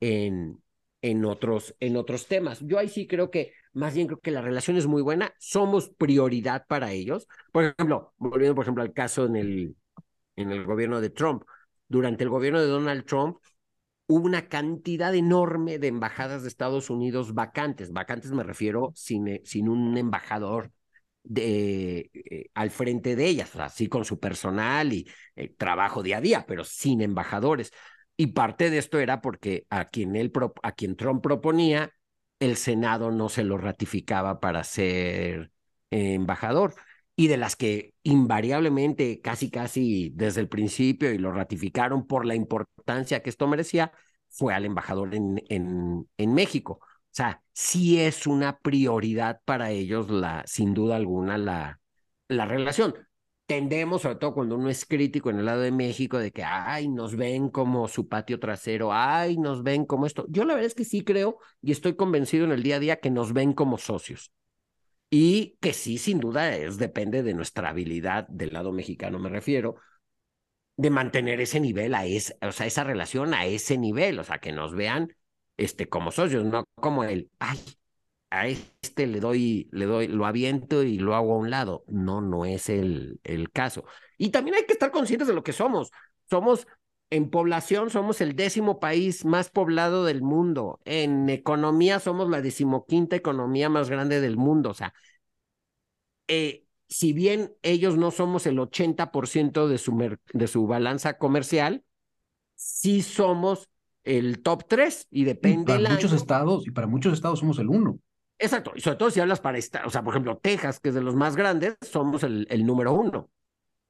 en, 0.00 0.63
en, 1.04 1.26
otros, 1.26 1.76
en 1.80 1.98
otros 1.98 2.26
temas. 2.28 2.60
Yo 2.60 2.78
ahí 2.78 2.88
sí 2.88 3.06
creo 3.06 3.30
que, 3.30 3.52
más 3.74 3.94
bien 3.94 4.06
creo 4.06 4.20
que 4.20 4.30
la 4.30 4.40
relación 4.40 4.78
es 4.78 4.86
muy 4.86 5.02
buena, 5.02 5.34
somos 5.38 5.90
prioridad 5.90 6.64
para 6.66 6.92
ellos. 6.92 7.28
Por 7.52 7.64
ejemplo, 7.64 8.14
volviendo 8.16 8.54
por 8.54 8.64
ejemplo 8.64 8.82
al 8.82 8.94
caso 8.94 9.26
en 9.26 9.36
el, 9.36 9.76
en 10.34 10.50
el 10.50 10.64
gobierno 10.64 11.02
de 11.02 11.10
Trump, 11.10 11.42
durante 11.88 12.24
el 12.24 12.30
gobierno 12.30 12.58
de 12.58 12.68
Donald 12.68 13.04
Trump 13.04 13.36
hubo 14.06 14.24
una 14.24 14.48
cantidad 14.48 15.14
enorme 15.14 15.78
de 15.78 15.88
embajadas 15.88 16.40
de 16.40 16.48
Estados 16.48 16.88
Unidos 16.88 17.34
vacantes. 17.34 17.92
Vacantes 17.92 18.32
me 18.32 18.42
refiero 18.42 18.90
sin, 18.94 19.28
eh, 19.28 19.42
sin 19.44 19.68
un 19.68 19.98
embajador 19.98 20.72
de, 21.22 22.10
eh, 22.14 22.50
al 22.54 22.70
frente 22.70 23.14
de 23.14 23.26
ellas, 23.26 23.54
así 23.56 23.88
con 23.88 24.06
su 24.06 24.18
personal 24.18 24.94
y 24.94 25.06
eh, 25.36 25.54
trabajo 25.54 26.02
día 26.02 26.16
a 26.16 26.20
día, 26.22 26.46
pero 26.48 26.64
sin 26.64 27.02
embajadores. 27.02 27.72
Y 28.16 28.28
parte 28.28 28.70
de 28.70 28.78
esto 28.78 28.98
era 29.00 29.20
porque 29.20 29.66
a 29.70 29.86
quien, 29.86 30.14
él, 30.16 30.32
a 30.62 30.72
quien 30.72 30.96
Trump 30.96 31.22
proponía, 31.22 31.90
el 32.38 32.56
Senado 32.56 33.10
no 33.10 33.28
se 33.28 33.44
lo 33.44 33.58
ratificaba 33.58 34.40
para 34.40 34.64
ser 34.64 35.50
embajador 35.90 36.74
y 37.16 37.28
de 37.28 37.36
las 37.36 37.56
que 37.56 37.94
invariablemente, 38.02 39.20
casi 39.20 39.50
casi 39.50 40.10
desde 40.14 40.40
el 40.40 40.48
principio, 40.48 41.12
y 41.12 41.18
lo 41.18 41.32
ratificaron 41.32 42.06
por 42.06 42.26
la 42.26 42.34
importancia 42.34 43.22
que 43.22 43.30
esto 43.30 43.46
merecía, 43.48 43.92
fue 44.28 44.52
al 44.54 44.64
embajador 44.64 45.14
en, 45.14 45.42
en, 45.48 46.08
en 46.16 46.34
México. 46.34 46.80
O 46.82 46.86
sea, 47.16 47.42
sí 47.52 48.00
es 48.00 48.26
una 48.26 48.58
prioridad 48.58 49.40
para 49.44 49.70
ellos, 49.70 50.10
la, 50.10 50.42
sin 50.46 50.74
duda 50.74 50.96
alguna, 50.96 51.38
la, 51.38 51.80
la 52.28 52.44
relación. 52.46 52.94
Tendemos, 53.46 54.02
sobre 54.02 54.16
todo 54.16 54.32
cuando 54.32 54.56
uno 54.56 54.70
es 54.70 54.86
crítico 54.86 55.28
en 55.28 55.38
el 55.38 55.44
lado 55.44 55.60
de 55.60 55.70
México, 55.70 56.18
de 56.18 56.32
que, 56.32 56.42
ay, 56.42 56.88
nos 56.88 57.14
ven 57.14 57.50
como 57.50 57.88
su 57.88 58.08
patio 58.08 58.40
trasero, 58.40 58.90
ay, 58.92 59.36
nos 59.36 59.62
ven 59.62 59.84
como 59.84 60.06
esto. 60.06 60.24
Yo 60.30 60.44
la 60.44 60.54
verdad 60.54 60.66
es 60.66 60.74
que 60.74 60.86
sí 60.86 61.04
creo 61.04 61.38
y 61.60 61.70
estoy 61.72 61.94
convencido 61.94 62.46
en 62.46 62.52
el 62.52 62.62
día 62.62 62.76
a 62.76 62.80
día 62.80 63.00
que 63.00 63.10
nos 63.10 63.34
ven 63.34 63.52
como 63.52 63.76
socios 63.76 64.32
y 65.10 65.58
que 65.60 65.74
sí, 65.74 65.98
sin 65.98 66.20
duda, 66.20 66.56
es, 66.56 66.78
depende 66.78 67.22
de 67.22 67.34
nuestra 67.34 67.68
habilidad, 67.68 68.26
del 68.28 68.52
lado 68.52 68.72
mexicano 68.72 69.18
me 69.18 69.28
refiero, 69.28 69.76
de 70.76 70.90
mantener 70.90 71.40
ese 71.40 71.60
nivel, 71.60 71.94
a 71.94 72.04
o 72.42 72.52
sea, 72.52 72.66
esa 72.66 72.84
relación 72.84 73.34
a 73.34 73.46
ese 73.46 73.78
nivel, 73.78 74.18
o 74.18 74.24
sea, 74.24 74.38
que 74.38 74.52
nos 74.52 74.74
vean 74.74 75.14
este, 75.56 75.88
como 75.88 76.10
socios, 76.10 76.44
no 76.44 76.64
como 76.74 77.04
el, 77.04 77.30
ay, 77.38 77.58
a 78.40 78.48
este 78.48 79.06
le 79.06 79.20
doy, 79.20 79.68
le 79.72 79.86
doy, 79.86 80.08
lo 80.08 80.26
aviento 80.26 80.82
y 80.82 80.98
lo 80.98 81.14
hago 81.14 81.34
a 81.34 81.38
un 81.38 81.50
lado. 81.50 81.84
No, 81.88 82.20
no 82.20 82.44
es 82.44 82.68
el, 82.68 83.20
el 83.24 83.50
caso. 83.50 83.84
Y 84.18 84.30
también 84.30 84.56
hay 84.56 84.66
que 84.66 84.72
estar 84.72 84.90
conscientes 84.90 85.28
de 85.28 85.34
lo 85.34 85.42
que 85.42 85.52
somos. 85.52 85.90
Somos 86.28 86.66
en 87.10 87.30
población 87.30 87.90
somos 87.90 88.20
el 88.20 88.34
décimo 88.34 88.80
país 88.80 89.24
más 89.24 89.50
poblado 89.50 90.04
del 90.04 90.22
mundo. 90.22 90.80
En 90.84 91.28
economía 91.28 92.00
somos 92.00 92.28
la 92.28 92.40
decimoquinta 92.40 93.14
economía 93.14 93.68
más 93.68 93.88
grande 93.88 94.20
del 94.20 94.36
mundo. 94.36 94.70
O 94.70 94.74
sea, 94.74 94.94
eh, 96.28 96.64
si 96.88 97.12
bien 97.12 97.54
ellos 97.62 97.96
no 97.96 98.10
somos 98.10 98.46
el 98.46 98.58
80% 98.58 99.68
de 99.68 99.78
su, 99.78 100.16
de 100.32 100.46
su 100.48 100.66
balanza 100.66 101.18
comercial, 101.18 101.84
sí 102.54 103.02
somos 103.02 103.68
el 104.02 104.42
top 104.42 104.64
3 104.68 105.06
y 105.10 105.24
depende 105.24 105.74
para 105.74 105.90
muchos 105.90 106.12
estados 106.12 106.66
y 106.66 106.70
para 106.70 106.86
muchos 106.86 107.12
estados 107.12 107.38
somos 107.38 107.58
el 107.58 107.68
1. 107.68 107.98
Exacto, 108.38 108.72
y 108.74 108.80
sobre 108.80 108.96
todo 108.96 109.10
si 109.10 109.20
hablas 109.20 109.40
para 109.40 109.58
esta, 109.58 109.86
o 109.86 109.90
sea, 109.90 110.02
por 110.02 110.12
ejemplo, 110.12 110.38
Texas, 110.38 110.80
que 110.80 110.88
es 110.88 110.94
de 110.94 111.02
los 111.02 111.14
más 111.14 111.36
grandes, 111.36 111.76
somos 111.82 112.22
el, 112.24 112.46
el 112.50 112.66
número 112.66 112.92
uno. 112.92 113.30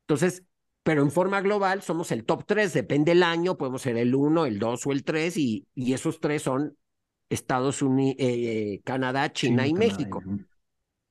Entonces, 0.03 0.45
pero 0.83 1.03
en 1.03 1.11
forma 1.11 1.41
global 1.41 1.83
somos 1.83 2.13
el 2.13 2.25
top 2.25 2.45
3, 2.47 2.73
depende 2.75 3.13
el 3.13 3.23
año, 3.23 3.57
podemos 3.57 3.83
ser 3.83 3.97
el 3.97 4.15
1, 4.15 4.45
el 4.47 4.59
2 4.59 4.87
o 4.87 4.93
el 4.93 5.03
3, 5.03 5.37
y, 5.39 5.67
y 5.75 5.95
esos 5.95 6.21
tres 6.21 6.43
son 6.43 6.77
Estados 7.31 7.81
Unidos, 7.81 8.17
eh, 8.19 8.81
Canadá, 8.85 9.33
China 9.33 9.67
y 9.67 9.73
México. 9.73 10.23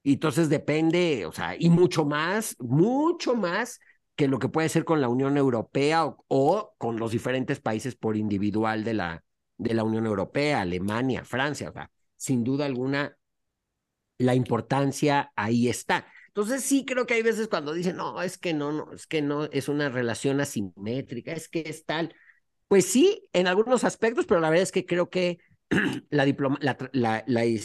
Y 0.03 0.13
entonces 0.13 0.49
depende, 0.49 1.25
o 1.25 1.31
sea, 1.31 1.55
y 1.57 1.69
mucho 1.69 2.05
más, 2.05 2.55
mucho 2.59 3.35
más 3.35 3.79
que 4.15 4.27
lo 4.27 4.37
que 4.37 4.49
puede 4.49 4.69
ser 4.69 4.85
con 4.85 5.01
la 5.01 5.09
Unión 5.09 5.37
Europea 5.37 6.13
o, 6.27 6.73
con 6.77 6.97
los 6.97 7.11
diferentes 7.11 7.59
países 7.59 7.95
por 7.95 8.15
individual 8.15 8.83
de 8.83 8.93
la, 8.93 9.23
de 9.57 9.73
la 9.73 9.83
Unión 9.83 10.05
Europea, 10.05 10.61
Alemania, 10.61 11.25
Francia, 11.25 11.69
o 11.69 11.73
sea, 11.73 11.89
sin 12.15 12.43
duda 12.43 12.65
alguna, 12.65 13.17
la 14.17 14.35
importancia 14.35 15.31
ahí 15.35 15.67
está. 15.67 16.07
Entonces 16.27 16.63
sí 16.63 16.85
creo 16.85 17.05
que 17.05 17.13
hay 17.13 17.21
veces 17.21 17.47
cuando 17.47 17.73
dicen, 17.73 17.97
no, 17.97 18.21
es 18.21 18.37
que 18.37 18.53
no, 18.53 18.71
no, 18.71 18.91
es 18.91 19.05
que 19.05 19.21
no, 19.21 19.45
es 19.45 19.69
una 19.69 19.89
relación 19.89 20.41
asimétrica, 20.41 21.31
es 21.33 21.47
que 21.47 21.63
es 21.65 21.85
tal. 21.85 22.15
Pues 22.67 22.85
sí, 22.85 23.27
en 23.33 23.47
algunos 23.47 23.83
aspectos, 23.83 24.25
pero 24.25 24.41
la 24.41 24.49
verdad 24.49 24.63
es 24.63 24.71
que 24.71 24.85
creo 24.85 25.09
que 25.09 25.37
la, 26.09 26.25
la, 26.91 27.23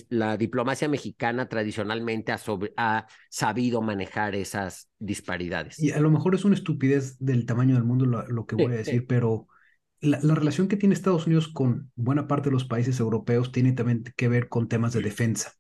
la, 0.09 0.37
diplomacia 0.37 0.89
mexicana 0.89 1.49
tradicionalmente 1.49 2.33
ha, 2.33 2.41
ha, 2.77 3.07
sabido 3.29 3.81
manejar 3.81 4.35
esas 4.35 4.89
disparidades. 4.99 5.79
Y 5.79 5.93
a 5.93 6.01
lo 6.01 6.11
mejor 6.11 6.35
es 6.35 6.45
una 6.45 6.55
estupidez 6.55 7.19
del 7.19 7.47
tamaño 7.47 7.75
del 7.75 7.85
mundo 7.85 8.05
lo, 8.07 8.47
que 8.47 8.57
voy 8.57 8.73
a 8.73 8.77
decir, 8.77 9.07
pero 9.07 9.49
la, 10.01 10.19
relación 10.35 10.69
que 10.69 10.77
tiene 10.77 10.95
Estados 10.95 11.27
Unidos 11.27 11.49
con 11.49 11.91
buena 11.97 12.29
parte 12.29 12.51
de 12.51 12.55
los 12.55 12.65
países 12.65 13.01
europeos 13.01 13.53
tiene 13.53 13.73
también 13.73 14.05
que 14.17 14.29
ver 14.29 14.49
con 14.49 14.69
temas 14.69 14.93
de 14.93 15.01
defensa. 15.01 15.53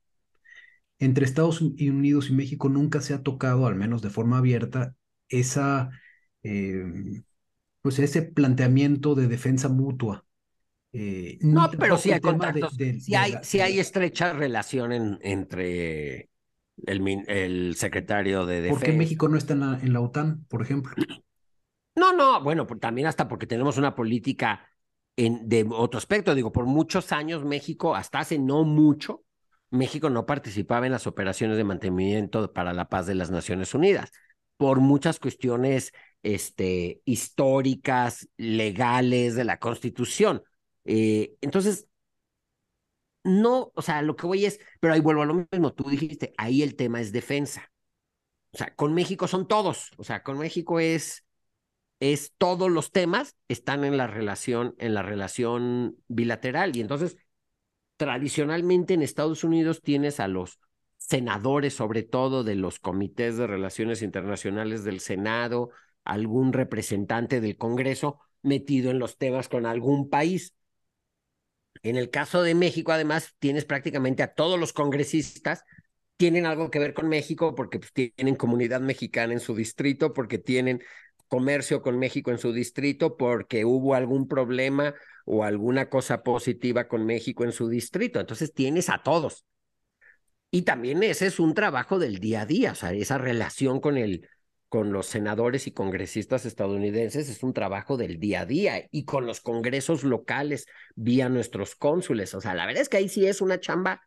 Entre 0.98 1.24
Estados 1.24 1.60
Unidos 1.60 2.30
y 2.30 2.32
México 2.32 2.68
nunca 2.68 3.00
se 3.00 3.14
ha 3.14 3.22
tocado, 3.22 3.66
al 3.66 3.76
menos 3.76 4.02
de 4.02 4.10
forma 4.10 4.38
abierta, 4.38 4.94
esa, 5.28 5.90
eh, 6.42 6.84
pues 7.82 7.98
ese 7.98 8.22
planteamiento 8.22 9.14
de 9.14 9.28
defensa 9.28 9.68
mutua 9.68 10.24
eh, 10.92 11.38
no, 11.42 11.70
pero 11.78 11.98
sí 11.98 12.12
hay 12.12 12.20
contactos, 12.20 12.74
sí, 12.74 13.14
hay, 13.14 13.34
hay 13.60 13.78
estrecha 13.78 14.32
relación 14.32 15.18
entre 15.20 16.30
el, 16.86 17.24
el, 17.28 17.76
secretario 17.76 18.46
de 18.46 18.62
Defensa. 18.62 18.80
¿Por 18.80 18.90
qué 18.90 18.96
México 18.96 19.28
no 19.28 19.36
está 19.36 19.52
en 19.52 19.92
la, 19.92 20.00
OTAN, 20.00 20.44
por 20.48 20.62
ejemplo? 20.62 20.94
No, 21.94 22.12
no, 22.14 22.42
bueno, 22.42 22.66
también 22.66 23.06
hasta 23.06 23.28
porque 23.28 23.46
tenemos 23.46 23.76
una 23.76 23.94
política 23.94 24.66
en, 25.16 25.46
de 25.48 25.66
otro 25.70 25.98
aspecto. 25.98 26.34
Digo, 26.34 26.52
por 26.52 26.64
muchos 26.64 27.12
años 27.12 27.44
México, 27.44 27.94
hasta 27.94 28.20
hace 28.20 28.38
no 28.38 28.64
mucho, 28.64 29.24
México 29.70 30.10
no 30.10 30.26
participaba 30.26 30.86
en 30.86 30.92
las 30.92 31.06
operaciones 31.06 31.56
de 31.56 31.64
mantenimiento 31.64 32.52
para 32.52 32.72
la 32.72 32.88
paz 32.88 33.06
de 33.06 33.14
las 33.14 33.30
Naciones 33.30 33.74
Unidas 33.74 34.10
por 34.58 34.80
muchas 34.80 35.18
cuestiones 35.20 35.92
este, 36.22 37.00
históricas, 37.06 38.28
legales 38.36 39.36
de 39.36 39.44
la 39.44 39.58
Constitución. 39.58 40.42
Eh, 40.84 41.36
entonces, 41.40 41.86
no, 43.24 43.72
o 43.74 43.82
sea, 43.82 44.02
lo 44.02 44.16
que 44.16 44.26
voy 44.26 44.44
es, 44.44 44.60
pero 44.80 44.94
ahí 44.94 45.00
vuelvo 45.00 45.22
a 45.22 45.26
lo 45.26 45.34
mismo, 45.50 45.72
tú 45.74 45.88
dijiste, 45.88 46.32
ahí 46.38 46.62
el 46.62 46.76
tema 46.76 47.00
es 47.00 47.12
defensa. 47.12 47.70
O 48.52 48.58
sea, 48.58 48.74
con 48.74 48.94
México 48.94 49.28
son 49.28 49.46
todos, 49.46 49.92
o 49.96 50.04
sea, 50.04 50.22
con 50.22 50.38
México 50.38 50.80
es, 50.80 51.24
es 52.00 52.32
todos 52.38 52.70
los 52.70 52.90
temas 52.92 53.36
están 53.48 53.84
en 53.84 53.96
la 53.96 54.06
relación, 54.06 54.74
en 54.78 54.94
la 54.94 55.02
relación 55.02 55.96
bilateral. 56.08 56.76
Y 56.76 56.80
entonces, 56.80 57.16
tradicionalmente 57.98 58.94
en 58.94 59.02
Estados 59.02 59.44
Unidos 59.44 59.82
tienes 59.82 60.20
a 60.20 60.28
los 60.28 60.58
senadores, 60.96 61.74
sobre 61.74 62.02
todo 62.02 62.44
de 62.44 62.54
los 62.54 62.78
comités 62.78 63.36
de 63.36 63.46
relaciones 63.46 64.00
internacionales 64.00 64.84
del 64.84 65.00
Senado, 65.00 65.68
algún 66.04 66.54
representante 66.54 67.42
del 67.42 67.58
Congreso 67.58 68.18
metido 68.40 68.90
en 68.90 68.98
los 68.98 69.18
temas 69.18 69.48
con 69.50 69.66
algún 69.66 70.08
país. 70.08 70.54
En 71.82 71.96
el 71.96 72.08
caso 72.08 72.42
de 72.42 72.54
México, 72.54 72.92
además, 72.92 73.34
tienes 73.38 73.66
prácticamente 73.66 74.22
a 74.22 74.32
todos 74.32 74.58
los 74.58 74.72
congresistas 74.72 75.64
tienen 76.18 76.46
algo 76.46 76.70
que 76.70 76.80
ver 76.80 76.94
con 76.94 77.08
México 77.08 77.54
porque 77.54 77.78
pues, 77.78 77.92
tienen 77.92 78.34
comunidad 78.34 78.80
mexicana 78.80 79.32
en 79.32 79.40
su 79.40 79.54
distrito, 79.54 80.12
porque 80.12 80.36
tienen 80.36 80.82
comercio 81.28 81.80
con 81.80 81.98
México 81.98 82.30
en 82.32 82.38
su 82.38 82.52
distrito, 82.52 83.16
porque 83.16 83.64
hubo 83.64 83.94
algún 83.94 84.26
problema 84.26 84.94
o 85.30 85.44
alguna 85.44 85.90
cosa 85.90 86.22
positiva 86.22 86.88
con 86.88 87.04
México 87.04 87.44
en 87.44 87.52
su 87.52 87.68
distrito. 87.68 88.18
Entonces 88.18 88.54
tienes 88.54 88.88
a 88.88 89.02
todos. 89.02 89.44
Y 90.50 90.62
también 90.62 91.02
ese 91.02 91.26
es 91.26 91.38
un 91.38 91.52
trabajo 91.52 91.98
del 91.98 92.18
día 92.18 92.42
a 92.42 92.46
día, 92.46 92.72
o 92.72 92.74
sea, 92.74 92.92
esa 92.92 93.18
relación 93.18 93.80
con 93.80 93.98
el, 93.98 94.26
con 94.70 94.92
los 94.92 95.06
senadores 95.06 95.66
y 95.66 95.72
congresistas 95.72 96.46
estadounidenses 96.46 97.28
es 97.28 97.42
un 97.42 97.52
trabajo 97.52 97.98
del 97.98 98.18
día 98.18 98.40
a 98.40 98.46
día 98.46 98.88
y 98.90 99.04
con 99.04 99.26
los 99.26 99.42
congresos 99.42 100.04
locales 100.04 100.66
vía 100.94 101.28
nuestros 101.28 101.76
cónsules. 101.76 102.34
O 102.34 102.40
sea, 102.40 102.54
la 102.54 102.64
verdad 102.64 102.80
es 102.82 102.88
que 102.88 102.96
ahí 102.96 103.10
sí 103.10 103.26
es 103.26 103.42
una 103.42 103.60
chamba 103.60 104.00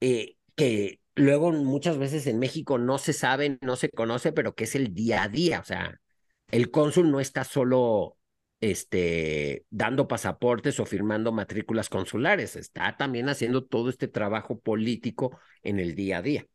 eh, 0.00 0.36
que 0.54 1.00
luego 1.16 1.50
muchas 1.50 1.98
veces 1.98 2.28
en 2.28 2.38
México 2.38 2.78
no 2.78 2.98
se 2.98 3.12
sabe, 3.12 3.58
no 3.60 3.74
se 3.74 3.90
conoce, 3.90 4.32
pero 4.32 4.54
que 4.54 4.64
es 4.64 4.76
el 4.76 4.94
día 4.94 5.24
a 5.24 5.28
día. 5.28 5.58
O 5.58 5.64
sea, 5.64 6.00
el 6.52 6.70
cónsul 6.70 7.10
no 7.10 7.18
está 7.18 7.42
solo 7.42 8.16
este, 8.70 9.66
dando 9.68 10.08
pasaportes 10.08 10.80
o 10.80 10.86
firmando 10.86 11.32
matrículas 11.32 11.90
consulares, 11.90 12.56
está 12.56 12.96
también 12.96 13.28
haciendo 13.28 13.64
todo 13.64 13.90
este 13.90 14.08
trabajo 14.08 14.58
político 14.58 15.38
en 15.62 15.78
el 15.80 15.94
día 15.94 16.18
a 16.18 16.22
día. 16.22 16.46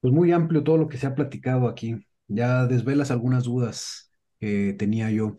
Pues 0.00 0.12
muy 0.12 0.32
amplio 0.32 0.64
todo 0.64 0.78
lo 0.78 0.88
que 0.88 0.98
se 0.98 1.06
ha 1.06 1.14
platicado 1.14 1.68
aquí 1.68 2.04
ya 2.26 2.66
desvelas 2.66 3.10
algunas 3.10 3.44
dudas 3.44 4.10
que 4.40 4.74
tenía 4.76 5.10
yo. 5.10 5.38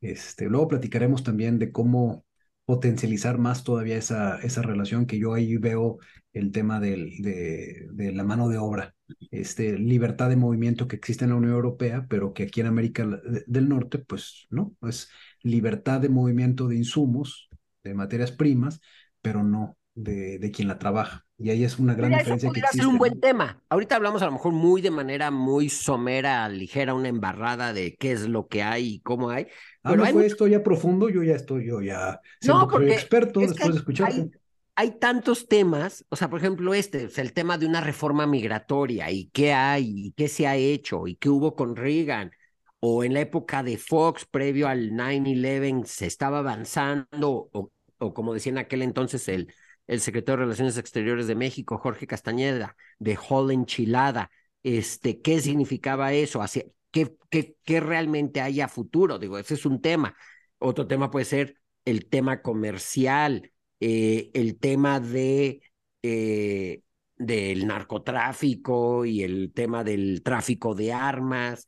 Este, 0.00 0.46
luego 0.46 0.68
platicaremos 0.68 1.22
también 1.22 1.58
de 1.58 1.70
cómo 1.70 2.23
potencializar 2.64 3.38
más 3.38 3.64
todavía 3.64 3.96
esa, 3.96 4.38
esa 4.38 4.62
relación 4.62 5.06
que 5.06 5.18
yo 5.18 5.34
ahí 5.34 5.56
veo 5.56 5.98
el 6.32 6.50
tema 6.50 6.80
del, 6.80 7.10
de, 7.22 8.12
la 8.12 8.24
mano 8.24 8.48
de 8.48 8.58
obra, 8.58 8.94
este, 9.30 9.78
libertad 9.78 10.28
de 10.30 10.36
movimiento 10.36 10.88
que 10.88 10.96
existe 10.96 11.24
en 11.24 11.30
la 11.30 11.36
Unión 11.36 11.52
Europea, 11.52 12.06
pero 12.08 12.32
que 12.32 12.44
aquí 12.44 12.60
en 12.60 12.66
América 12.66 13.06
del 13.46 13.68
Norte, 13.68 13.98
pues 13.98 14.46
no, 14.50 14.74
es 14.82 15.10
libertad 15.42 16.00
de 16.00 16.08
movimiento 16.08 16.66
de 16.68 16.76
insumos, 16.76 17.48
de 17.84 17.94
materias 17.94 18.32
primas, 18.32 18.80
pero 19.20 19.44
no 19.44 19.76
de, 19.94 20.38
de 20.38 20.50
quien 20.50 20.68
la 20.68 20.78
trabaja. 20.78 21.24
Y 21.36 21.50
ahí 21.50 21.64
es 21.64 21.78
una 21.78 21.94
gran 21.94 22.10
diferencia 22.10 22.50
que 22.50 22.60
existe. 22.60 22.78
ser 22.78 22.86
un 22.86 22.98
buen 22.98 23.20
tema. 23.20 23.60
Ahorita 23.68 23.96
hablamos 23.96 24.22
a 24.22 24.26
lo 24.26 24.32
mejor 24.32 24.52
muy 24.52 24.80
de 24.80 24.90
manera 24.90 25.30
muy 25.30 25.68
somera, 25.68 26.48
ligera, 26.48 26.94
una 26.94 27.08
embarrada 27.08 27.72
de 27.72 27.96
qué 27.96 28.12
es 28.12 28.28
lo 28.28 28.46
que 28.46 28.62
hay 28.62 28.94
y 28.94 29.00
cómo 29.00 29.30
hay. 29.30 29.46
Ah, 29.82 29.90
pero 29.90 30.04
no 30.04 30.10
fue 30.10 30.26
esto 30.26 30.46
ya 30.46 30.62
profundo, 30.62 31.08
yo 31.08 31.22
ya 31.22 31.34
estoy, 31.34 31.66
yo 31.66 31.80
ya 31.80 32.20
no, 32.46 32.68
porque 32.68 32.92
experto 32.92 33.40
después 33.40 33.72
de 33.72 33.78
escucharte. 33.78 34.30
Hay, 34.76 34.98
tantos 34.98 35.46
temas, 35.46 36.04
o 36.08 36.16
sea, 36.16 36.28
por 36.28 36.40
ejemplo, 36.40 36.74
este, 36.74 37.08
el 37.16 37.32
tema 37.32 37.58
de 37.58 37.66
una 37.66 37.80
reforma 37.80 38.26
migratoria 38.26 39.08
y 39.10 39.26
qué 39.26 39.52
hay 39.52 40.06
y 40.06 40.12
qué 40.12 40.26
se 40.26 40.48
ha 40.48 40.56
hecho 40.56 41.06
y 41.06 41.14
qué 41.14 41.28
hubo 41.28 41.54
con 41.54 41.76
Reagan 41.76 42.32
o 42.80 43.04
en 43.04 43.14
la 43.14 43.20
época 43.20 43.62
de 43.62 43.78
Fox, 43.78 44.26
previo 44.26 44.66
al 44.66 44.90
9-11, 44.90 45.84
se 45.86 46.06
estaba 46.06 46.40
avanzando, 46.40 47.48
o, 47.52 47.70
o, 47.98 48.14
como 48.14 48.34
decía 48.34 48.50
en 48.50 48.58
aquel 48.58 48.82
entonces 48.82 49.28
el, 49.28 49.48
el 49.86 50.00
secretario 50.00 50.38
de 50.38 50.44
Relaciones 50.44 50.78
Exteriores 50.78 51.26
de 51.26 51.34
México, 51.34 51.78
Jorge 51.78 52.06
Castañeda, 52.06 52.76
de 52.98 53.16
Hall 53.16 53.50
Enchilada, 53.50 54.30
este, 54.62 55.20
qué 55.20 55.40
significaba 55.40 56.12
eso, 56.12 56.42
hacia, 56.42 56.64
qué, 56.90 57.14
qué, 57.30 57.56
qué 57.64 57.80
realmente 57.80 58.40
hay 58.40 58.60
a 58.60 58.68
futuro. 58.68 59.18
Digo, 59.18 59.38
ese 59.38 59.54
es 59.54 59.66
un 59.66 59.80
tema. 59.80 60.16
Otro 60.58 60.86
tema 60.86 61.10
puede 61.10 61.26
ser 61.26 61.56
el 61.84 62.08
tema 62.08 62.40
comercial, 62.42 63.52
eh, 63.80 64.30
el 64.34 64.58
tema 64.58 65.00
de 65.00 65.62
eh, 66.02 66.82
del 67.16 67.66
narcotráfico 67.66 69.04
y 69.04 69.22
el 69.22 69.52
tema 69.54 69.84
del 69.84 70.22
tráfico 70.22 70.74
de 70.74 70.92
armas. 70.92 71.66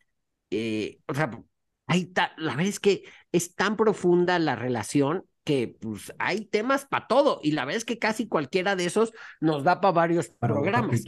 Eh, 0.51 1.01
o 1.07 1.15
sea, 1.15 1.31
la 2.37 2.55
verdad 2.55 2.67
es 2.67 2.81
que 2.81 3.05
es 3.33 3.55
tan 3.55 3.77
profunda 3.77 4.39
la 4.39 4.57
relación 4.57 5.25
que 5.47 5.77
pues 5.81 6.13
hay 6.19 6.45
temas 6.45 6.87
para 6.87 7.07
todo 7.07 7.39
y 7.41 7.53
la 7.53 7.65
verdad 7.65 7.77
es 7.77 7.85
que 7.85 8.01
casi 8.01 8.27
cualquiera 8.27 8.75
de 8.75 8.85
esos 8.85 9.13
nos 9.41 9.63
da 9.63 9.81
para 9.81 9.93
varios 9.93 10.29
programas. 10.29 11.05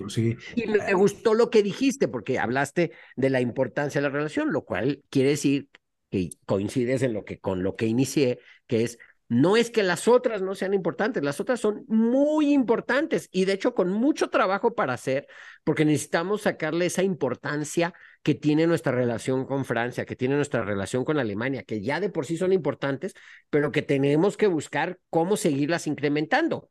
Y 0.55 0.67
me, 0.69 0.95
gustó 0.95 1.35
lo 1.35 1.51
que 1.51 1.65
dijiste 1.65 2.07
porque 2.07 2.39
hablaste 2.39 2.93
de 3.17 3.31
la 3.31 3.41
importancia 3.41 4.01
de 4.01 4.07
la 4.07 4.15
relación, 4.15 4.53
lo 4.53 4.63
cual 4.63 5.03
quiere 5.11 5.31
decir 5.31 5.69
que 6.09 6.31
coincides 6.47 7.03
en 7.03 7.15
lo 7.15 7.25
que 7.25 7.41
con 7.41 7.65
lo 7.65 7.75
que 7.75 7.87
inicié, 7.87 8.39
que 8.69 8.85
es 8.85 9.01
No 9.29 9.57
es 9.57 9.71
que 9.71 9.83
las 9.83 10.07
otras 10.07 10.41
no 10.41 10.55
sean 10.55 10.73
importantes, 10.73 11.25
las 11.25 11.41
otras 11.41 11.59
son 11.59 11.85
muy 11.89 12.53
importantes 12.53 13.29
y 13.33 13.45
de 13.45 13.55
hecho 13.55 13.75
con 13.75 13.91
mucho 13.91 14.31
trabajo 14.31 14.73
para 14.73 14.93
hacer, 14.93 15.27
porque 15.65 15.85
necesitamos 15.85 16.43
sacarle 16.43 16.87
esa 16.87 17.03
importancia 17.03 17.93
que 18.23 18.35
tiene 18.35 18.67
nuestra 18.67 18.93
relación 18.93 19.45
con 19.47 19.65
Francia, 19.65 20.05
que 20.05 20.17
tiene 20.17 20.37
nuestra 20.37 20.65
relación 20.65 21.05
con 21.05 21.19
Alemania, 21.19 21.63
que 21.63 21.81
ya 21.81 22.01
de 22.01 22.11
por 22.11 22.27
sí 22.27 22.37
son 22.37 22.53
importantes, 22.53 23.15
pero 23.51 23.73
que 23.73 23.83
tenemos 23.83 24.37
que 24.37 24.47
buscar 24.47 24.99
cómo 25.11 25.37
seguirlas 25.37 25.87
incrementando. 25.87 26.71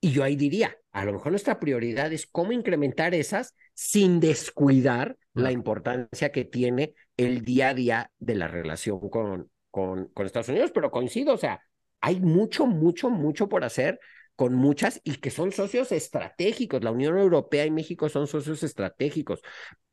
Y 0.00 0.12
yo 0.12 0.22
ahí 0.22 0.36
diría, 0.36 0.76
a 0.92 1.04
lo 1.04 1.12
mejor 1.14 1.32
nuestra 1.32 1.58
prioridad 1.58 2.12
es 2.12 2.26
cómo 2.26 2.52
incrementar 2.52 3.14
esas 3.14 3.54
sin 3.74 4.20
descuidar 4.20 5.16
la 5.32 5.52
importancia 5.52 6.32
que 6.32 6.44
tiene 6.44 6.94
el 7.16 7.42
día 7.44 7.70
a 7.70 7.74
día 7.74 8.10
de 8.18 8.34
la 8.34 8.48
relación 8.48 8.98
con, 9.10 9.50
con, 9.70 10.08
con 10.08 10.26
Estados 10.26 10.48
Unidos, 10.48 10.70
pero 10.74 10.90
coincido, 10.90 11.34
o 11.34 11.38
sea, 11.38 11.60
hay 12.00 12.20
mucho, 12.20 12.66
mucho, 12.66 13.10
mucho 13.10 13.48
por 13.48 13.64
hacer 13.64 13.98
con 14.36 14.54
muchas 14.54 15.00
y 15.02 15.16
que 15.16 15.30
son 15.30 15.50
socios 15.50 15.90
estratégicos. 15.92 16.84
La 16.84 16.90
Unión 16.90 17.18
Europea 17.18 17.66
y 17.66 17.70
México 17.70 18.08
son 18.08 18.26
socios 18.26 18.62
estratégicos. 18.62 19.40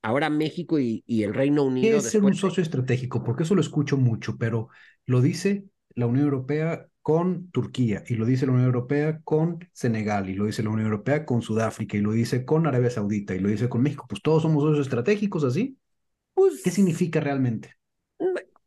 Ahora 0.01 0.29
México 0.29 0.79
y, 0.79 1.03
y 1.07 1.23
el 1.23 1.33
Reino 1.33 1.63
Unido. 1.63 1.91
¿Qué 1.91 1.97
es 1.97 2.11
ser 2.11 2.23
un 2.23 2.35
socio 2.35 2.61
estratégico? 2.61 3.23
Porque 3.23 3.43
eso 3.43 3.55
lo 3.55 3.61
escucho 3.61 3.97
mucho, 3.97 4.37
pero 4.37 4.67
lo 5.05 5.21
dice 5.21 5.65
la 5.95 6.07
Unión 6.07 6.25
Europea 6.25 6.87
con 7.01 7.49
Turquía 7.51 8.03
y 8.07 8.15
lo 8.15 8.25
dice 8.25 8.45
la 8.45 8.53
Unión 8.53 8.67
Europea 8.67 9.21
con 9.23 9.59
Senegal 9.73 10.29
y 10.29 10.35
lo 10.35 10.45
dice 10.45 10.63
la 10.63 10.69
Unión 10.69 10.87
Europea 10.87 11.25
con 11.25 11.41
Sudáfrica 11.41 11.97
y 11.97 12.01
lo 12.01 12.11
dice 12.11 12.45
con 12.45 12.67
Arabia 12.67 12.89
Saudita 12.89 13.35
y 13.35 13.39
lo 13.39 13.49
dice 13.49 13.69
con 13.69 13.81
México. 13.81 14.05
Pues 14.07 14.21
todos 14.21 14.43
somos 14.43 14.63
socios 14.63 14.87
estratégicos 14.87 15.43
así. 15.43 15.77
Pues, 16.33 16.61
¿Qué 16.63 16.71
significa 16.71 17.19
realmente? 17.19 17.75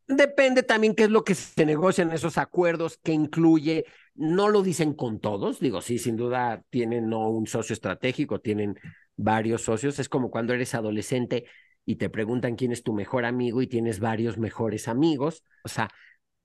Depende 0.09 0.62
también 0.62 0.94
qué 0.94 1.04
es 1.04 1.11
lo 1.11 1.24
que 1.24 1.34
se 1.34 1.66
negocia 1.66 2.02
en 2.02 2.12
esos 2.12 2.38
acuerdos, 2.38 2.98
que 3.02 3.12
incluye, 3.12 3.86
no 4.14 4.48
lo 4.48 4.62
dicen 4.62 4.94
con 4.94 5.18
todos, 5.18 5.59
digo, 5.59 5.80
sí, 5.80 5.98
sin 5.98 6.16
duda 6.16 6.62
tienen 6.70 7.09
no 7.09 7.28
un 7.28 7.48
socio 7.48 7.72
estratégico, 7.74 8.40
tienen 8.40 8.78
varios 9.16 9.62
socios, 9.62 9.98
es 9.98 10.09
como 10.09 10.30
cuando 10.30 10.54
eres 10.54 10.76
adolescente 10.76 11.46
y 11.84 11.96
te 11.96 12.09
preguntan 12.09 12.54
quién 12.54 12.70
es 12.70 12.84
tu 12.84 12.92
mejor 12.92 13.24
amigo 13.24 13.62
y 13.62 13.66
tienes 13.66 13.98
varios 13.98 14.38
mejores 14.38 14.86
amigos, 14.86 15.42
o 15.64 15.68
sea, 15.68 15.90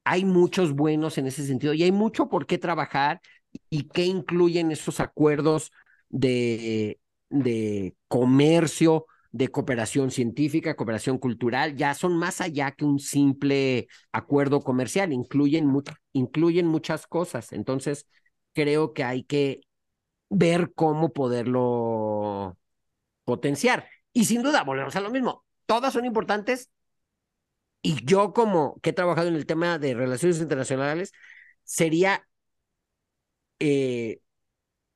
hay 0.04 0.26
muchos 0.26 0.74
buenos 0.74 1.18
en 1.20 1.28
ese 1.28 1.46
sentido 1.46 1.74
y 1.74 1.84
hay 1.84 1.92
mucho 1.92 2.30
por 2.30 2.48
qué 2.48 2.58
trabajar 2.58 3.22
y 3.70 3.90
qué 3.90 4.06
incluyen 4.06 4.72
esos 4.72 5.00
acuerdos 5.00 5.72
de, 6.10 7.00
de 7.30 7.96
comercio, 8.08 9.06
de 9.32 9.50
cooperación 9.50 10.12
científica, 10.12 10.76
cooperación 10.76 11.18
cultural, 11.18 11.76
ya 11.76 11.94
son 11.94 12.18
más 12.18 12.42
allá 12.42 12.72
que 12.72 12.86
un 12.86 13.00
simple 13.00 13.88
acuerdo 14.12 14.62
comercial, 14.62 15.14
incluyen, 15.14 15.72
incluyen 16.14 16.68
muchas 16.68 17.08
cosas. 17.08 17.54
Entonces, 17.54 18.08
creo 18.54 18.94
que 18.94 19.04
hay 19.04 19.24
que 19.24 19.62
ver 20.30 20.74
cómo 20.76 21.14
poderlo 21.14 22.58
potenciar. 23.26 23.90
Y 24.14 24.26
sin 24.26 24.44
duda, 24.44 24.64
volvemos 24.64 24.96
a 24.96 25.02
lo 25.02 25.12
mismo, 25.12 25.46
todas 25.66 25.94
son 25.94 26.06
importantes. 26.06 26.70
Y 27.82 28.06
yo 28.06 28.34
como 28.34 28.80
que 28.82 28.92
he 28.92 28.94
trabajado 28.94 29.28
en 29.28 29.36
el 29.36 29.46
tema 29.46 29.80
de 29.80 29.94
relaciones 29.96 30.40
internacionales, 30.40 31.12
sería 31.64 32.28
eh, 33.60 34.20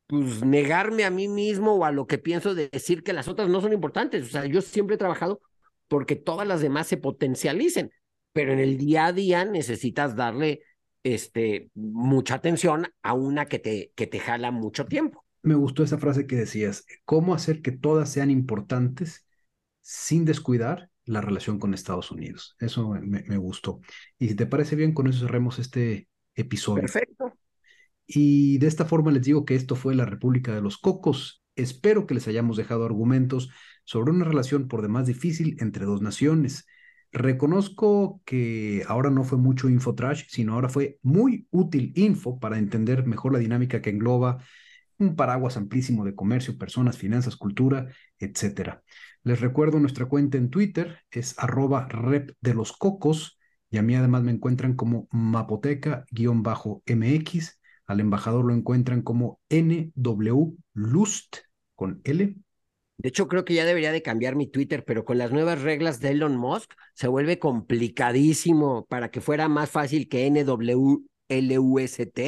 pues 0.07 0.43
negarme 0.43 1.03
a 1.03 1.09
mí 1.09 1.27
mismo 1.27 1.73
o 1.75 1.85
a 1.85 1.91
lo 1.91 2.05
que 2.07 2.17
pienso 2.17 2.53
de 2.53 2.69
decir 2.69 3.03
que 3.03 3.13
las 3.13 3.27
otras 3.27 3.49
no 3.49 3.61
son 3.61 3.73
importantes. 3.73 4.27
O 4.27 4.29
sea, 4.29 4.45
yo 4.45 4.61
siempre 4.61 4.95
he 4.95 4.99
trabajado 4.99 5.41
porque 5.87 6.15
todas 6.15 6.47
las 6.47 6.61
demás 6.61 6.87
se 6.87 6.97
potencialicen, 6.97 7.91
pero 8.33 8.53
en 8.53 8.59
el 8.59 8.77
día 8.77 9.07
a 9.07 9.13
día 9.13 9.45
necesitas 9.45 10.15
darle 10.15 10.61
este, 11.03 11.69
mucha 11.73 12.35
atención 12.35 12.87
a 13.01 13.13
una 13.13 13.45
que 13.45 13.59
te, 13.59 13.91
que 13.95 14.07
te 14.07 14.19
jala 14.19 14.51
mucho 14.51 14.85
tiempo. 14.85 15.23
Me 15.43 15.55
gustó 15.55 15.83
esa 15.83 15.97
frase 15.97 16.25
que 16.25 16.35
decías, 16.35 16.85
¿cómo 17.05 17.33
hacer 17.35 17.61
que 17.61 17.71
todas 17.71 18.09
sean 18.09 18.31
importantes 18.31 19.27
sin 19.81 20.25
descuidar 20.25 20.89
la 21.05 21.21
relación 21.21 21.59
con 21.59 21.73
Estados 21.73 22.09
Unidos? 22.09 22.55
Eso 22.59 22.89
me, 22.89 23.23
me 23.23 23.37
gustó. 23.37 23.81
Y 24.17 24.29
si 24.29 24.35
te 24.35 24.47
parece 24.47 24.75
bien, 24.75 24.93
con 24.93 25.07
eso 25.07 25.19
cerremos 25.27 25.59
este 25.59 26.07
episodio. 26.33 26.81
Perfecto. 26.81 27.33
Y 28.07 28.57
de 28.59 28.67
esta 28.67 28.85
forma 28.85 29.11
les 29.11 29.23
digo 29.23 29.45
que 29.45 29.55
esto 29.55 29.75
fue 29.75 29.95
la 29.95 30.05
República 30.05 30.53
de 30.53 30.61
los 30.61 30.77
Cocos. 30.77 31.43
Espero 31.55 32.05
que 32.05 32.13
les 32.13 32.27
hayamos 32.27 32.57
dejado 32.57 32.85
argumentos 32.85 33.49
sobre 33.83 34.11
una 34.11 34.25
relación 34.25 34.67
por 34.67 34.81
demás 34.81 35.07
difícil 35.07 35.57
entre 35.59 35.85
dos 35.85 36.01
naciones. 36.01 36.65
Reconozco 37.11 38.21
que 38.25 38.83
ahora 38.87 39.09
no 39.09 39.23
fue 39.23 39.37
mucho 39.37 39.69
infotrash, 39.69 40.25
sino 40.27 40.53
ahora 40.53 40.69
fue 40.69 40.99
muy 41.01 41.47
útil 41.49 41.93
info 41.95 42.39
para 42.39 42.57
entender 42.57 43.05
mejor 43.05 43.31
la 43.33 43.39
dinámica 43.39 43.81
que 43.81 43.89
engloba 43.91 44.43
un 44.97 45.15
paraguas 45.15 45.57
amplísimo 45.57 46.03
de 46.05 46.15
comercio, 46.15 46.57
personas, 46.57 46.97
finanzas, 46.97 47.35
cultura, 47.35 47.87
etc. 48.19 48.81
Les 49.23 49.39
recuerdo 49.39 49.79
nuestra 49.79 50.05
cuenta 50.05 50.37
en 50.37 50.49
Twitter, 50.49 50.99
es 51.11 51.35
arroba 51.39 51.87
rep 51.87 52.31
de 52.41 52.53
los 52.53 52.73
cocos, 52.73 53.39
y 53.69 53.77
a 53.77 53.81
mí 53.81 53.95
además 53.95 54.23
me 54.23 54.31
encuentran 54.31 54.75
como 54.75 55.07
mapoteca-mx. 55.11 56.05
Al 57.87 57.99
embajador 57.99 58.45
lo 58.45 58.53
encuentran 58.53 59.01
como 59.01 59.39
NW 59.49 60.55
Lust 60.73 61.37
con 61.75 62.01
L. 62.03 62.35
De 62.97 63.09
hecho, 63.09 63.27
creo 63.27 63.43
que 63.43 63.53
ya 63.53 63.65
debería 63.65 63.91
de 63.91 64.01
cambiar 64.01 64.35
mi 64.35 64.47
Twitter, 64.47 64.85
pero 64.85 65.03
con 65.03 65.17
las 65.17 65.31
nuevas 65.31 65.61
reglas 65.61 65.99
de 65.99 66.11
Elon 66.11 66.37
Musk 66.37 66.73
se 66.93 67.07
vuelve 67.07 67.39
complicadísimo 67.39 68.85
para 68.85 69.11
que 69.11 69.21
fuera 69.21 69.49
más 69.49 69.69
fácil 69.69 70.07
que 70.07 70.29
NWLUST 70.31 72.19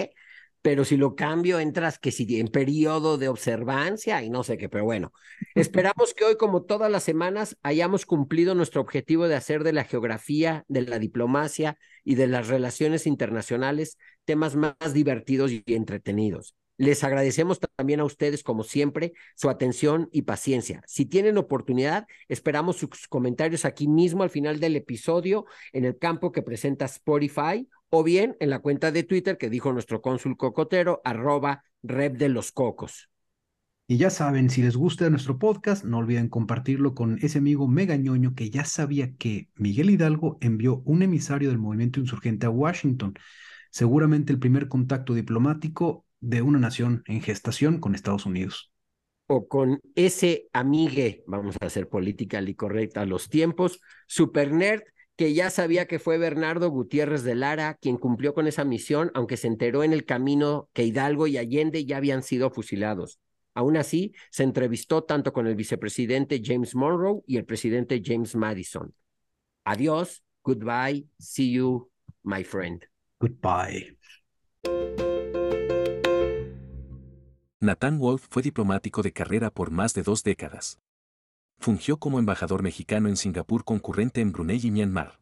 pero 0.61 0.85
si 0.85 0.97
lo 0.97 1.15
cambio 1.15 1.59
entras 1.59 1.99
que 1.99 2.11
si 2.11 2.39
en 2.39 2.47
periodo 2.47 3.17
de 3.17 3.29
observancia 3.29 4.23
y 4.23 4.29
no 4.29 4.43
sé 4.43 4.57
qué, 4.57 4.69
pero 4.69 4.83
bueno, 4.83 5.13
esperamos 5.55 6.13
que 6.13 6.25
hoy 6.25 6.37
como 6.37 6.63
todas 6.63 6.91
las 6.91 7.03
semanas 7.03 7.57
hayamos 7.63 8.05
cumplido 8.05 8.55
nuestro 8.55 8.81
objetivo 8.81 9.27
de 9.27 9.35
hacer 9.35 9.63
de 9.63 9.73
la 9.73 9.83
geografía, 9.83 10.65
de 10.67 10.81
la 10.81 10.99
diplomacia 10.99 11.77
y 12.03 12.15
de 12.15 12.27
las 12.27 12.47
relaciones 12.47 13.07
internacionales 13.07 13.97
temas 14.25 14.55
más 14.55 14.93
divertidos 14.93 15.51
y 15.51 15.63
entretenidos. 15.67 16.55
Les 16.77 17.03
agradecemos 17.03 17.59
también 17.59 17.99
a 17.99 18.05
ustedes, 18.05 18.43
como 18.43 18.63
siempre, 18.63 19.13
su 19.35 19.49
atención 19.49 20.09
y 20.11 20.21
paciencia. 20.23 20.83
Si 20.85 21.05
tienen 21.05 21.37
oportunidad, 21.37 22.05
esperamos 22.27 22.77
sus 22.77 23.07
comentarios 23.07 23.65
aquí 23.65 23.87
mismo 23.87 24.21
al 24.21 24.29
final 24.29 24.59
del 24.59 24.75
episodio 24.75 25.45
en 25.73 25.85
el 25.85 25.97
campo 25.97 26.31
que 26.31 26.43
presenta 26.43 26.85
Spotify 26.85 27.67
o 27.89 28.03
bien 28.03 28.37
en 28.39 28.51
la 28.51 28.59
cuenta 28.59 28.91
de 28.91 29.03
Twitter 29.03 29.37
que 29.37 29.49
dijo 29.49 29.73
nuestro 29.73 30.01
cónsul 30.01 30.37
cocotero, 30.37 31.01
arroba 31.03 31.63
rep 31.81 32.17
de 32.17 32.29
los 32.29 32.51
cocos. 32.51 33.09
Y 33.89 33.97
ya 33.97 34.09
saben, 34.09 34.49
si 34.49 34.61
les 34.61 34.75
gusta 34.75 35.09
nuestro 35.09 35.39
podcast, 35.39 35.85
no 35.85 35.99
olviden 35.99 36.27
compartirlo 36.27 36.93
con 36.93 37.17
ese 37.21 37.37
amigo 37.37 37.69
megañoño 37.69 38.35
que 38.35 38.49
ya 38.49 38.65
sabía 38.65 39.15
que 39.15 39.49
Miguel 39.55 39.89
Hidalgo 39.89 40.37
envió 40.41 40.81
un 40.85 41.03
emisario 41.03 41.49
del 41.49 41.57
movimiento 41.57 42.01
insurgente 42.01 42.45
a 42.45 42.49
Washington, 42.49 43.13
seguramente 43.71 44.33
el 44.33 44.39
primer 44.39 44.67
contacto 44.67 45.13
diplomático 45.13 46.05
de 46.19 46.41
una 46.41 46.59
nación 46.59 47.03
en 47.07 47.21
gestación 47.21 47.79
con 47.79 47.95
Estados 47.95 48.25
Unidos. 48.25 48.71
O 49.27 49.47
con 49.47 49.79
ese 49.95 50.47
amigue, 50.53 51.23
vamos 51.27 51.57
a 51.59 51.65
hacer 51.65 51.89
política 51.89 52.41
y 52.41 52.55
correcta 52.55 53.01
a 53.01 53.05
los 53.05 53.29
tiempos, 53.29 53.81
super 54.07 54.51
nerd 54.51 54.81
que 55.17 55.33
ya 55.33 55.49
sabía 55.49 55.87
que 55.87 55.99
fue 55.99 56.19
Bernardo 56.19 56.69
Gutiérrez 56.69 57.23
de 57.23 57.33
Lara 57.33 57.73
quien 57.81 57.97
cumplió 57.97 58.33
con 58.35 58.47
esa 58.47 58.63
misión, 58.63 59.11
aunque 59.15 59.35
se 59.35 59.47
enteró 59.47 59.83
en 59.83 59.91
el 59.91 60.05
camino 60.05 60.69
que 60.73 60.83
Hidalgo 60.83 61.25
y 61.25 61.37
Allende 61.37 61.85
ya 61.85 61.97
habían 61.97 62.21
sido 62.21 62.51
fusilados. 62.51 63.19
Aún 63.55 63.75
así, 63.75 64.13
se 64.29 64.43
entrevistó 64.43 65.03
tanto 65.03 65.33
con 65.33 65.47
el 65.47 65.55
vicepresidente 65.55 66.39
James 66.43 66.75
Monroe 66.75 67.23
y 67.25 67.37
el 67.37 67.45
presidente 67.45 68.01
James 68.05 68.35
Madison. 68.35 68.93
Adiós, 69.65 70.23
goodbye, 70.43 71.07
see 71.19 71.51
you, 71.51 71.89
my 72.23 72.43
friend. 72.43 72.85
Goodbye. 73.19 73.97
Nathan 77.59 77.97
Wolf 77.97 78.27
fue 78.29 78.43
diplomático 78.43 79.01
de 79.01 79.11
carrera 79.11 79.49
por 79.49 79.71
más 79.71 79.95
de 79.95 80.03
dos 80.03 80.21
décadas. 80.21 80.79
Fungió 81.59 81.97
como 81.97 82.19
embajador 82.19 82.61
mexicano 82.61 83.09
en 83.09 83.17
Singapur 83.17 83.63
concurrente 83.63 84.21
en 84.21 84.31
Brunei 84.31 84.59
y 84.63 84.69
Myanmar. 84.69 85.19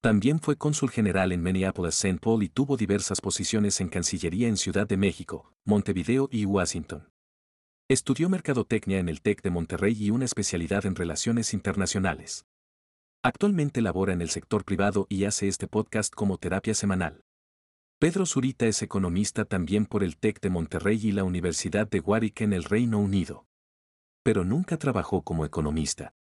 También 0.00 0.40
fue 0.40 0.56
cónsul 0.56 0.88
general 0.88 1.32
en 1.32 1.42
Minneapolis, 1.42 1.96
St. 1.96 2.18
Paul 2.18 2.42
y 2.42 2.48
tuvo 2.48 2.78
diversas 2.78 3.20
posiciones 3.20 3.78
en 3.82 3.90
Cancillería 3.90 4.48
en 4.48 4.56
Ciudad 4.56 4.88
de 4.88 4.96
México, 4.96 5.52
Montevideo 5.66 6.30
y 6.32 6.46
Washington. 6.46 7.10
Estudió 7.90 8.30
mercadotecnia 8.30 8.98
en 8.98 9.10
el 9.10 9.20
TEC 9.20 9.42
de 9.42 9.50
Monterrey 9.50 9.94
y 10.02 10.08
una 10.08 10.24
especialidad 10.24 10.86
en 10.86 10.94
relaciones 10.94 11.52
internacionales. 11.52 12.46
Actualmente 13.22 13.82
labora 13.82 14.14
en 14.14 14.22
el 14.22 14.30
sector 14.30 14.64
privado 14.64 15.06
y 15.10 15.24
hace 15.24 15.46
este 15.46 15.66
podcast 15.66 16.14
como 16.14 16.38
terapia 16.38 16.72
semanal. 16.72 17.20
Pedro 18.00 18.26
Zurita 18.26 18.66
es 18.66 18.82
economista 18.82 19.44
también 19.44 19.86
por 19.86 20.02
el 20.02 20.16
TEC 20.16 20.40
de 20.40 20.50
Monterrey 20.50 20.98
y 21.00 21.12
la 21.12 21.22
Universidad 21.22 21.88
de 21.88 22.00
Warwick 22.00 22.40
en 22.40 22.52
el 22.52 22.64
Reino 22.64 22.98
Unido 22.98 23.46
pero 24.22 24.44
nunca 24.44 24.76
trabajó 24.76 25.22
como 25.22 25.44
economista. 25.44 26.14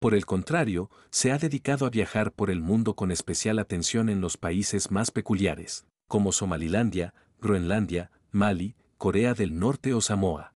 Por 0.00 0.14
el 0.14 0.24
contrario, 0.26 0.90
se 1.10 1.30
ha 1.32 1.38
dedicado 1.38 1.86
a 1.86 1.90
viajar 1.90 2.32
por 2.32 2.50
el 2.50 2.60
mundo 2.60 2.94
con 2.94 3.10
especial 3.10 3.58
atención 3.58 4.08
en 4.08 4.20
los 4.20 4.36
países 4.36 4.90
más 4.90 5.10
peculiares, 5.10 5.86
como 6.08 6.32
Somalilandia, 6.32 7.14
Groenlandia, 7.40 8.10
Mali, 8.30 8.76
Corea 8.96 9.34
del 9.34 9.58
Norte 9.58 9.94
o 9.94 10.00
Samoa. 10.00 10.54